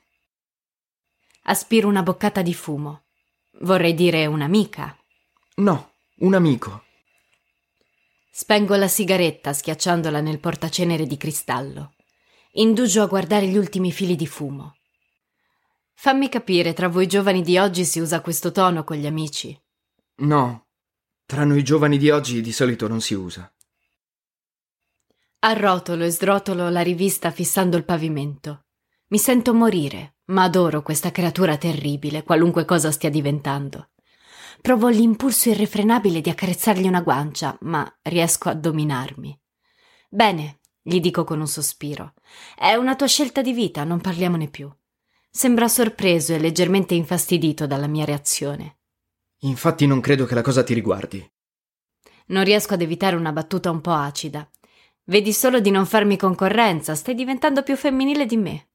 [1.43, 3.03] Aspiro una boccata di fumo.
[3.61, 4.97] Vorrei dire un'amica.
[5.57, 6.85] No, un amico.
[8.31, 11.93] Spengo la sigaretta schiacciandola nel portacenere di cristallo.
[12.53, 14.77] Indugio a guardare gli ultimi fili di fumo.
[15.93, 19.55] Fammi capire, tra voi giovani di oggi si usa questo tono con gli amici.
[20.21, 20.69] No,
[21.27, 23.53] tra noi giovani di oggi di solito non si usa.
[25.41, 28.63] Arrotolo e srotolo la rivista fissando il pavimento.
[29.11, 33.89] Mi sento morire, ma adoro questa creatura terribile, qualunque cosa stia diventando.
[34.61, 39.39] Provo l'impulso irrefrenabile di accarezzargli una guancia, ma riesco a dominarmi.
[40.09, 42.13] Bene, gli dico con un sospiro.
[42.55, 44.71] È una tua scelta di vita, non parliamone più.
[45.31, 48.77] Sembra sorpreso e leggermente infastidito dalla mia reazione.
[49.39, 51.27] Infatti non credo che la cosa ti riguardi.
[52.27, 54.47] Non riesco ad evitare una battuta un po' acida.
[55.05, 58.68] Vedi solo di non farmi concorrenza, stai diventando più femminile di me.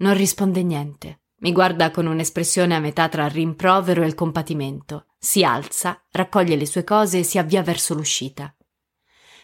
[0.00, 1.20] Non risponde niente.
[1.40, 5.06] Mi guarda con un'espressione a metà tra il rimprovero e il compatimento.
[5.18, 8.54] Si alza, raccoglie le sue cose e si avvia verso l'uscita.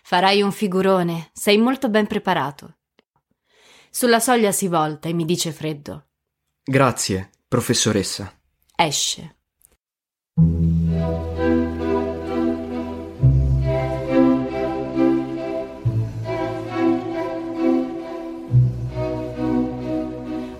[0.02, 2.76] Farai un figurone, sei molto ben preparato.
[3.90, 6.08] Sulla soglia si volta e mi dice freddo.
[6.62, 8.32] Grazie, professoressa.
[8.74, 9.36] Esce.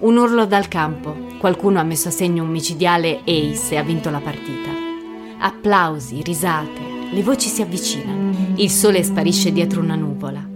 [0.06, 1.16] Un urlo dal campo.
[1.36, 4.70] Qualcuno ha messo a segno un micidiale ace e ha vinto la partita.
[5.40, 8.54] Applausi, risate, le voci si avvicinano.
[8.54, 10.48] Il sole sparisce dietro una nuvola.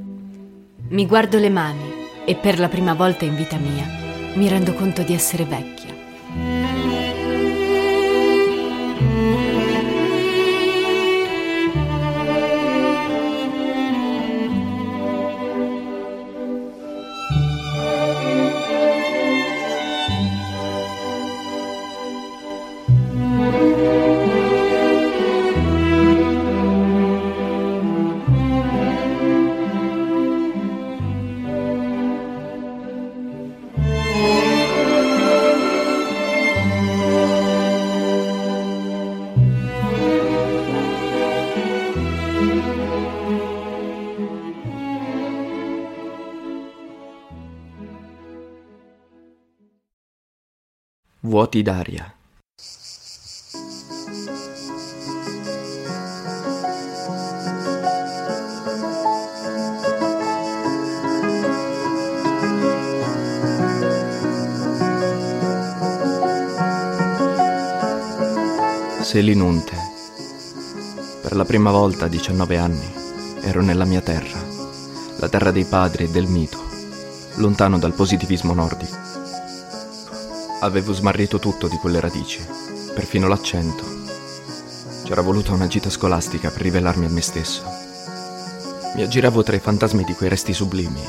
[0.90, 1.82] Mi guardo le mani
[2.24, 3.85] e per la prima volta in vita mia
[4.35, 5.80] mi rendo conto di essere vecchia.
[51.41, 52.15] Vuoti d'aria.
[69.01, 69.73] Selinunte.
[71.23, 72.77] Per la prima volta a 19 anni
[73.41, 74.39] ero nella mia terra,
[75.17, 76.59] la terra dei padri e del mito,
[77.37, 79.10] lontano dal positivismo nordico.
[80.62, 82.45] Avevo smarrito tutto di quelle radici,
[82.95, 83.82] perfino l'accento.
[85.05, 87.62] C'era voluta una gita scolastica per rivelarmi a me stesso.
[88.95, 91.01] Mi aggiravo tra i fantasmi di quei resti sublimi.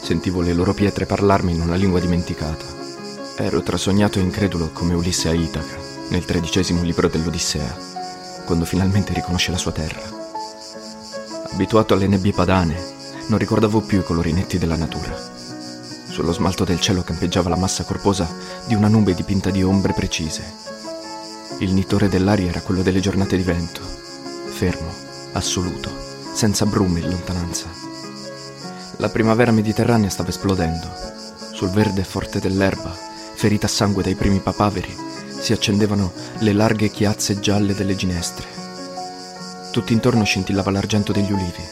[0.00, 2.64] Sentivo le loro pietre parlarmi in una lingua dimenticata.
[3.36, 5.76] Ero trasognato e incredulo come Ulisse a Itaca,
[6.08, 7.76] nel tredicesimo libro dell'Odissea,
[8.46, 10.02] quando finalmente riconosce la sua terra.
[11.52, 12.76] Abituato alle nebbie padane,
[13.28, 15.37] non ricordavo più i colori netti della natura.
[16.18, 18.28] Sullo smalto del cielo campeggiava la massa corposa
[18.66, 20.42] di una nube dipinta di ombre precise.
[21.58, 24.92] Il nitore dell'aria era quello delle giornate di vento, fermo,
[25.34, 25.88] assoluto,
[26.34, 27.66] senza brume in lontananza.
[28.96, 30.90] La primavera mediterranea stava esplodendo.
[31.52, 32.92] Sul verde forte dell'erba,
[33.36, 34.92] ferita a sangue dai primi papaveri,
[35.38, 38.48] si accendevano le larghe chiazze gialle delle ginestre.
[39.70, 41.62] Tutto intorno scintillava l'argento degli ulivi.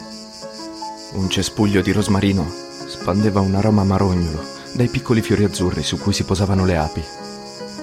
[1.15, 2.66] Un cespuglio di rosmarino
[3.07, 4.43] spandeva un aroma marognolo
[4.73, 7.01] dai piccoli fiori azzurri su cui si posavano le api.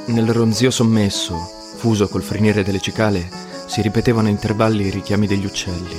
[0.09, 1.35] Nel ronzio sommesso,
[1.77, 3.31] fuso col frinire delle cicale,
[3.65, 5.97] si ripetevano a intervalli i richiami degli uccelli.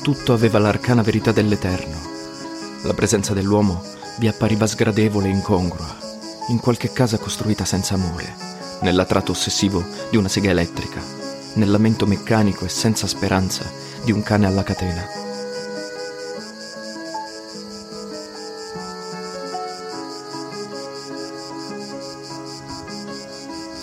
[0.00, 1.98] Tutto aveva l'arcana verità dell'eterno.
[2.84, 3.82] La presenza dell'uomo
[4.16, 5.98] vi appariva sgradevole e incongrua,
[6.48, 8.34] in qualche casa costruita senza amore,
[8.80, 11.02] nell'attratto ossessivo di una sega elettrica,
[11.56, 13.70] nel lamento meccanico e senza speranza
[14.02, 15.19] di un cane alla catena.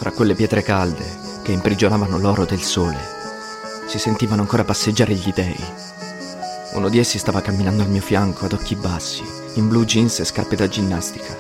[0.08, 1.04] Fra quelle pietre calde
[1.42, 2.98] che imprigionavano l'oro del sole,
[3.88, 5.62] si sentivano ancora passeggiare gli dei.
[6.76, 9.22] Uno di essi stava camminando al mio fianco ad occhi bassi,
[9.56, 11.38] in blue jeans e scarpe da ginnastica,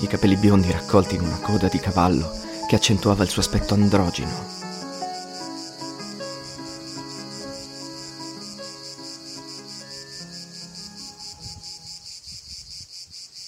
[0.00, 2.28] i capelli biondi raccolti in una coda di cavallo
[2.66, 4.44] che accentuava il suo aspetto androgino.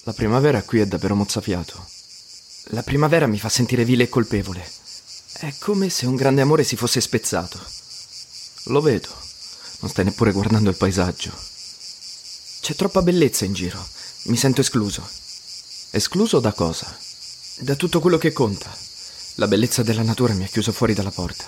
[0.05, 1.95] La primavera qui è davvero mozzafiato.
[2.70, 4.68] La primavera mi fa sentire vile e colpevole.
[5.34, 7.64] È come se un grande amore si fosse spezzato.
[8.64, 9.09] Lo vedo.
[9.80, 11.32] Non stai neppure guardando il paesaggio.
[12.60, 13.86] C'è troppa bellezza in giro.
[14.24, 15.09] Mi sento escluso.
[15.93, 16.93] Escluso da cosa?
[17.59, 18.76] Da tutto quello che conta.
[19.34, 21.44] La bellezza della natura mi ha chiuso fuori dalla porta.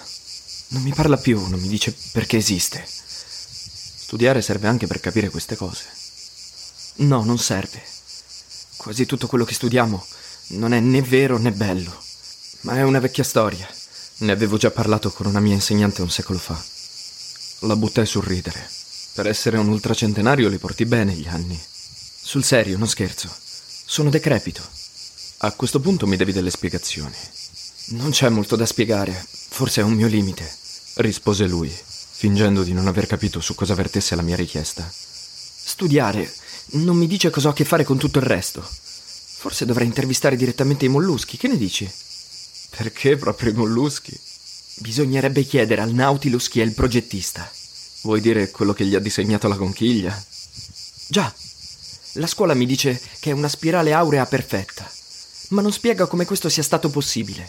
[0.69, 2.86] Non mi parla più, non mi dice perché esiste.
[2.86, 5.85] Studiare serve anche per capire queste cose.
[6.97, 7.82] No, non serve.
[8.77, 10.07] Quasi tutto quello che studiamo
[10.49, 11.97] non è né vero né bello,
[12.62, 13.69] ma è una vecchia storia.
[14.19, 16.61] Ne avevo già parlato con una mia insegnante un secolo fa.
[17.61, 18.69] La buttai sul ridere.
[19.15, 21.61] Per essere un ultracentenario li porti bene gli anni.
[22.20, 23.29] Sul serio, non scherzo.
[23.85, 24.62] Sono decrepito.
[25.39, 27.16] A questo punto mi devi delle spiegazioni.
[27.91, 30.51] Non c'è molto da spiegare, forse è un mio limite,
[30.95, 31.73] rispose lui,
[32.11, 34.91] fingendo di non aver capito su cosa vertesse la mia richiesta.
[34.91, 36.33] Studiare
[36.73, 38.69] non mi dice cosa ho a che fare con tutto il resto.
[39.39, 41.89] Forse dovrei intervistare direttamente i molluschi, che ne dici?
[42.77, 44.19] Perché proprio i molluschi?
[44.78, 47.48] Bisognerebbe chiedere al Nautilus chi è il progettista.
[48.02, 50.12] Vuoi dire quello che gli ha disegnato la conchiglia?
[51.06, 51.32] Già.
[52.15, 54.90] La scuola mi dice che è una spirale aurea perfetta,
[55.51, 57.48] ma non spiega come questo sia stato possibile.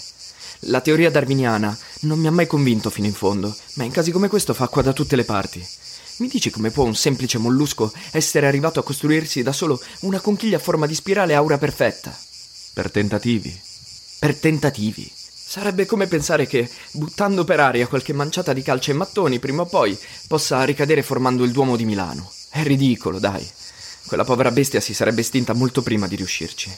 [0.63, 4.27] La teoria darwiniana non mi ha mai convinto fino in fondo, ma in casi come
[4.27, 5.67] questo fa acqua da tutte le parti.
[6.19, 10.57] Mi dici come può un semplice mollusco essere arrivato a costruirsi da solo una conchiglia
[10.57, 12.17] a forma di spirale aura perfetta?
[12.73, 13.57] Per tentativi.
[14.19, 15.09] Per tentativi.
[15.15, 19.65] Sarebbe come pensare che, buttando per aria qualche manciata di calce e mattoni, prima o
[19.65, 19.97] poi
[20.27, 22.29] possa ricadere formando il Duomo di Milano.
[22.49, 23.49] È ridicolo, dai.
[24.05, 26.69] Quella povera bestia si sarebbe estinta molto prima di riuscirci.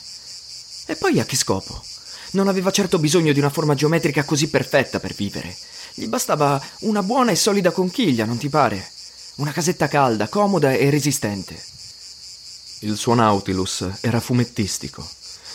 [0.86, 1.82] E poi a che scopo?
[2.30, 5.54] Non aveva certo bisogno di una forma geometrica così perfetta per vivere.
[5.94, 8.88] Gli bastava una buona e solida conchiglia, non ti pare?
[9.36, 11.58] Una casetta calda, comoda e resistente.
[12.80, 15.08] Il suo Nautilus era fumettistico.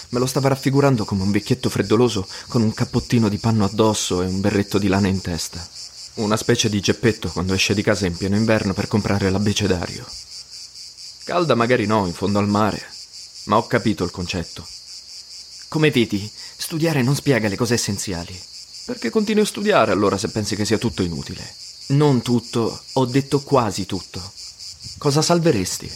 [0.10, 4.26] Me lo stava raffigurando come un vecchietto freddoloso con un cappottino di panno addosso e
[4.26, 5.64] un berretto di lana in testa.
[6.16, 10.08] Una specie di geppetto quando esce di casa in pieno inverno per comprare l'abbecedario.
[11.24, 12.82] Calda magari no, in fondo al mare,
[13.44, 14.66] ma ho capito il concetto.
[15.68, 18.36] Come vedi, studiare non spiega le cose essenziali.
[18.86, 21.67] Perché continui a studiare allora se pensi che sia tutto inutile?
[21.90, 24.22] Non tutto, ho detto quasi tutto.
[24.98, 25.90] Cosa salveresti?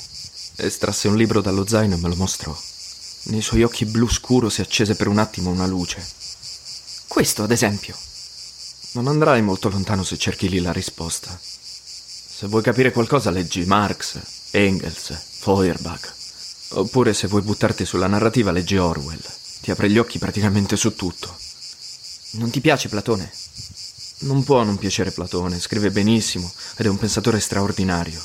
[0.56, 2.58] Estrasse un libro dallo zaino e me lo mostrò.
[3.24, 6.02] Nei suoi occhi blu scuro si accese per un attimo una luce.
[7.08, 7.94] Questo, ad esempio.
[8.94, 11.38] Non andrai molto lontano se cerchi lì la risposta.
[11.42, 14.18] Se vuoi capire qualcosa, leggi Marx,
[14.52, 16.14] Engels, Feuerbach.
[16.70, 19.22] Oppure se vuoi buttarti sulla narrativa, leggi Orwell.
[19.62, 21.38] Ti apre gli occhi praticamente su tutto.
[22.32, 23.30] Non ti piace Platone?
[24.22, 28.22] Non può non piacere Platone, scrive benissimo ed è un pensatore straordinario.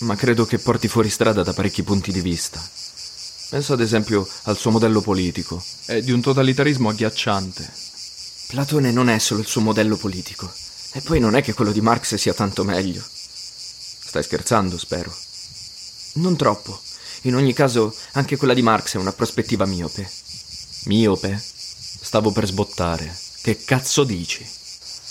[0.00, 2.60] Ma credo che porti fuori strada da parecchi punti di vista.
[3.48, 5.62] Penso ad esempio al suo modello politico.
[5.86, 7.72] È di un totalitarismo agghiacciante.
[8.48, 10.52] Platone non è solo il suo modello politico.
[10.92, 13.02] E poi non è che quello di Marx sia tanto meglio.
[13.02, 15.14] Stai scherzando, spero.
[16.14, 16.80] Non troppo.
[17.22, 20.10] In ogni caso, anche quella di Marx è una prospettiva miope.
[20.84, 21.42] Miope?
[21.42, 23.16] Stavo per sbottare.
[23.40, 24.58] Che cazzo dici?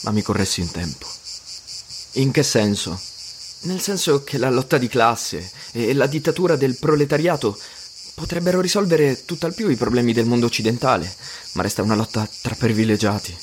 [0.02, 1.06] Ma mi corressi in tempo.
[2.14, 3.00] In che senso?
[3.62, 7.58] Nel senso che la lotta di classe e la dittatura del proletariato
[8.14, 11.14] potrebbero risolvere tutt'al più i problemi del mondo occidentale,
[11.54, 13.38] ma resta una lotta tra privilegiati.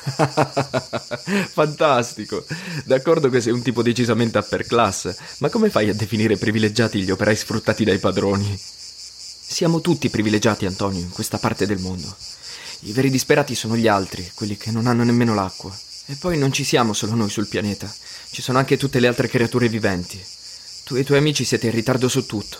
[1.52, 2.44] Fantastico!
[2.84, 7.10] D'accordo che sei un tipo decisamente upper class, ma come fai a definire privilegiati gli
[7.10, 8.58] operai sfruttati dai padroni?
[8.58, 12.14] Siamo tutti privilegiati, Antonio, in questa parte del mondo.
[12.82, 15.76] I veri disperati sono gli altri, quelli che non hanno nemmeno l'acqua.
[16.06, 17.92] E poi non ci siamo solo noi sul pianeta,
[18.30, 20.20] ci sono anche tutte le altre creature viventi.
[20.84, 22.58] Tu e i tuoi amici siete in ritardo su tutto,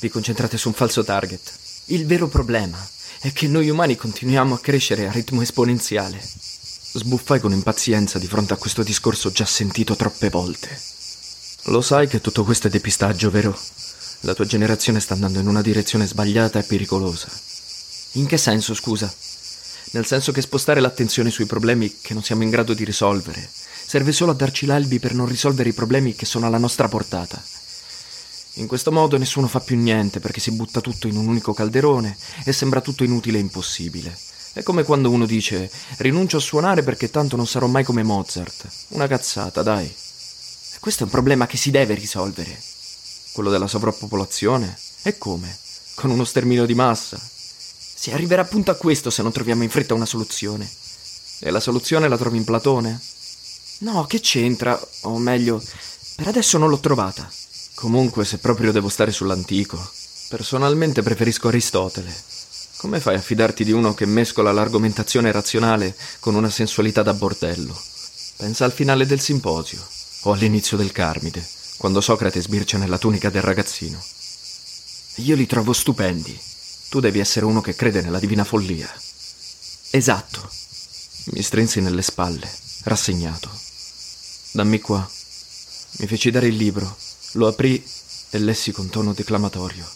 [0.00, 1.52] vi concentrate su un falso target.
[1.86, 2.78] Il vero problema
[3.20, 6.18] è che noi umani continuiamo a crescere a ritmo esponenziale.
[6.20, 10.80] Sbuffai con impazienza di fronte a questo discorso già sentito troppe volte.
[11.64, 13.56] Lo sai che tutto questo è depistaggio, vero?
[14.20, 17.28] La tua generazione sta andando in una direzione sbagliata e pericolosa.
[18.12, 19.12] In che senso, scusa?
[19.90, 23.48] Nel senso che spostare l'attenzione sui problemi che non siamo in grado di risolvere
[23.88, 27.42] serve solo a darci l'albi per non risolvere i problemi che sono alla nostra portata.
[28.54, 32.14] In questo modo nessuno fa più niente perché si butta tutto in un unico calderone
[32.44, 34.14] e sembra tutto inutile e impossibile.
[34.52, 38.68] È come quando uno dice rinuncio a suonare perché tanto non sarò mai come Mozart.
[38.88, 39.90] Una cazzata, dai.
[40.80, 42.60] Questo è un problema che si deve risolvere.
[43.32, 44.76] Quello della sovrappopolazione?
[45.02, 45.56] E come?
[45.94, 47.18] Con uno sterminio di massa?
[48.00, 50.70] Si arriverà appunto a questo se non troviamo in fretta una soluzione.
[51.40, 53.00] E la soluzione la trovi in Platone?
[53.78, 54.80] No, che c'entra?
[55.02, 55.60] O meglio,
[56.14, 57.28] per adesso non l'ho trovata.
[57.74, 59.84] Comunque, se proprio devo stare sull'antico,
[60.28, 62.14] personalmente preferisco Aristotele.
[62.76, 67.76] Come fai a fidarti di uno che mescola l'argomentazione razionale con una sensualità da bordello?
[68.36, 69.84] Pensa al finale del simposio
[70.22, 71.44] o all'inizio del Carmide,
[71.78, 74.00] quando Socrate sbircia nella tunica del ragazzino.
[75.16, 76.46] Io li trovo stupendi.
[76.88, 78.90] Tu devi essere uno che crede nella divina follia.
[79.90, 80.50] Esatto.
[81.32, 82.50] Mi strinsi nelle spalle,
[82.84, 83.50] rassegnato.
[84.52, 85.08] Dammi qua.
[85.98, 86.96] Mi feci dare il libro,
[87.32, 87.84] lo aprì
[88.30, 89.86] e lessi con tono declamatorio.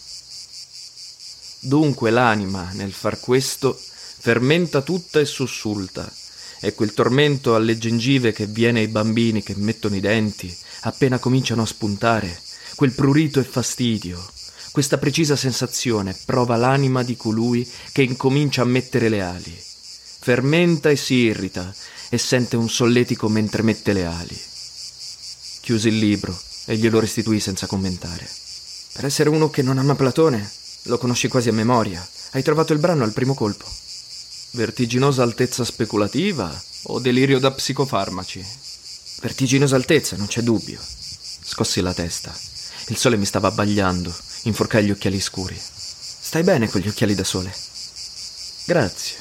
[1.59, 3.79] Dunque l'anima, nel far questo,
[4.19, 6.11] fermenta tutta e sussulta,
[6.59, 11.63] e quel tormento alle gengive che viene ai bambini che mettono i denti, appena cominciano
[11.63, 12.41] a spuntare,
[12.75, 14.23] quel prurito e fastidio,
[14.73, 19.55] questa precisa sensazione prova l'anima di colui che incomincia a mettere le ali.
[19.55, 21.71] Fermenta e si irrita
[22.09, 24.41] e sente un solletico mentre mette le ali.
[25.61, 26.35] Chiusi il libro
[26.65, 28.27] e glielo restituì senza commentare.
[28.93, 30.51] Per essere uno che non ama Platone,
[30.85, 32.03] lo conosci quasi a memoria.
[32.31, 33.65] Hai trovato il brano al primo colpo.
[34.53, 36.51] Vertiginosa altezza speculativa
[36.85, 38.43] o delirio da psicofarmaci?
[39.21, 40.79] Vertiginosa altezza, non c'è dubbio.
[41.43, 42.35] Scossi la testa.
[42.87, 44.13] Il sole mi stava abbagliando,
[44.43, 45.59] inforcai gli occhiali scuri.
[45.59, 47.53] Stai bene con gli occhiali da sole?
[48.65, 49.17] Grazie.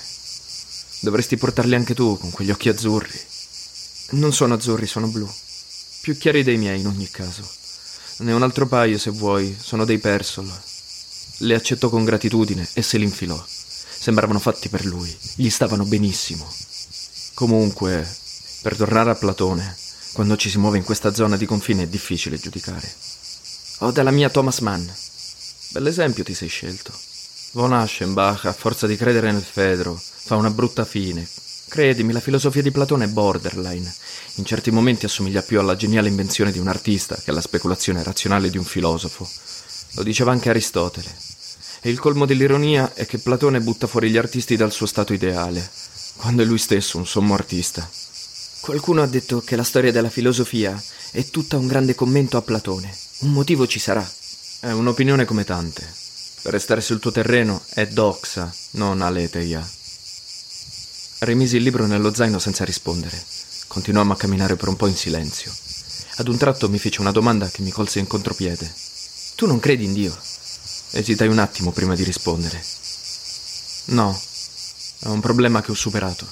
[1.00, 3.20] Dovresti portarli anche tu con quegli occhi azzurri.
[4.10, 5.28] Non sono azzurri, sono blu.
[6.00, 7.48] Più chiari dei miei in ogni caso.
[8.18, 10.50] Ne ho un altro paio se vuoi, sono dei Persol.
[11.38, 13.42] Le accettò con gratitudine e se li infilò.
[14.02, 16.48] Sembravano fatti per lui, gli stavano benissimo.
[17.34, 18.08] Comunque,
[18.62, 19.76] per tornare a Platone,
[20.12, 22.92] quando ci si muove in questa zona di confine è difficile giudicare.
[23.78, 24.86] O dalla mia Thomas Mann.
[25.72, 26.92] Bell'esempio ti sei scelto.
[27.52, 31.26] Von Aschenbach, a forza di credere nel Fedro, fa una brutta fine.
[31.68, 33.90] Credimi, la filosofia di Platone è borderline.
[34.34, 38.50] In certi momenti assomiglia più alla geniale invenzione di un artista che alla speculazione razionale
[38.50, 39.26] di un filosofo.
[39.92, 41.10] Lo diceva anche Aristotele.
[41.80, 45.70] E il colmo dell'ironia è che Platone butta fuori gli artisti dal suo stato ideale,
[46.16, 47.88] quando è lui stesso un sommo artista.
[48.60, 50.80] Qualcuno ha detto che la storia della filosofia
[51.12, 52.94] è tutta un grande commento a Platone.
[53.20, 54.06] Un motivo ci sarà.
[54.62, 55.84] È un'opinione come tante.
[56.42, 59.68] Per restare sul tuo terreno è doxa, non aletheia.
[61.18, 63.20] Rimisi il libro nello zaino senza rispondere.
[63.66, 65.52] Continuammo a camminare per un po' in silenzio.
[66.18, 68.72] Ad un tratto mi fece una domanda che mi colse in contropiede.
[69.34, 70.16] Tu non credi in Dio?
[70.92, 72.64] Esitai un attimo prima di rispondere.
[73.86, 74.16] No,
[75.00, 76.24] è un problema che ho superato.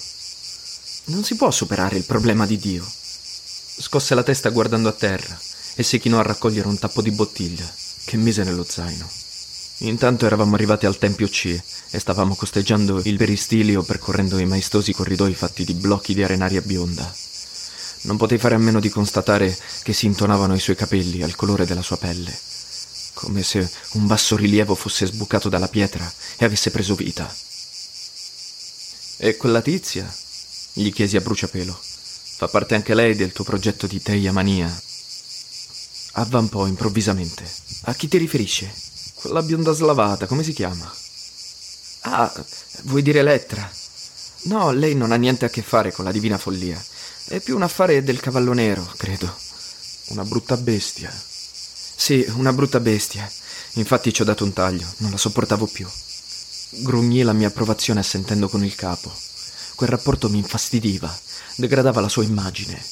[1.06, 2.88] Non si può superare il problema di Dio.
[2.88, 5.36] Scosse la testa guardando a terra
[5.74, 7.79] e si chinò a raccogliere un tappo di bottiglia
[8.10, 9.08] che mise nello zaino.
[9.82, 11.56] Intanto eravamo arrivati al Tempio C
[11.90, 17.14] e stavamo costeggiando il peristilio percorrendo i maestosi corridoi fatti di blocchi di arenaria bionda.
[18.02, 21.66] Non potei fare a meno di constatare che si intonavano i suoi capelli al colore
[21.66, 22.36] della sua pelle,
[23.14, 27.32] come se un basso rilievo fosse sbucato dalla pietra e avesse preso vita.
[29.18, 30.12] E quella tizia?
[30.72, 31.78] gli chiesi a bruciapelo.
[32.38, 34.68] Fa parte anche lei del tuo progetto di Teia Mania?
[36.14, 37.69] Avvampò improvvisamente.
[37.84, 38.70] A chi ti riferisce?
[39.14, 40.92] Quella bionda slavata, come si chiama?
[42.02, 42.30] Ah,
[42.82, 43.70] vuoi dire Elettra?
[44.42, 46.82] No, lei non ha niente a che fare con la divina follia.
[47.26, 49.34] È più un affare del cavallo nero, credo.
[50.08, 51.10] Una brutta bestia.
[51.12, 53.30] Sì, una brutta bestia.
[53.74, 55.88] Infatti ci ho dato un taglio, non la sopportavo più.
[56.82, 59.10] Grugnì la mia approvazione assentendo con il capo.
[59.74, 61.14] Quel rapporto mi infastidiva,
[61.56, 62.82] degradava la sua immagine.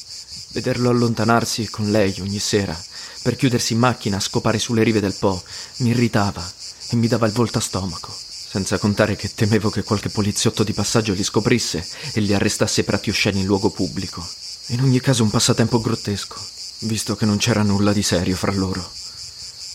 [0.51, 2.75] Vederlo allontanarsi con lei ogni sera,
[3.21, 5.43] per chiudersi in macchina a scopare sulle rive del Po,
[5.77, 6.43] mi irritava
[6.89, 8.11] e mi dava il volto a stomaco.
[8.49, 12.95] Senza contare che temevo che qualche poliziotto di passaggio li scoprisse e li arrestasse per
[12.95, 14.27] atti osceni in luogo pubblico.
[14.69, 16.41] In ogni caso un passatempo grottesco,
[16.79, 18.89] visto che non c'era nulla di serio fra loro.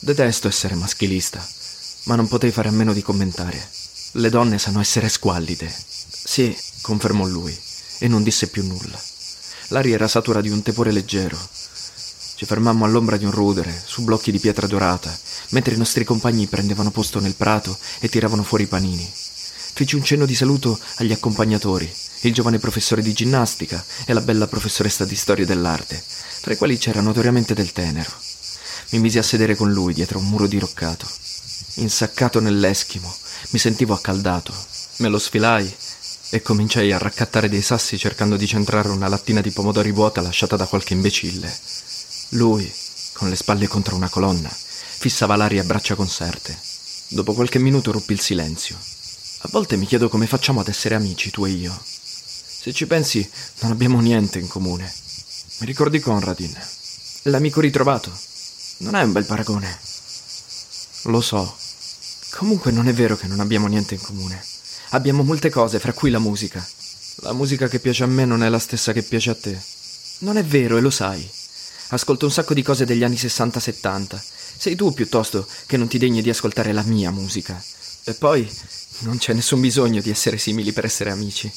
[0.00, 1.46] Detesto essere maschilista,
[2.04, 3.70] ma non potei fare a meno di commentare.
[4.12, 5.72] Le donne sanno essere squallide.
[6.08, 7.56] Sì, confermò lui,
[7.98, 9.00] e non disse più nulla.
[9.74, 11.36] L'aria era satura di un tepore leggero.
[12.36, 15.12] Ci fermammo all'ombra di un rudere, su blocchi di pietra dorata,
[15.48, 19.12] mentre i nostri compagni prendevano posto nel prato e tiravano fuori i panini.
[19.12, 24.46] Feci un cenno di saluto agli accompagnatori, il giovane professore di ginnastica e la bella
[24.46, 26.00] professoressa di storia dell'arte,
[26.40, 28.12] tra i quali c'era notoriamente del tenero.
[28.90, 31.04] Mi misi a sedere con lui dietro un muro diroccato.
[31.78, 33.12] Insaccato nell'eschimo,
[33.50, 34.54] mi sentivo accaldato.
[34.98, 35.74] Me lo sfilai
[36.30, 40.56] e cominciai a raccattare dei sassi cercando di centrare una lattina di pomodori vuota lasciata
[40.56, 41.52] da qualche imbecille.
[42.30, 42.72] Lui,
[43.12, 46.58] con le spalle contro una colonna, fissava l'aria a braccia conserte.
[47.08, 48.76] Dopo qualche minuto ruppi il silenzio.
[49.38, 51.78] A volte mi chiedo come facciamo ad essere amici, tu e io.
[51.84, 53.28] Se ci pensi,
[53.60, 54.90] non abbiamo niente in comune.
[55.58, 56.56] Mi ricordi Conradin?
[57.24, 58.10] L'amico ritrovato.
[58.78, 59.78] Non è un bel paragone.
[61.02, 61.56] Lo so.
[62.30, 64.42] Comunque non è vero che non abbiamo niente in comune.
[64.94, 66.64] Abbiamo molte cose, fra cui la musica.
[67.16, 69.60] La musica che piace a me non è la stessa che piace a te.
[70.18, 71.28] Non è vero, e lo sai.
[71.88, 74.20] Ascolto un sacco di cose degli anni 60-70.
[74.56, 77.60] Sei tu piuttosto che non ti degni di ascoltare la mia musica.
[78.04, 78.48] E poi
[79.00, 81.52] non c'è nessun bisogno di essere simili per essere amici.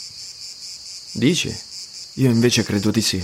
[1.11, 1.55] Dici?
[2.13, 3.23] Io invece credo di sì.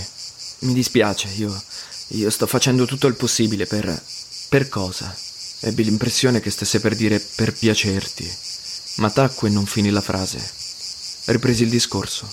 [0.60, 1.60] Mi dispiace, io,
[2.08, 4.00] io sto facendo tutto il possibile per...
[4.48, 5.12] Per cosa?
[5.58, 8.32] Ebbi l'impressione che stesse per dire per piacerti,
[8.96, 10.38] ma tacque e non finì la frase.
[11.26, 12.30] Ripresi il discorso.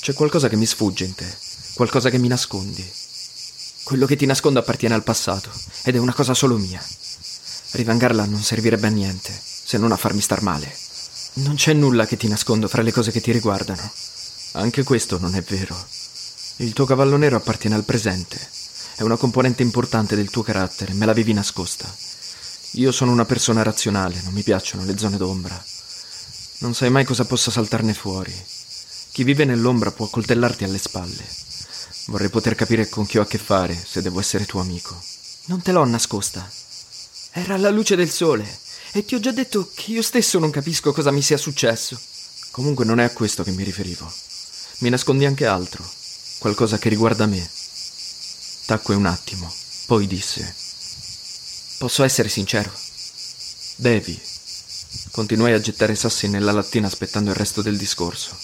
[0.00, 1.26] C'è qualcosa che mi sfugge in te,
[1.74, 2.88] qualcosa che mi nascondi.
[3.82, 5.50] Quello che ti nascondo appartiene al passato
[5.82, 6.82] ed è una cosa solo mia.
[7.72, 9.32] Rivangarla non servirebbe a niente,
[9.64, 10.74] se non a farmi star male.
[11.34, 13.90] Non c'è nulla che ti nascondo fra le cose che ti riguardano.
[14.52, 15.76] Anche questo non è vero.
[16.56, 18.38] Il tuo cavallo nero appartiene al presente.
[18.96, 21.86] È una componente importante del tuo carattere, me l'avevi nascosta.
[22.72, 25.64] Io sono una persona razionale, non mi piacciono le zone d'ombra.
[26.58, 28.34] Non sai mai cosa possa saltarne fuori.
[29.12, 31.24] Chi vive nell'ombra può coltellarti alle spalle.
[32.06, 35.00] Vorrei poter capire con chi ho a che fare, se devo essere tuo amico.
[35.46, 36.50] Non te l'ho nascosta.
[37.30, 38.58] Era alla luce del sole
[38.92, 41.98] e ti ho già detto che io stesso non capisco cosa mi sia successo.
[42.50, 44.10] Comunque non è a questo che mi riferivo.
[44.78, 45.88] Mi nascondi anche altro,
[46.38, 47.48] qualcosa che riguarda me.
[48.66, 49.52] Tacque un attimo,
[49.86, 50.54] poi disse:
[51.78, 52.72] Posso essere sincero?
[53.76, 54.20] Devi.
[55.10, 58.36] Continuai a gettare sassi nella lattina aspettando il resto del discorso.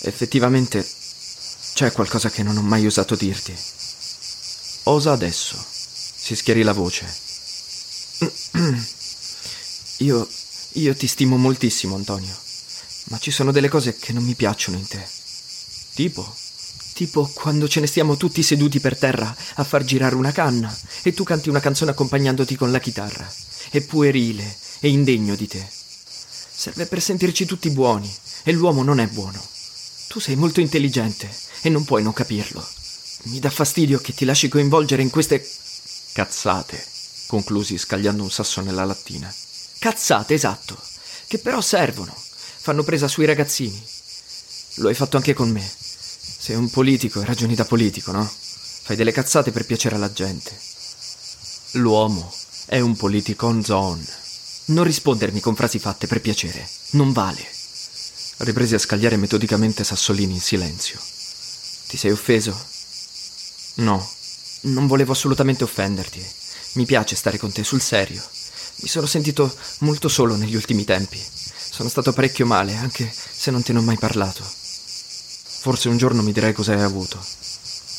[0.00, 0.86] Effettivamente
[1.74, 3.54] c'è qualcosa che non ho mai osato dirti.
[4.84, 5.56] Osa adesso.
[5.66, 7.06] Si schiarì la voce.
[9.98, 10.28] Io.
[10.72, 12.36] io ti stimo moltissimo, Antonio.
[13.04, 15.06] Ma ci sono delle cose che non mi piacciono in te.
[15.94, 16.34] Tipo?
[16.92, 21.14] Tipo quando ce ne stiamo tutti seduti per terra a far girare una canna e
[21.14, 23.30] tu canti una canzone accompagnandoti con la chitarra.
[23.70, 25.84] È puerile e indegno di te.
[26.58, 28.10] Serve per sentirci tutti buoni
[28.42, 29.44] e l'uomo non è buono.
[30.08, 31.30] Tu sei molto intelligente
[31.60, 32.66] e non puoi non capirlo.
[33.24, 35.46] Mi dà fastidio che ti lasci coinvolgere in queste
[36.12, 36.82] cazzate,
[37.26, 39.32] conclusi scagliando un sasso nella lattina.
[39.78, 40.80] Cazzate, esatto,
[41.26, 43.84] che però servono, fanno presa sui ragazzini.
[44.76, 45.70] Lo hai fatto anche con me.
[46.38, 48.26] Sei un politico e ragioni da politico, no?
[48.26, 50.58] Fai delle cazzate per piacere alla gente.
[51.72, 52.32] L'uomo
[52.64, 54.24] è un politico on zone.
[54.66, 56.68] Non rispondermi con frasi fatte per piacere.
[56.90, 57.46] Non vale.
[58.38, 60.98] Ripresi a scagliare metodicamente sassolini in silenzio.
[61.86, 62.66] Ti sei offeso?
[63.74, 64.10] No,
[64.62, 66.24] non volevo assolutamente offenderti.
[66.72, 68.22] Mi piace stare con te sul serio.
[68.76, 71.22] Mi sono sentito molto solo negli ultimi tempi.
[71.70, 74.42] Sono stato parecchio male, anche se non te ne ho mai parlato.
[74.42, 77.24] Forse un giorno mi dirai cosa hai avuto.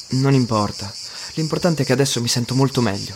[0.10, 0.94] Non importa.
[1.36, 3.16] L'importante è che adesso mi sento molto meglio.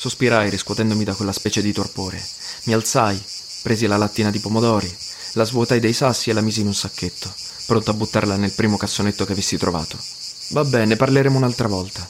[0.00, 2.24] Sospirai riscuotendomi da quella specie di torpore.
[2.64, 3.20] Mi alzai,
[3.62, 4.96] presi la lattina di pomodori,
[5.32, 7.34] la svuotai dei sassi e la misi in un sacchetto,
[7.66, 9.98] pronto a buttarla nel primo cassonetto che avessi trovato.
[10.50, 12.08] Va bene, parleremo un'altra volta,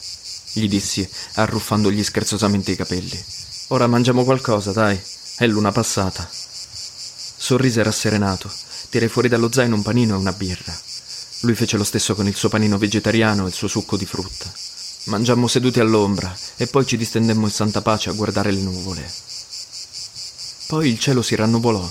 [0.53, 3.25] gli dissi, arruffandogli scherzosamente i capelli.
[3.69, 5.01] Ora mangiamo qualcosa, dai.
[5.37, 6.29] È luna passata.
[6.31, 8.53] Sorrise rasserenato.
[8.91, 10.79] Tirai fuori dallo zaino un panino e una birra.
[11.41, 14.53] Lui fece lo stesso con il suo panino vegetariano e il suo succo di frutta.
[15.09, 19.11] Mangiammo seduti all'ombra e poi ci distendemmo in santa pace a guardare le nuvole.
[20.67, 21.91] Poi il cielo si rannuvolò,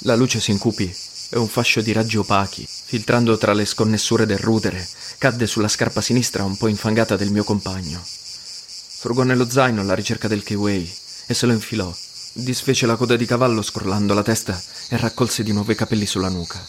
[0.00, 0.92] la luce si incupì
[1.30, 4.84] e un fascio di raggi opachi, filtrando tra le sconnessure del rudere,
[5.18, 8.04] cadde sulla scarpa sinistra un po' infangata del mio compagno.
[8.04, 10.92] Frugò nello zaino alla ricerca del kiwi
[11.26, 11.94] e se lo infilò.
[12.32, 16.30] Disfece la coda di cavallo scrollando la testa e raccolse di nuovo i capelli sulla
[16.30, 16.60] nuca.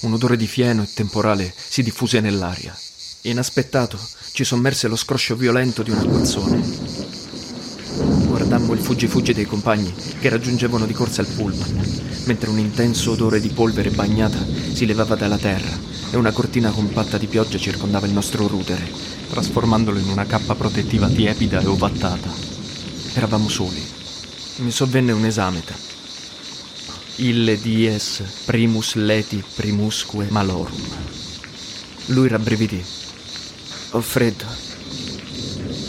[0.00, 2.78] Un odore di fieno e temporale si diffuse nell'aria.
[3.22, 3.98] Inaspettato,
[4.32, 6.62] ci sommerse lo scroscio violento di un acquazzone.
[8.26, 13.40] Guardammo il fuggi-fuggi dei compagni che raggiungevano di corsa il pullman, mentre un intenso odore
[13.40, 14.38] di polvere bagnata
[14.72, 18.88] si levava dalla terra e una cortina compatta di pioggia circondava il nostro rudere,
[19.30, 22.30] trasformandolo in una cappa protettiva tiepida e ovattata.
[23.14, 23.82] Eravamo soli.
[24.56, 25.74] Mi sovvenne un esameta.
[27.16, 30.80] Ille dies primus leti primusque malorum.
[32.06, 32.99] Lui rabbrividì.
[33.92, 34.44] Ho freddo.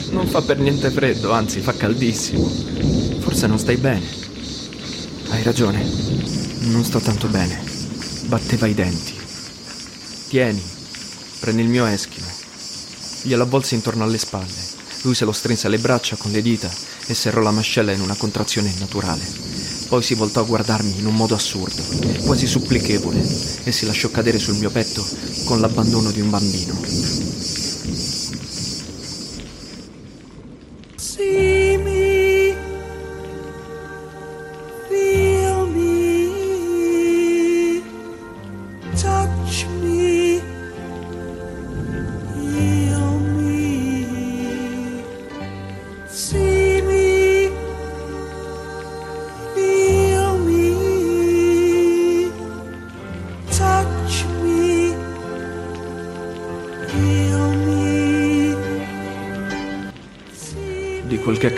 [0.10, 2.50] Non fa per niente freddo, anzi fa caldissimo.
[3.20, 4.04] Forse non stai bene.
[5.30, 5.88] Hai ragione.
[6.62, 7.64] Non sto tanto bene.
[8.26, 9.14] Batteva i denti.
[10.30, 10.64] Tieni,
[11.40, 12.26] prendi il mio eschimo.
[13.22, 14.70] Glielo avvolsi intorno alle spalle.
[15.04, 16.72] Lui se lo strinse alle braccia con le dita
[17.06, 19.24] e serrò la mascella in una contrazione naturale.
[19.90, 21.84] Poi si voltò a guardarmi in un modo assurdo,
[22.24, 23.22] quasi supplichevole,
[23.64, 25.06] e si lasciò cadere sul mio petto
[25.44, 27.11] con l'abbandono di un bambino.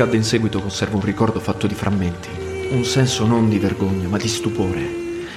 [0.03, 2.27] Accadde in seguito conservo un ricordo fatto di frammenti,
[2.71, 4.85] un senso non di vergogna ma di stupore,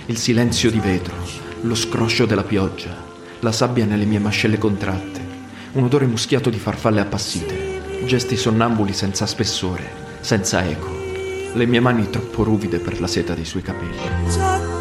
[0.07, 1.15] il silenzio di vetro,
[1.61, 2.97] lo scroscio della pioggia,
[3.41, 5.21] la sabbia nelle mie mascelle contratte,
[5.73, 9.89] un odore muschiato di farfalle appassite, gesti sonnambuli senza spessore,
[10.19, 10.91] senza eco,
[11.53, 14.76] le mie mani troppo ruvide per la seta dei suoi capelli.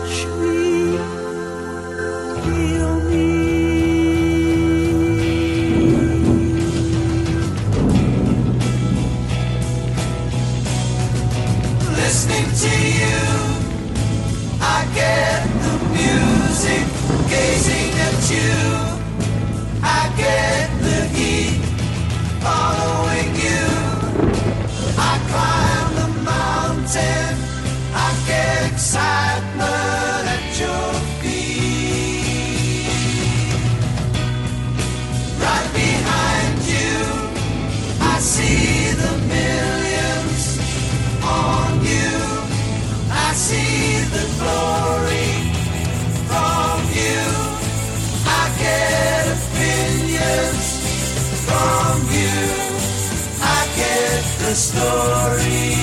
[54.53, 55.75] Story.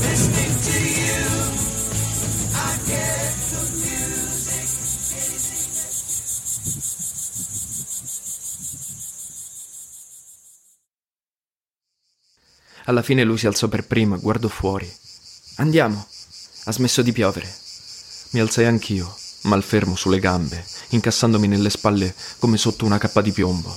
[0.00, 1.24] Listening to you,
[2.52, 4.68] I get the music.
[12.86, 14.90] Alla fine lui si alzò per primo e guardò fuori.
[15.56, 16.06] Andiamo.
[16.64, 17.52] Ha smesso di piovere.
[18.30, 23.76] Mi alzai anch'io, malfermo sulle gambe, incassandomi nelle spalle come sotto una cappa di piombo.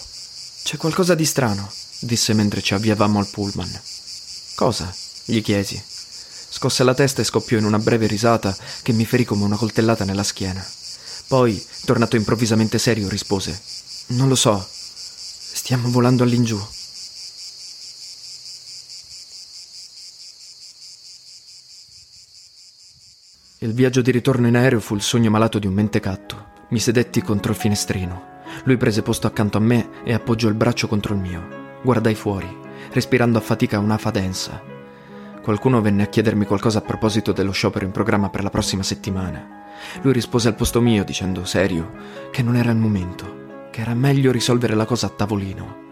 [0.63, 3.81] C'è qualcosa di strano, disse mentre ci avviavamo al pullman.
[4.55, 4.93] Cosa?
[5.25, 5.81] gli chiesi.
[6.49, 10.05] Scosse la testa e scoppiò in una breve risata che mi ferì come una coltellata
[10.05, 10.65] nella schiena.
[11.27, 13.59] Poi, tornato improvvisamente serio, rispose:
[14.07, 14.65] Non lo so.
[14.65, 16.59] Stiamo volando all'ingiù.
[23.59, 26.55] Il viaggio di ritorno in aereo fu il sogno malato di un mentecatto.
[26.69, 28.35] Mi sedetti contro il finestrino.
[28.63, 31.66] Lui prese posto accanto a me e appoggiò il braccio contro il mio.
[31.81, 32.47] Guardai fuori,
[32.91, 34.61] respirando a fatica un'afa densa.
[35.41, 39.65] Qualcuno venne a chiedermi qualcosa a proposito dello sciopero in programma per la prossima settimana.
[40.01, 41.91] Lui rispose al posto mio dicendo serio
[42.31, 45.85] che non era il momento, che era meglio risolvere la cosa a tavolino.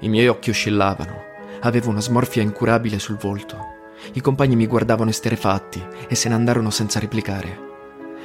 [0.00, 1.22] I miei occhi oscillavano,
[1.60, 3.74] avevo una smorfia incurabile sul volto.
[4.12, 7.64] I compagni mi guardavano esterefatti e se ne andarono senza replicare.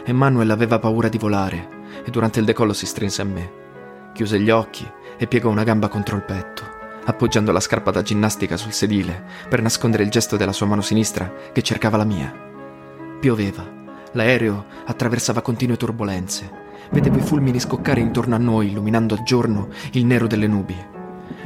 [0.05, 1.67] Emmanuel aveva paura di volare
[2.05, 3.51] e durante il decollo si strinse a me.
[4.13, 6.79] Chiuse gli occhi e piegò una gamba contro il petto,
[7.11, 11.31] appoggiando la scarpa da ginnastica sul sedile per nascondere il gesto della sua mano sinistra
[11.53, 12.33] che cercava la mia.
[13.19, 13.63] Pioveva,
[14.13, 16.59] l'aereo attraversava continue turbolenze.
[16.89, 20.75] Vedevo i fulmini scoccare intorno a noi, illuminando a giorno il nero delle nubi.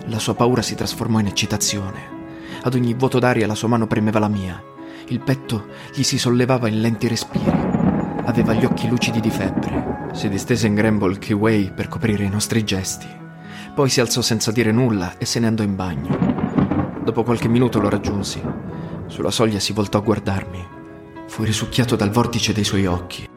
[0.05, 2.13] La sua paura si trasformò in eccitazione.
[2.63, 4.63] Ad ogni vuoto d'aria la sua mano premeva la mia.
[5.07, 7.51] Il petto gli si sollevava in lenti respiri.
[8.23, 10.09] Aveva gli occhi lucidi di febbre.
[10.13, 13.23] Si distese in grembo il keyway per coprire i nostri gesti.
[13.76, 17.03] Poi si alzò senza dire nulla e se ne andò in bagno.
[17.03, 18.41] Dopo qualche minuto lo raggiunsi.
[19.07, 20.65] Sulla soglia si voltò a guardarmi.
[21.27, 23.27] Fui risucchiato dal vortice dei suoi occhi.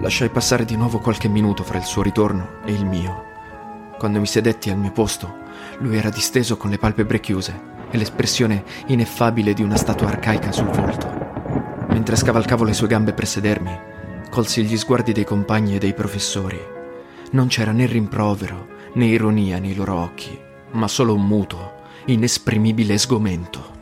[0.00, 3.27] Lasciai passare di nuovo qualche minuto fra il suo ritorno e il mio.
[3.98, 5.38] Quando mi sedetti al mio posto,
[5.78, 7.60] lui era disteso con le palpebre chiuse
[7.90, 11.08] e l'espressione ineffabile di una statua arcaica sul volto.
[11.88, 13.76] Mentre scavalcavo le sue gambe per sedermi,
[14.30, 16.60] colsi gli sguardi dei compagni e dei professori.
[17.32, 20.38] Non c'era né rimprovero né ironia nei loro occhi,
[20.72, 21.72] ma solo un muto,
[22.06, 23.77] inesprimibile sgomento.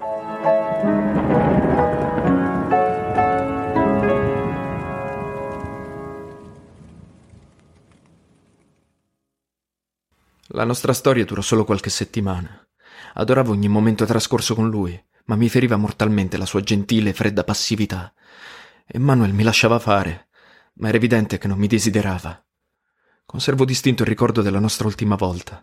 [10.56, 12.66] La nostra storia durò solo qualche settimana.
[13.16, 17.44] Adoravo ogni momento trascorso con lui, ma mi feriva mortalmente la sua gentile e fredda
[17.44, 18.10] passività.
[18.86, 20.28] Emanuel mi lasciava fare,
[20.76, 22.42] ma era evidente che non mi desiderava.
[23.26, 25.62] Conservo distinto il ricordo della nostra ultima volta.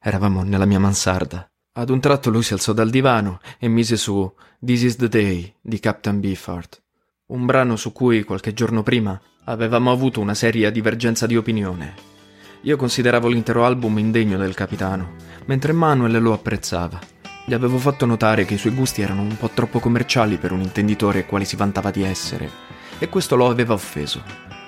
[0.00, 1.48] Eravamo nella mia mansarda.
[1.74, 5.54] Ad un tratto lui si alzò dal divano e mise su This is the Day
[5.60, 6.82] di Captain Beefheart,
[7.26, 12.13] un brano su cui qualche giorno prima avevamo avuto una seria divergenza di opinione.
[12.64, 16.98] Io consideravo l'intero album indegno del capitano, mentre Manuel lo apprezzava.
[17.44, 20.62] Gli avevo fatto notare che i suoi gusti erano un po' troppo commerciali per un
[20.62, 22.50] intenditore quale si vantava di essere,
[22.98, 24.22] e questo lo aveva offeso,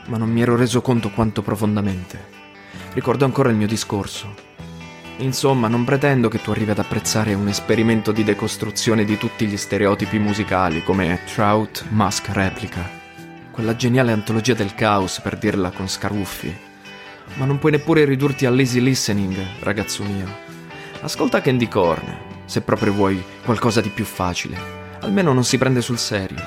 [0.08, 2.22] ma non mi ero reso conto quanto profondamente.
[2.92, 4.34] Ricordo ancora il mio discorso.
[5.16, 9.56] Insomma, non pretendo che tu arrivi ad apprezzare un esperimento di decostruzione di tutti gli
[9.56, 12.86] stereotipi musicali come Trout Musk Replica,
[13.50, 16.65] quella geniale antologia del caos per dirla con Scaruffi.
[17.34, 20.26] Ma non puoi neppure ridurti a lazy listening, ragazzo mio.
[21.02, 22.16] Ascolta Candy Corn,
[22.46, 24.56] se proprio vuoi qualcosa di più facile.
[25.00, 26.42] Almeno non si prende sul serio.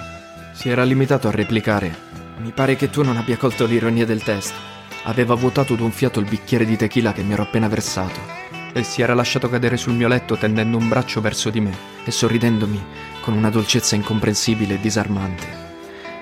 [0.54, 2.08] Si era limitato a replicare.
[2.38, 4.58] Mi pare che tu non abbia colto l'ironia del testo.
[5.04, 8.40] Aveva vuotato d'un fiato il bicchiere di tequila che mi ero appena versato
[8.74, 12.12] e si era lasciato cadere sul mio letto tendendo un braccio verso di me e
[12.12, 12.84] sorridendomi
[13.22, 15.68] con una dolcezza incomprensibile e disarmante.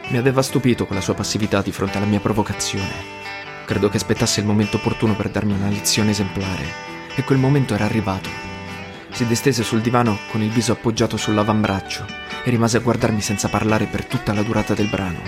[0.10, 3.16] Mi aveva stupito quella sua passività di fronte alla mia provocazione.
[3.68, 6.64] Credo che aspettasse il momento opportuno per darmi una lezione esemplare
[7.14, 8.30] e quel momento era arrivato.
[9.11, 12.06] Si distese sul divano con il viso appoggiato sull'avambraccio
[12.45, 15.19] e rimase a guardarmi senza parlare per tutta la durata del brano.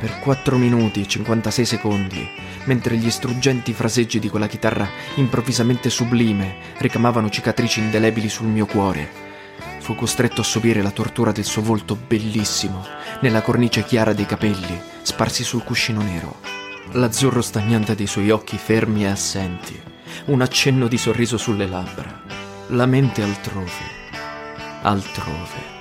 [0.00, 2.26] Per 4 minuti e 56 secondi,
[2.64, 9.10] mentre gli struggenti fraseggi di quella chitarra improvvisamente sublime ricamavano cicatrici indelebili sul mio cuore,
[9.80, 12.82] fu costretto a subire la tortura del suo volto bellissimo,
[13.20, 16.62] nella cornice chiara dei capelli, sparsi sul cuscino nero,
[16.94, 19.80] l'azzurro stagnante dei suoi occhi fermi e assenti,
[20.26, 22.22] un accenno di sorriso sulle labbra,
[22.68, 23.70] la mente altrove,
[24.82, 25.73] altrove.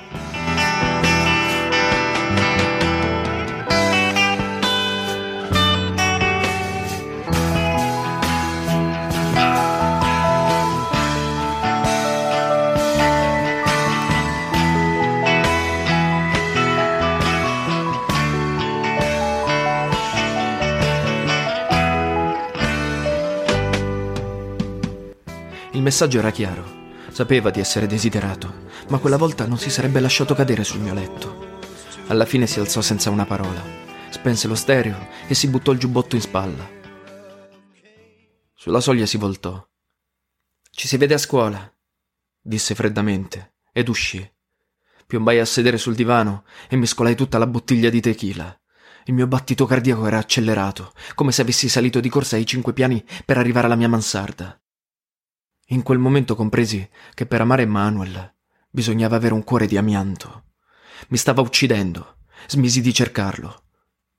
[25.84, 26.82] Messaggio era chiaro.
[27.12, 31.52] Sapeva di essere desiderato, ma quella volta non si sarebbe lasciato cadere sul mio letto.
[32.08, 33.62] Alla fine si alzò senza una parola,
[34.10, 36.68] spense lo stereo e si buttò il giubbotto in spalla.
[38.56, 39.64] Sulla soglia si voltò.
[40.72, 41.72] Ci si vede a scuola,
[42.42, 44.28] disse freddamente, ed uscì.
[45.06, 48.58] Piombai a sedere sul divano e mescolai tutta la bottiglia di tequila.
[49.06, 53.06] Il mio battito cardiaco era accelerato, come se avessi salito di corsa ai cinque piani
[53.26, 54.58] per arrivare alla mia mansarda.
[55.68, 58.34] In quel momento compresi che per amare Manuel
[58.70, 60.44] bisognava avere un cuore di amianto.
[61.08, 62.18] Mi stava uccidendo.
[62.48, 63.64] Smisi di cercarlo.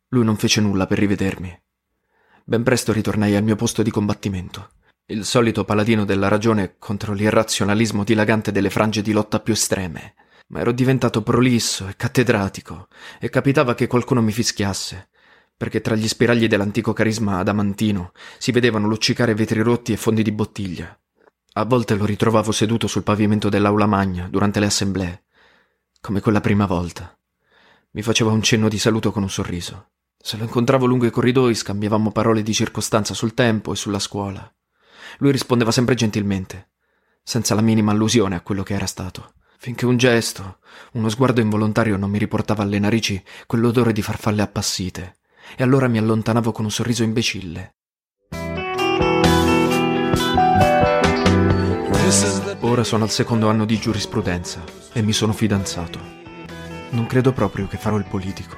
[0.09, 1.62] Lui non fece nulla per rivedermi.
[2.45, 4.71] Ben presto ritornai al mio posto di combattimento.
[5.07, 10.15] Il solito paladino della ragione contro l'irrazionalismo dilagante delle frange di lotta più estreme.
[10.49, 12.89] Ma ero diventato prolisso e cattedratico
[13.21, 15.11] e capitava che qualcuno mi fischiasse,
[15.57, 20.33] perché tra gli spiragli dell'antico carisma adamantino si vedevano luccicare vetri rotti e fondi di
[20.33, 20.99] bottiglia.
[21.56, 25.26] A volte lo ritrovavo seduto sul pavimento dell'aula magna durante le assemblee,
[26.01, 27.16] come quella prima volta.
[27.93, 29.90] Mi faceva un cenno di saluto con un sorriso.
[30.18, 34.52] Se lo incontravo lungo i corridoi scambiavamo parole di circostanza sul tempo e sulla scuola.
[35.18, 36.70] Lui rispondeva sempre gentilmente,
[37.22, 40.59] senza la minima allusione a quello che era stato, finché un gesto,
[40.94, 45.18] uno sguardo involontario non mi riportava alle narici quell'odore di farfalle appassite,
[45.56, 47.76] e allora mi allontanavo con un sorriso imbecille.
[52.60, 54.62] Ora sono al secondo anno di giurisprudenza
[54.93, 55.98] e mi sono fidanzato.
[56.90, 58.56] Non credo proprio che farò il politico.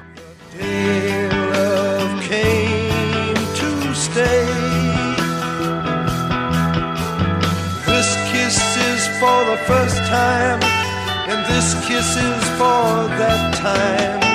[7.85, 10.60] This kiss is for the first time,
[11.28, 14.26] and this kiss is for that time.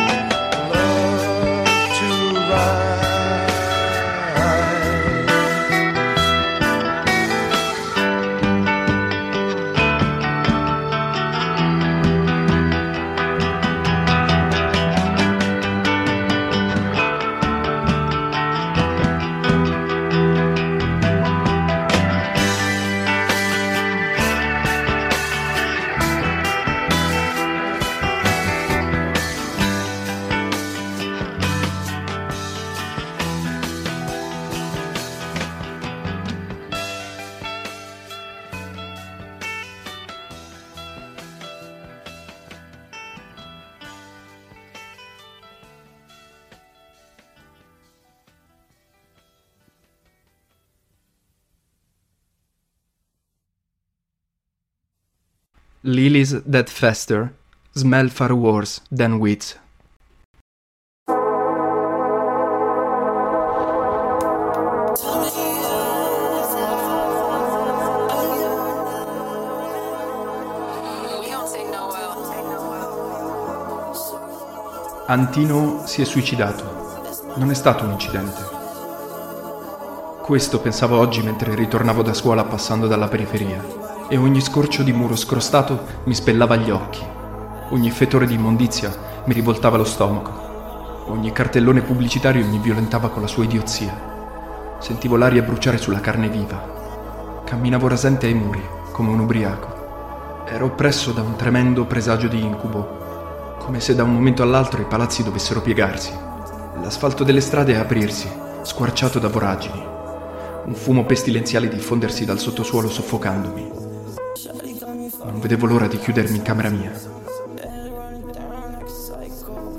[55.84, 57.34] Lilies that fester
[57.74, 59.58] smell far worse than weeds.
[75.08, 77.34] Antino si è suicidato.
[77.38, 78.40] Non è stato un incidente.
[80.22, 83.81] Questo pensavo oggi mentre ritornavo da scuola passando dalla periferia
[84.12, 87.02] e ogni scorcio di muro scrostato mi spellava gli occhi.
[87.70, 88.94] Ogni fetore di immondizia
[89.24, 91.06] mi rivoltava lo stomaco.
[91.08, 94.76] Ogni cartellone pubblicitario mi violentava con la sua idiozia.
[94.80, 97.42] Sentivo l'aria bruciare sulla carne viva.
[97.46, 98.62] Camminavo rasente ai muri,
[98.92, 100.44] come un ubriaco.
[100.46, 104.86] Ero oppresso da un tremendo presagio di incubo, come se da un momento all'altro i
[104.90, 106.12] palazzi dovessero piegarsi,
[106.82, 108.30] l'asfalto delle strade aprirsi,
[108.64, 109.82] squarciato da voragini,
[110.66, 113.81] un fumo pestilenziale diffondersi dal sottosuolo soffocandomi.
[115.32, 116.92] Non vedevo l'ora di chiudermi in camera mia.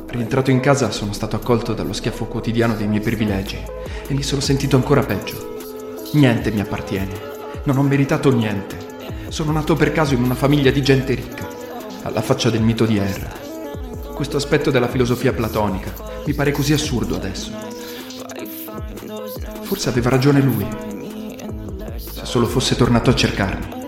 [0.06, 3.58] Rientrato in casa sono stato accolto dallo schiaffo quotidiano dei miei privilegi
[4.06, 5.56] e mi sono sentito ancora peggio.
[6.12, 7.12] Niente mi appartiene.
[7.64, 8.76] Non ho meritato niente.
[9.28, 11.46] Sono nato per caso in una famiglia di gente ricca,
[12.02, 13.30] alla faccia del mito di Erra.
[14.14, 15.92] Questo aspetto della filosofia platonica
[16.24, 17.50] mi pare così assurdo adesso.
[19.62, 20.66] Forse aveva ragione lui.
[21.96, 23.81] Se solo fosse tornato a cercarmi.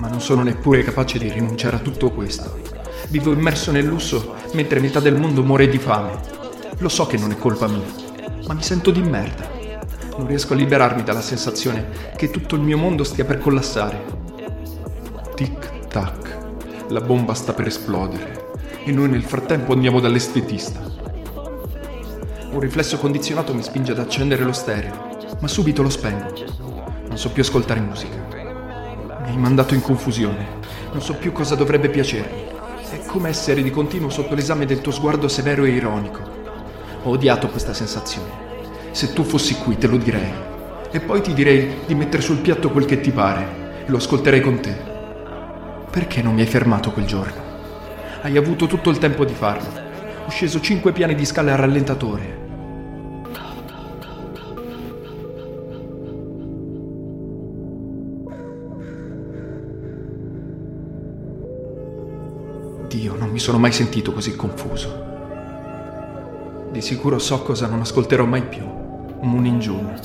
[0.00, 2.58] Ma non sono neppure capace di rinunciare a tutto questo.
[3.08, 6.18] Vivo immerso nel lusso mentre metà del mondo muore di fame.
[6.78, 7.84] Lo so che non è colpa mia,
[8.46, 9.46] ma mi sento di merda.
[10.16, 14.02] Non riesco a liberarmi dalla sensazione che tutto il mio mondo stia per collassare.
[15.34, 16.38] Tic tac,
[16.88, 18.52] La bomba sta per esplodere
[18.84, 20.80] e noi nel frattempo andiamo dall'estetista.
[22.52, 26.32] Un riflesso condizionato mi spinge ad accendere lo stereo, ma subito lo spengo.
[27.06, 28.39] Non so più ascoltare musica.
[29.30, 30.58] Mi hai mandato in confusione.
[30.90, 32.46] Non so più cosa dovrebbe piacermi.
[32.90, 36.18] È come essere di continuo sotto l'esame del tuo sguardo severo e ironico.
[37.04, 38.28] Ho odiato questa sensazione.
[38.90, 40.32] Se tu fossi qui te lo direi.
[40.90, 43.84] E poi ti direi di mettere sul piatto quel che ti pare.
[43.86, 44.76] Lo ascolterei con te.
[45.88, 47.40] Perché non mi hai fermato quel giorno?
[48.22, 49.68] Hai avuto tutto il tempo di farlo.
[50.26, 52.39] Ho sceso cinque piani di scale a rallentatore.
[63.40, 65.06] Mi sono mai sentito così confuso.
[66.70, 68.62] Di sicuro so cosa non ascolterò mai più.
[69.22, 69.98] Moonin June.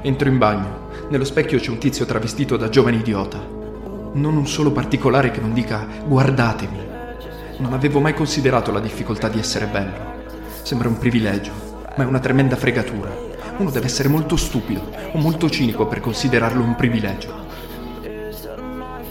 [0.00, 0.88] Entro in bagno.
[1.10, 3.38] Nello specchio c'è un tizio travestito da giovane idiota.
[4.14, 6.78] Non un solo particolare che non dica guardatemi.
[7.58, 10.24] Non avevo mai considerato la difficoltà di essere bello.
[10.62, 11.52] Sembra un privilegio,
[11.96, 13.29] ma è una tremenda fregatura.
[13.60, 17.44] Uno deve essere molto stupido o molto cinico per considerarlo un privilegio.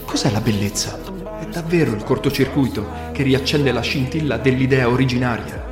[0.03, 0.99] Cos'è la bellezza?
[1.39, 5.67] È davvero il cortocircuito che riaccende la scintilla dell'idea originaria.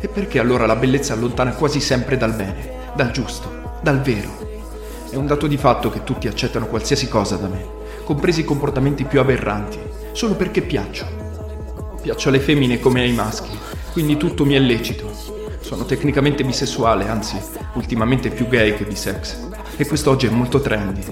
[0.00, 4.30] E perché allora la bellezza allontana quasi sempre dal bene, dal giusto, dal vero?
[5.10, 7.66] È un dato di fatto che tutti accettano qualsiasi cosa da me,
[8.02, 9.78] compresi i comportamenti più aberranti,
[10.12, 11.04] solo perché piaccio.
[12.00, 13.58] Piaccio alle femmine come ai maschi,
[13.92, 15.31] quindi tutto mi è lecito.
[15.72, 17.40] Sono tecnicamente bisessuale, anzi,
[17.72, 19.48] ultimamente più gay che bisex.
[19.78, 21.02] E quest'oggi è molto trendy.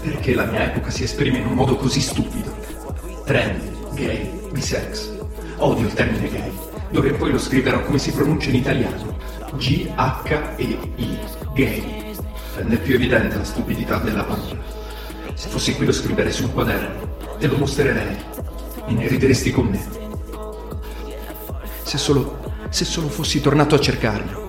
[0.00, 2.50] Perché la mia epoca si esprime in un modo così stupido?
[3.26, 5.10] Trendy, gay, bisex.
[5.58, 6.50] Odio il termine gay.
[7.10, 9.18] In poi lo scriverò come si pronuncia in italiano.
[9.52, 11.18] G-H-E-I,
[11.52, 12.14] gay.
[12.54, 14.56] Rende più evidente la stupidità della parola.
[15.34, 18.16] Se fossi qui lo scriverei sul quaderno, te lo mostrerei
[18.86, 19.96] e ne rideresti con me.
[21.82, 22.37] Se solo,
[22.68, 24.46] se solo fossi tornato a cercarmi.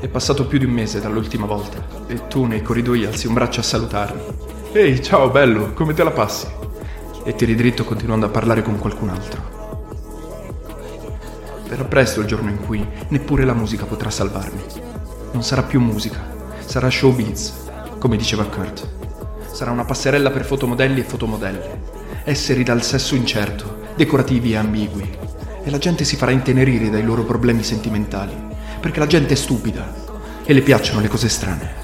[0.00, 3.60] È passato più di un mese dall'ultima volta e tu nei corridoi alzi un braccio
[3.60, 4.22] a salutarmi.
[4.72, 6.46] Ehi, ciao bello, come te la passi?
[7.24, 9.52] E ti ridritto continuando a parlare con qualcun altro.
[11.68, 14.62] Verrà presto il giorno in cui neppure la musica potrà salvarmi.
[15.32, 16.20] Non sarà più musica,
[16.64, 17.52] sarà showbiz,
[17.98, 18.86] come diceva Kurt.
[19.50, 21.80] Sarà una passerella per fotomodelli e fotomodelle,
[22.24, 25.23] esseri dal sesso incerto, decorativi e ambigui.
[25.64, 28.34] E la gente si farà intenerire dai loro problemi sentimentali,
[28.80, 29.92] perché la gente è stupida
[30.44, 31.74] e le piacciono le cose strane.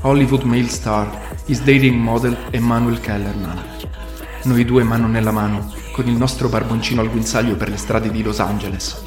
[0.00, 1.08] Hollywood male star
[1.46, 3.62] is dating model Emmanuel Kellerman.
[4.42, 8.20] Noi due mano nella mano, con il nostro barboncino al guinzaglio per le strade di
[8.20, 9.00] Los Angeles.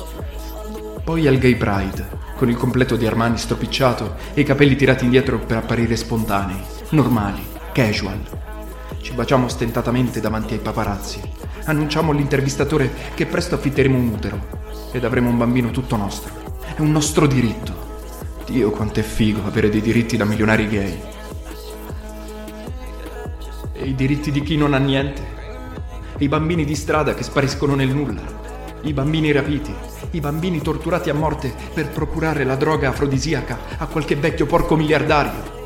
[1.04, 2.08] Poi al Gay Pride,
[2.38, 6.62] con il completo di Armani stropicciato e i capelli tirati indietro per apparire spontanei,
[6.92, 8.22] normali, casual.
[9.02, 11.20] Ci baciamo stentatamente davanti ai paparazzi.
[11.68, 14.40] Annunciamo all'intervistatore che presto affitteremo un utero
[14.92, 16.32] ed avremo un bambino tutto nostro.
[16.76, 17.74] È un nostro diritto.
[18.46, 21.02] Dio quanto è figo avere dei diritti da milionari gay.
[23.74, 25.24] E i diritti di chi non ha niente?
[26.20, 28.22] I bambini di strada che spariscono nel nulla?
[28.82, 29.74] I bambini rapiti?
[30.12, 35.64] I bambini torturati a morte per procurare la droga afrodisiaca a qualche vecchio porco miliardario?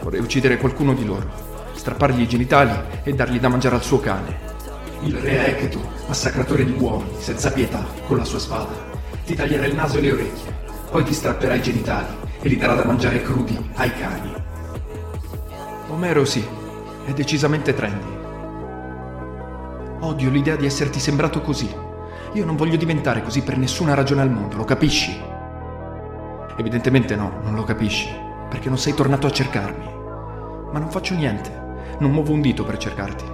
[0.00, 1.30] Vorrei uccidere qualcuno di loro,
[1.74, 4.53] strappargli i genitali e dargli da mangiare al suo cane.
[5.02, 8.72] Il re Eketo, massacratore di uomini, senza pietà, con la sua spada,
[9.24, 10.54] ti taglierà il naso e le orecchie,
[10.90, 12.06] poi ti strapperà i genitali
[12.40, 14.32] e li darà da mangiare crudi ai cani.
[15.88, 16.44] Omero sì,
[17.04, 18.22] è decisamente trendy.
[20.00, 21.72] Odio l'idea di esserti sembrato così.
[22.32, 25.16] Io non voglio diventare così per nessuna ragione al mondo, lo capisci?
[26.56, 28.08] Evidentemente no, non lo capisci,
[28.48, 29.84] perché non sei tornato a cercarmi.
[30.72, 31.50] Ma non faccio niente,
[31.98, 33.24] non muovo un dito per cercarti.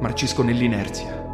[0.00, 1.28] Marcisco nell'inerzia.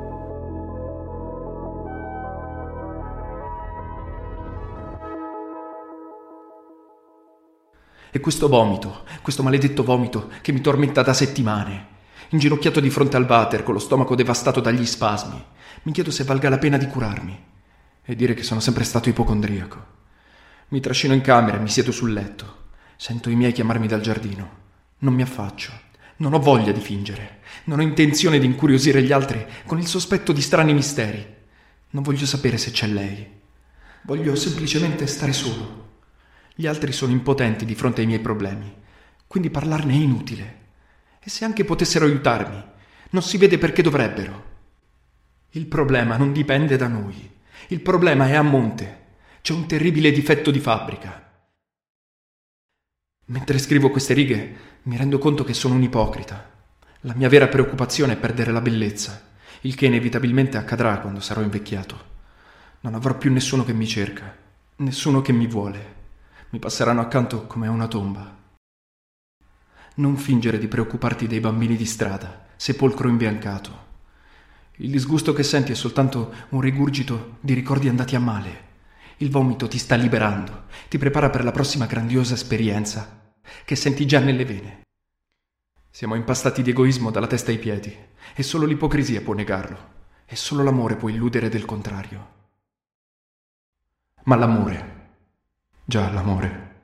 [8.10, 11.86] E questo vomito, questo maledetto vomito che mi tormenta da settimane,
[12.30, 15.44] inginocchiato di fronte al water con lo stomaco devastato dagli spasmi,
[15.82, 17.44] mi chiedo se valga la pena di curarmi
[18.02, 19.94] e dire che sono sempre stato ipocondriaco.
[20.68, 22.64] Mi trascino in camera e mi siedo sul letto.
[22.97, 24.51] Sento i miei chiamarmi dal giardino.
[24.98, 25.85] Non mi affaccio.
[26.16, 27.40] Non ho voglia di fingere.
[27.64, 31.34] Non ho intenzione di incuriosire gli altri con il sospetto di strani misteri.
[31.90, 33.26] Non voglio sapere se c'è lei.
[34.02, 35.84] Voglio semplicemente stare solo.
[36.55, 38.72] Gli altri sono impotenti di fronte ai miei problemi,
[39.26, 40.59] quindi parlarne è inutile.
[41.20, 42.64] E se anche potessero aiutarmi,
[43.10, 44.44] non si vede perché dovrebbero.
[45.51, 47.30] Il problema non dipende da noi.
[47.68, 49.05] Il problema è a monte.
[49.43, 51.26] C'è un terribile difetto di fabbrica.
[53.28, 56.48] Mentre scrivo queste righe mi rendo conto che sono un ipocrita.
[57.01, 59.31] La mia vera preoccupazione è perdere la bellezza,
[59.62, 62.15] il che inevitabilmente accadrà quando sarò invecchiato.
[62.82, 64.32] Non avrò più nessuno che mi cerca,
[64.77, 65.94] nessuno che mi vuole.
[66.51, 68.32] Mi passeranno accanto come a una tomba.
[69.97, 73.85] Non fingere di preoccuparti dei bambini di strada, sepolcro imbiancato.
[74.77, 78.65] Il disgusto che senti è soltanto un rigurgito di ricordi andati a male.
[79.16, 83.15] Il vomito ti sta liberando, ti prepara per la prossima grandiosa esperienza
[83.64, 84.82] che senti già nelle vene.
[85.90, 87.97] Siamo impastati di egoismo dalla testa ai piedi
[88.35, 89.94] e solo l'ipocrisia può negarlo
[90.27, 92.35] e solo l'amore può illudere del contrario.
[94.24, 95.10] Ma l'amore,
[95.85, 96.74] già l'amore,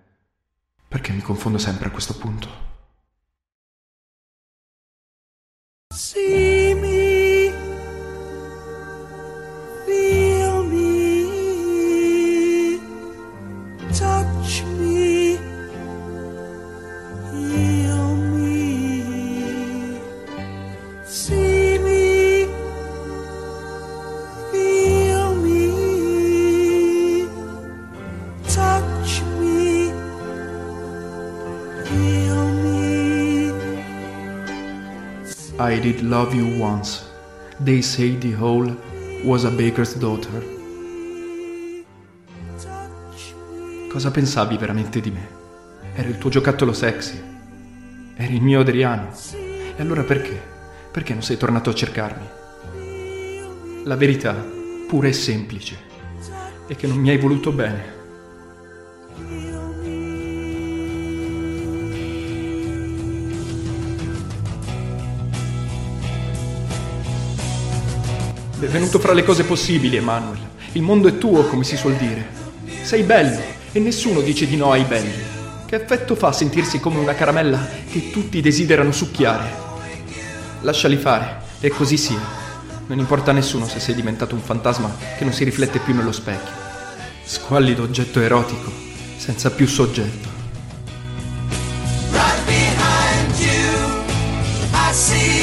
[0.89, 2.70] perché mi confondo sempre a questo punto.
[5.93, 6.61] See
[35.72, 37.02] I did love you once.
[37.58, 38.76] They say the whole
[39.24, 40.44] was a baker's daughter.
[43.88, 45.26] Cosa pensavi veramente di me?
[45.94, 47.18] Ero il tuo giocattolo sexy.
[48.14, 49.12] Eri il mio Adriano.
[49.32, 50.38] E allora perché?
[50.90, 52.26] Perché non sei tornato a cercarmi?
[53.84, 54.34] La verità,
[54.86, 55.78] pura e semplice,
[56.66, 58.01] è che non mi hai voluto bene.
[68.62, 70.39] Benvenuto fra le cose possibili, Emanuel.
[70.74, 72.28] Il mondo è tuo, come si suol dire.
[72.84, 75.20] Sei bello e nessuno dice di no ai belli.
[75.66, 77.59] Che effetto fa sentirsi come una caramella
[77.90, 79.51] che tutti desiderano succhiare?
[80.60, 82.20] Lasciali fare, e così sia.
[82.86, 86.12] Non importa a nessuno se sei diventato un fantasma che non si riflette più nello
[86.12, 86.55] specchio.
[87.24, 88.70] Squallido oggetto erotico,
[89.16, 90.28] senza più soggetto.
[92.12, 94.05] Right behind you,
[94.72, 95.41] I see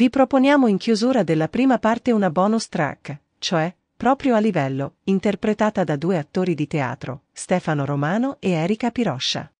[0.00, 5.84] Vi proponiamo in chiusura della prima parte una bonus track, cioè, proprio a livello, interpretata
[5.84, 9.52] da due attori di teatro, Stefano Romano e Erika Piroscia.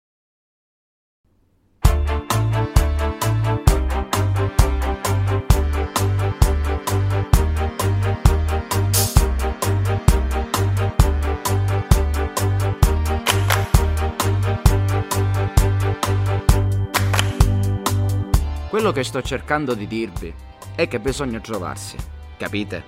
[18.70, 20.32] Quello che sto cercando di dirvi
[20.76, 21.97] è che bisogna trovarsi,
[22.36, 22.84] capite?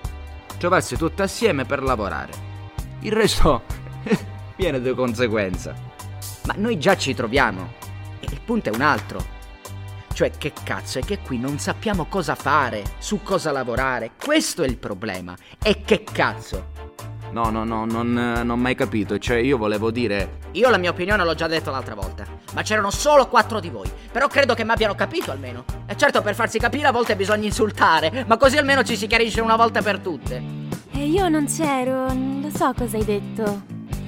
[0.57, 2.31] Trovarsi tutti assieme per lavorare.
[3.01, 3.63] Il resto
[4.55, 5.75] viene di conseguenza.
[6.45, 7.73] Ma noi già ci troviamo.
[8.21, 9.25] E il punto è un altro.
[10.13, 14.11] Cioè, che cazzo è che qui non sappiamo cosa fare, su cosa lavorare.
[14.17, 15.35] Questo è il problema.
[15.61, 16.71] E che cazzo?
[17.33, 19.17] No, no, no, non, non ho mai capito.
[19.17, 20.37] Cioè, io volevo dire.
[20.51, 23.89] Io la mia opinione l'ho già detto l'altra volta, ma c'erano solo quattro di voi.
[24.11, 25.65] Però credo che mi abbiano capito almeno.
[25.87, 29.41] E certo, per farsi capire a volte bisogna insultare, ma così almeno ci si chiarisce
[29.41, 30.43] una volta per tutte.
[30.91, 33.63] E io non c'ero, non lo so cosa hai detto.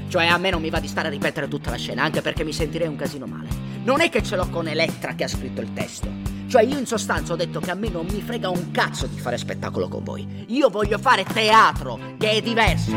[0.08, 2.44] Cioè, a me non mi va di stare a ripetere tutta la scena, anche perché
[2.44, 3.48] mi sentirei un casino male.
[3.84, 6.35] Non è che ce l'ho con Elettra che ha scritto il testo.
[6.56, 9.20] Cioè, io in sostanza ho detto che a me non mi frega un cazzo di
[9.20, 10.46] fare spettacolo con voi.
[10.48, 12.96] Io voglio fare teatro, che è diverso.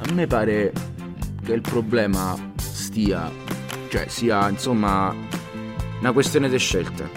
[0.00, 0.72] A me pare
[1.44, 3.30] che il problema stia
[3.90, 5.14] Cioè, sia insomma
[6.00, 7.08] una questione di scelte.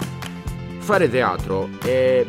[0.78, 2.24] Fare teatro è...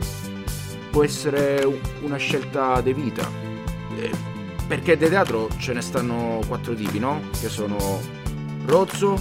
[0.90, 1.64] può essere
[2.02, 3.45] una scelta di vita.
[4.68, 7.22] Perché di teatro ce ne stanno quattro tipi, no?
[7.40, 8.00] Che sono
[8.66, 9.14] rozzo,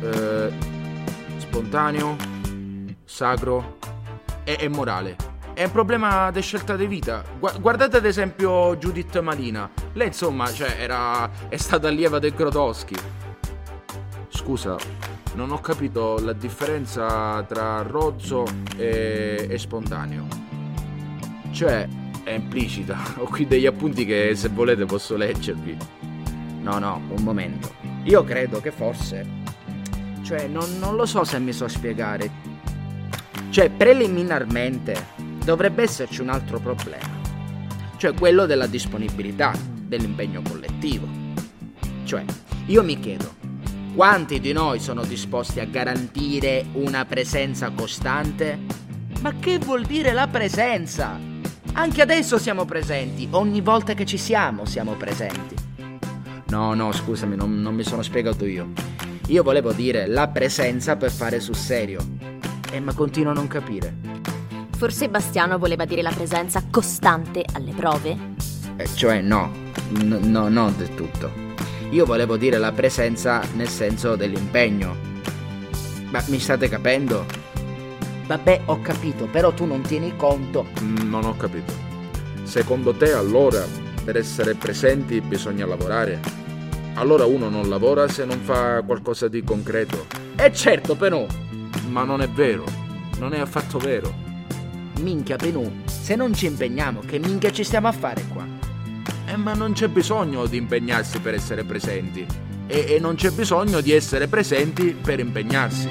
[0.00, 0.52] eh,
[1.38, 2.16] spontaneo,
[3.04, 3.78] sacro
[4.42, 5.16] e, e morale.
[5.54, 7.24] È un problema di scelta di vita.
[7.38, 9.70] Gua- guardate ad esempio Judith Malina.
[9.92, 12.96] Lei insomma, cioè, era, è stata allieva del Grotowski.
[14.28, 14.76] Scusa,
[15.34, 18.44] non ho capito la differenza tra rozzo
[18.76, 20.26] e, e spontaneo.
[21.52, 21.88] Cioè,
[22.26, 22.98] è implicita.
[23.18, 25.76] Ho qui degli appunti che se volete posso leggervi.
[26.60, 27.74] No, no, un momento.
[28.04, 29.44] Io credo che forse...
[30.22, 32.28] Cioè, non, non lo so se mi so spiegare.
[33.50, 37.14] Cioè, preliminarmente dovrebbe esserci un altro problema.
[37.96, 41.06] Cioè, quello della disponibilità, dell'impegno collettivo.
[42.02, 42.24] Cioè,
[42.66, 43.36] io mi chiedo,
[43.94, 48.58] quanti di noi sono disposti a garantire una presenza costante?
[49.20, 51.35] Ma che vuol dire la presenza?
[51.78, 55.54] Anche adesso siamo presenti, ogni volta che ci siamo siamo presenti.
[56.48, 58.72] No, no, scusami, non, non mi sono spiegato io.
[59.26, 62.00] Io volevo dire la presenza per fare sul serio.
[62.72, 63.94] Eh, ma continuo a non capire.
[64.74, 68.16] Forse Bastiano voleva dire la presenza costante alle prove?
[68.76, 69.52] Eh, cioè no,
[69.98, 71.30] N- no, non del tutto.
[71.90, 74.96] Io volevo dire la presenza nel senso dell'impegno.
[76.10, 77.26] Ma mi state capendo?
[78.26, 80.66] Vabbè, ho capito, però tu non tieni conto.
[80.82, 81.72] Mm, Non ho capito.
[82.42, 83.64] Secondo te allora
[84.04, 86.20] per essere presenti bisogna lavorare?
[86.94, 90.06] Allora uno non lavora se non fa qualcosa di concreto.
[90.36, 91.26] E certo, però.
[91.88, 92.64] Ma non è vero.
[93.18, 94.12] Non è affatto vero.
[95.00, 98.44] Minchia, Penù, se non ci impegniamo, che minchia ci stiamo a fare qua?
[99.26, 102.26] Eh, ma non c'è bisogno di impegnarsi per essere presenti.
[102.66, 105.90] E, e non c'è bisogno di essere presenti per impegnarsi.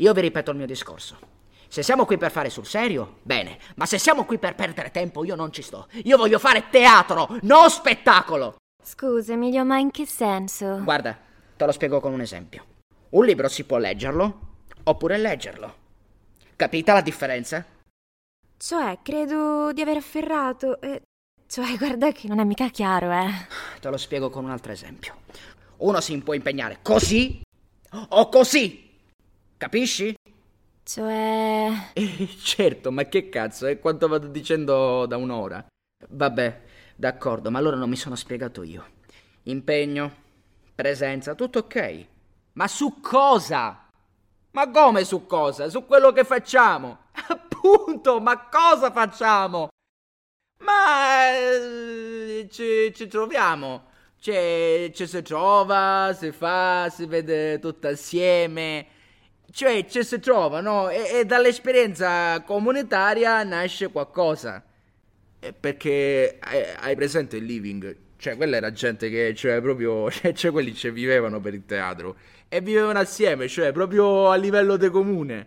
[0.00, 1.18] Io vi ripeto il mio discorso.
[1.68, 5.24] Se siamo qui per fare sul serio, bene, ma se siamo qui per perdere tempo,
[5.24, 5.88] io non ci sto.
[6.04, 8.56] Io voglio fare teatro, non spettacolo.
[8.82, 10.80] Scusa, Emilio, ma in che senso?
[10.82, 11.16] Guarda,
[11.56, 12.64] te lo spiego con un esempio.
[13.10, 14.48] Un libro si può leggerlo
[14.84, 15.74] oppure leggerlo.
[16.56, 17.64] Capita la differenza?
[18.56, 20.80] Cioè, credo di aver afferrato.
[20.80, 21.02] eh,
[21.46, 23.30] Cioè, guarda che non è mica chiaro, eh.
[23.80, 25.14] Te lo spiego con un altro esempio.
[25.78, 27.42] Uno si può impegnare così
[27.92, 28.88] o così.
[29.60, 30.14] Capisci?
[30.82, 31.90] Cioè.
[31.92, 35.62] Eh, certo, ma che cazzo, è quanto vado dicendo da un'ora.
[36.08, 36.60] Vabbè,
[36.96, 38.86] d'accordo, ma allora non mi sono spiegato io.
[39.42, 40.14] Impegno,
[40.74, 42.06] presenza, tutto ok.
[42.54, 43.86] Ma su cosa?
[44.52, 45.68] Ma come su cosa?
[45.68, 47.08] Su quello che facciamo.
[47.28, 49.68] Appunto, ma cosa facciamo?
[50.64, 53.88] Ma eh, ci, ci troviamo.
[54.18, 58.96] Cioè, ci si trova, si fa, si vede tutto assieme.
[59.52, 60.88] Cioè, ci si trova, no?
[60.88, 64.62] E, e dall'esperienza comunitaria nasce qualcosa.
[65.40, 67.96] Eh, Perché hai, hai presente il living?
[68.16, 72.16] Cioè, quella era gente che, cioè, proprio, cioè, cioè, quelli ci vivevano per il teatro.
[72.48, 75.46] E vivevano assieme, cioè, proprio a livello de comune.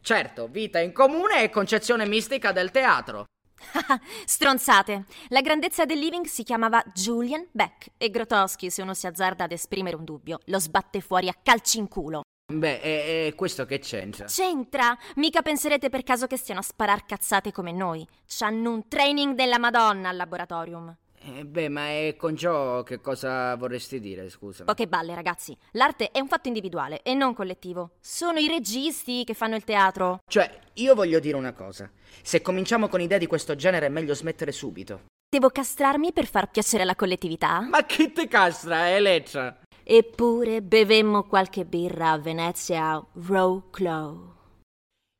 [0.00, 3.24] Certo, vita in comune e concezione mistica del teatro.
[4.26, 5.04] Stronzate.
[5.28, 9.52] La grandezza del living si chiamava Julian Beck e Grotowski, se uno si azzarda ad
[9.52, 12.23] esprimere un dubbio, lo sbatte fuori a calci in culo.
[12.58, 14.26] Beh, e, e questo che c'entra?
[14.26, 14.96] C'entra!
[15.16, 18.06] Mica penserete per caso che stiano a sparar cazzate come noi.
[18.26, 20.96] C'hanno un training della Madonna al laboratorium.
[21.26, 24.64] Eh, beh, ma è con ciò che cosa vorresti dire, scusa?
[24.64, 25.56] Poche balle, ragazzi.
[25.72, 27.92] L'arte è un fatto individuale e non collettivo.
[27.98, 30.20] Sono i registi che fanno il teatro.
[30.28, 31.90] Cioè, io voglio dire una cosa.
[32.22, 35.04] Se cominciamo con idee di questo genere è meglio smettere subito.
[35.34, 37.60] Devo castrarmi per far piacere alla collettività?
[37.60, 39.62] Ma chi te castra, Elettra?
[39.86, 44.34] Eppure bevemmo qualche birra a Venezia Row Clow.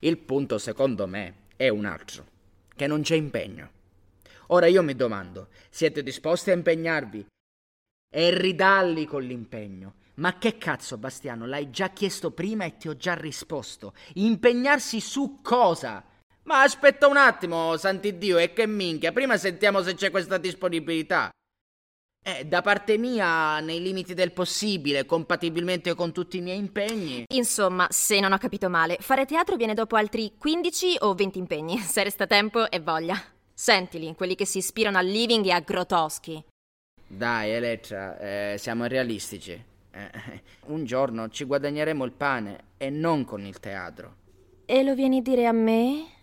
[0.02, 2.24] Il punto, secondo me, è un altro.
[2.74, 3.70] Che non c'è impegno.
[4.48, 7.26] Ora io mi domando, siete disposti a impegnarvi?
[8.08, 9.96] E ridalli con l'impegno.
[10.14, 13.92] Ma che cazzo, Bastiano, l'hai già chiesto prima e ti ho già risposto.
[14.14, 16.02] Impegnarsi su cosa?
[16.44, 21.28] Ma aspetta un attimo, Sant'Iddio, e che minchia, prima sentiamo se c'è questa disponibilità.
[22.26, 27.24] Eh, da parte mia, nei limiti del possibile, compatibilmente con tutti i miei impegni.
[27.34, 31.76] Insomma, se non ho capito male, fare teatro viene dopo altri 15 o 20 impegni,
[31.84, 33.22] se resta tempo e voglia.
[33.52, 36.42] Sentili, quelli che si ispirano al living e a Grotowski.
[37.06, 39.62] Dai, Elettra, eh, siamo realistici.
[39.90, 40.10] Eh,
[40.68, 44.16] un giorno ci guadagneremo il pane e non con il teatro.
[44.64, 46.13] E lo vieni a dire a me?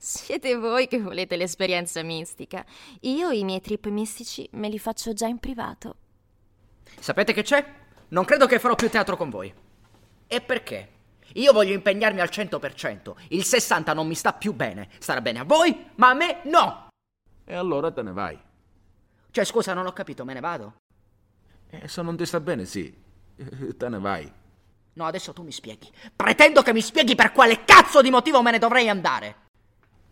[0.00, 2.64] Siete voi che volete l'esperienza mistica.
[3.00, 5.96] Io i miei trip mistici me li faccio già in privato.
[7.00, 7.74] Sapete che c'è?
[8.10, 9.52] Non credo che farò più teatro con voi.
[10.28, 10.92] E perché?
[11.34, 13.12] Io voglio impegnarmi al 100%.
[13.30, 14.88] Il 60 non mi sta più bene.
[15.00, 16.88] Starà bene a voi, ma a me no.
[17.44, 18.38] E allora te ne vai.
[19.32, 20.74] Cioè, scusa, non ho capito, me ne vado?
[21.70, 22.94] E se non ti sta bene, sì.
[23.36, 24.32] Eh, Te ne vai.
[24.94, 25.90] No, adesso tu mi spieghi.
[26.14, 29.46] Pretendo che mi spieghi per quale cazzo di motivo me ne dovrei andare.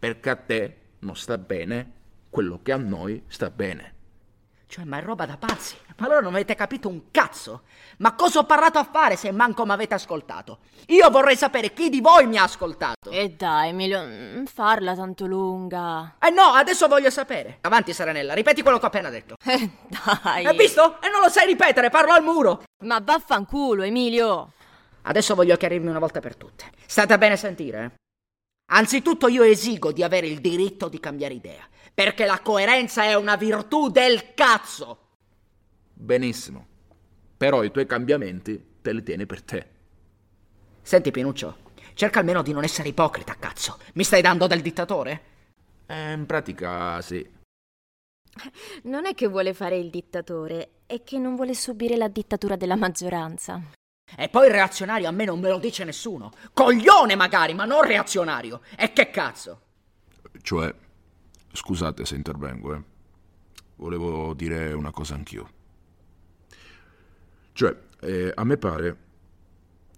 [0.06, 1.92] Perché a te non sta bene
[2.30, 3.94] quello che a noi sta bene.
[4.68, 5.74] Cioè, ma è roba da pazzi.
[5.96, 7.62] Ma allora non avete capito un cazzo.
[7.98, 10.58] Ma cosa ho parlato a fare se manco mi avete ascoltato?
[10.86, 13.10] Io vorrei sapere chi di voi mi ha ascoltato.
[13.10, 16.14] E dai, Emilio, non farla tanto lunga.
[16.20, 17.58] Eh no, adesso voglio sapere.
[17.62, 19.34] Avanti, Serenella, ripeti quello che ho appena detto.
[19.44, 19.70] Eh,
[20.22, 20.46] dai.
[20.46, 21.00] Hai visto?
[21.02, 22.62] E non lo sai ripetere, parlo al muro.
[22.84, 24.52] Ma vaffanculo, Emilio.
[25.02, 26.70] Adesso voglio chiarirmi una volta per tutte.
[26.86, 28.04] State a bene sentire, eh?
[28.68, 31.64] Anzitutto io esigo di avere il diritto di cambiare idea,
[31.94, 34.98] perché la coerenza è una virtù del cazzo.
[35.92, 36.66] Benissimo.
[37.36, 39.66] Però i tuoi cambiamenti te li tieni per te.
[40.82, 41.56] Senti, Pinuccio,
[41.94, 43.78] cerca almeno di non essere ipocrita, cazzo.
[43.94, 45.22] Mi stai dando del dittatore?
[45.86, 47.34] Eh, in pratica sì.
[48.82, 52.76] Non è che vuole fare il dittatore, è che non vuole subire la dittatura della
[52.76, 53.60] maggioranza.
[54.14, 56.32] E poi reazionario a me non me lo dice nessuno.
[56.52, 58.60] Coglione magari, ma non reazionario.
[58.76, 59.62] E che cazzo?
[60.40, 60.72] Cioè,
[61.52, 62.82] scusate se intervengo, eh.
[63.76, 65.50] Volevo dire una cosa anch'io.
[67.52, 68.96] Cioè, eh, a me pare,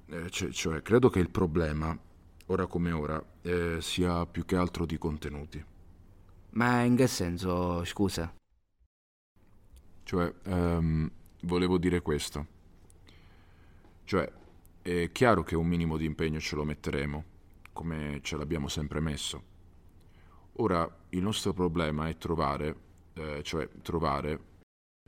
[0.06, 1.96] eh, cioè, cioè, credo che il problema,
[2.46, 5.64] ora come ora, eh, sia più che altro di contenuti.
[6.50, 8.32] Ma in che senso, scusa?
[10.02, 11.10] Cioè, ehm,
[11.42, 12.56] volevo dire questo.
[14.08, 14.26] Cioè,
[14.80, 17.24] è chiaro che un minimo di impegno ce lo metteremo,
[17.74, 19.42] come ce l'abbiamo sempre messo.
[20.52, 22.74] Ora, il nostro problema è trovare,
[23.12, 24.40] eh, cioè trovare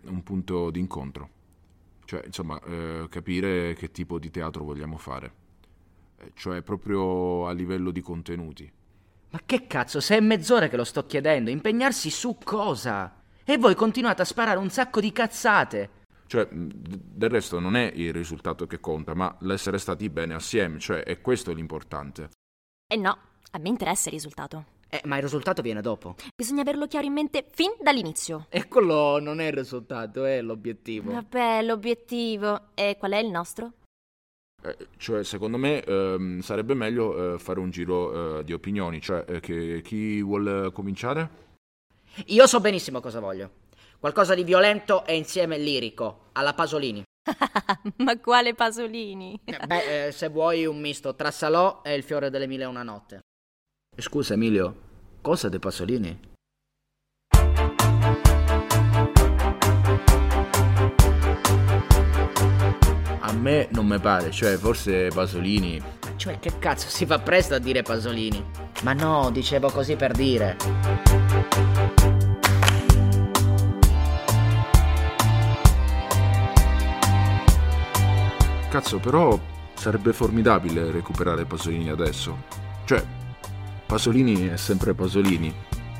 [0.02, 1.30] un punto d'incontro.
[2.04, 5.32] Cioè, insomma, eh, capire che tipo di teatro vogliamo fare.
[6.18, 8.70] Eh, Cioè, proprio a livello di contenuti.
[9.30, 13.22] Ma che cazzo, se è mezz'ora che lo sto chiedendo, impegnarsi su cosa?
[13.44, 15.99] E voi continuate a sparare un sacco di cazzate.
[16.30, 21.02] Cioè, del resto non è il risultato che conta, ma l'essere stati bene assieme, cioè
[21.02, 22.28] è questo l'importante.
[22.86, 23.18] E no,
[23.50, 24.64] a me interessa il risultato.
[24.88, 26.14] Eh, ma il risultato viene dopo.
[26.36, 28.46] Bisogna averlo chiaro in mente fin dall'inizio.
[28.48, 31.10] E quello non è il risultato, è l'obiettivo.
[31.10, 32.68] Vabbè, l'obiettivo.
[32.74, 33.72] E qual è il nostro?
[34.62, 39.24] Eh, cioè, secondo me ehm, sarebbe meglio eh, fare un giro eh, di opinioni, cioè
[39.26, 41.28] eh, che, chi vuole cominciare?
[42.26, 43.50] Io so benissimo cosa voglio.
[44.00, 47.02] Qualcosa di violento e insieme lirico, alla Pasolini.
[47.98, 49.38] Ma quale Pasolini?
[49.44, 52.66] Eh, Beh, eh, se vuoi un misto tra Salò e il fiore delle mille e
[52.66, 53.20] una notte.
[53.98, 54.74] Scusa Emilio,
[55.20, 56.18] cosa dei Pasolini?
[63.18, 65.98] A me non mi pare, cioè forse Pasolini...
[66.16, 68.42] Cioè, che cazzo si fa presto a dire Pasolini?
[68.82, 70.56] Ma no, dicevo così per dire.
[78.70, 79.36] Cazzo, però
[79.74, 82.44] sarebbe formidabile recuperare Pasolini adesso.
[82.84, 83.04] Cioè,
[83.84, 85.52] Pasolini è sempre Pasolini.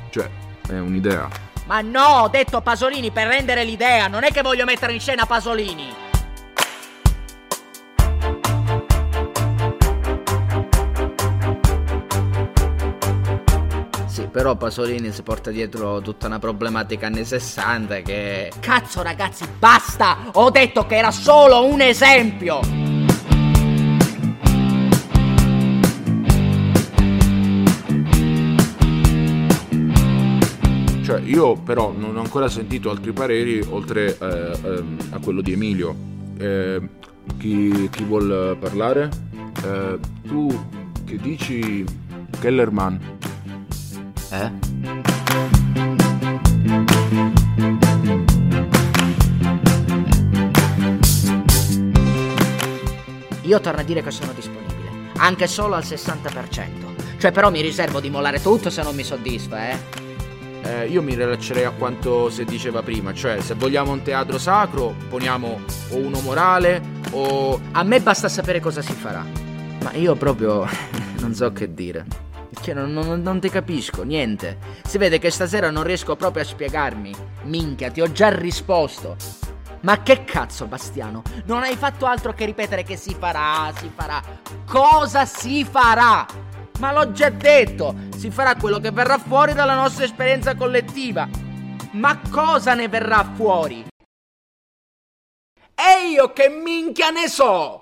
[0.09, 0.29] Cioè,
[0.69, 1.27] è un'idea.
[1.65, 5.25] Ma no, ho detto Pasolini per rendere l'idea, non è che voglio mettere in scena
[5.25, 6.10] Pasolini.
[14.31, 18.51] Però Pasolini si porta dietro tutta una problematica anni 60 che...
[18.61, 20.29] Cazzo ragazzi, basta!
[20.33, 22.61] Ho detto che era solo un esempio!
[31.03, 35.51] Cioè, io però non ho ancora sentito altri pareri oltre eh, ehm, a quello di
[35.51, 35.93] Emilio.
[36.37, 36.79] Eh,
[37.37, 39.09] chi, chi vuol parlare?
[39.61, 40.47] Eh, tu
[41.03, 41.83] che dici
[42.39, 43.19] Kellerman?
[44.31, 44.51] Eh?
[53.41, 57.17] Io torno a dire che sono disponibile, anche solo al 60%.
[57.17, 59.77] Cioè però mi riservo di mollare tutto se non mi soddisfa, eh.
[60.63, 64.95] Eh, io mi rilaccerei a quanto si diceva prima, cioè se vogliamo un teatro sacro
[65.09, 65.59] poniamo
[65.89, 66.81] o uno morale
[67.11, 67.59] o...
[67.71, 69.25] A me basta sapere cosa si farà.
[69.83, 70.65] Ma io proprio
[71.19, 72.30] non so che dire.
[72.59, 74.57] Che non, non, non ti capisco, niente.
[74.85, 77.13] Si vede che stasera non riesco proprio a spiegarmi.
[77.43, 79.15] Minchia, ti ho già risposto.
[79.81, 81.23] Ma che cazzo, Bastiano?
[81.45, 84.21] Non hai fatto altro che ripetere che si farà, si farà.
[84.65, 86.25] Cosa si farà?
[86.79, 91.27] Ma l'ho già detto, si farà quello che verrà fuori dalla nostra esperienza collettiva.
[91.91, 93.85] Ma cosa ne verrà fuori?
[95.73, 97.80] E io che minchia ne so!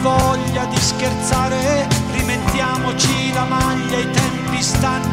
[0.00, 5.05] voglia di scherzare, rimettiamoci la maglia, i tempi stanno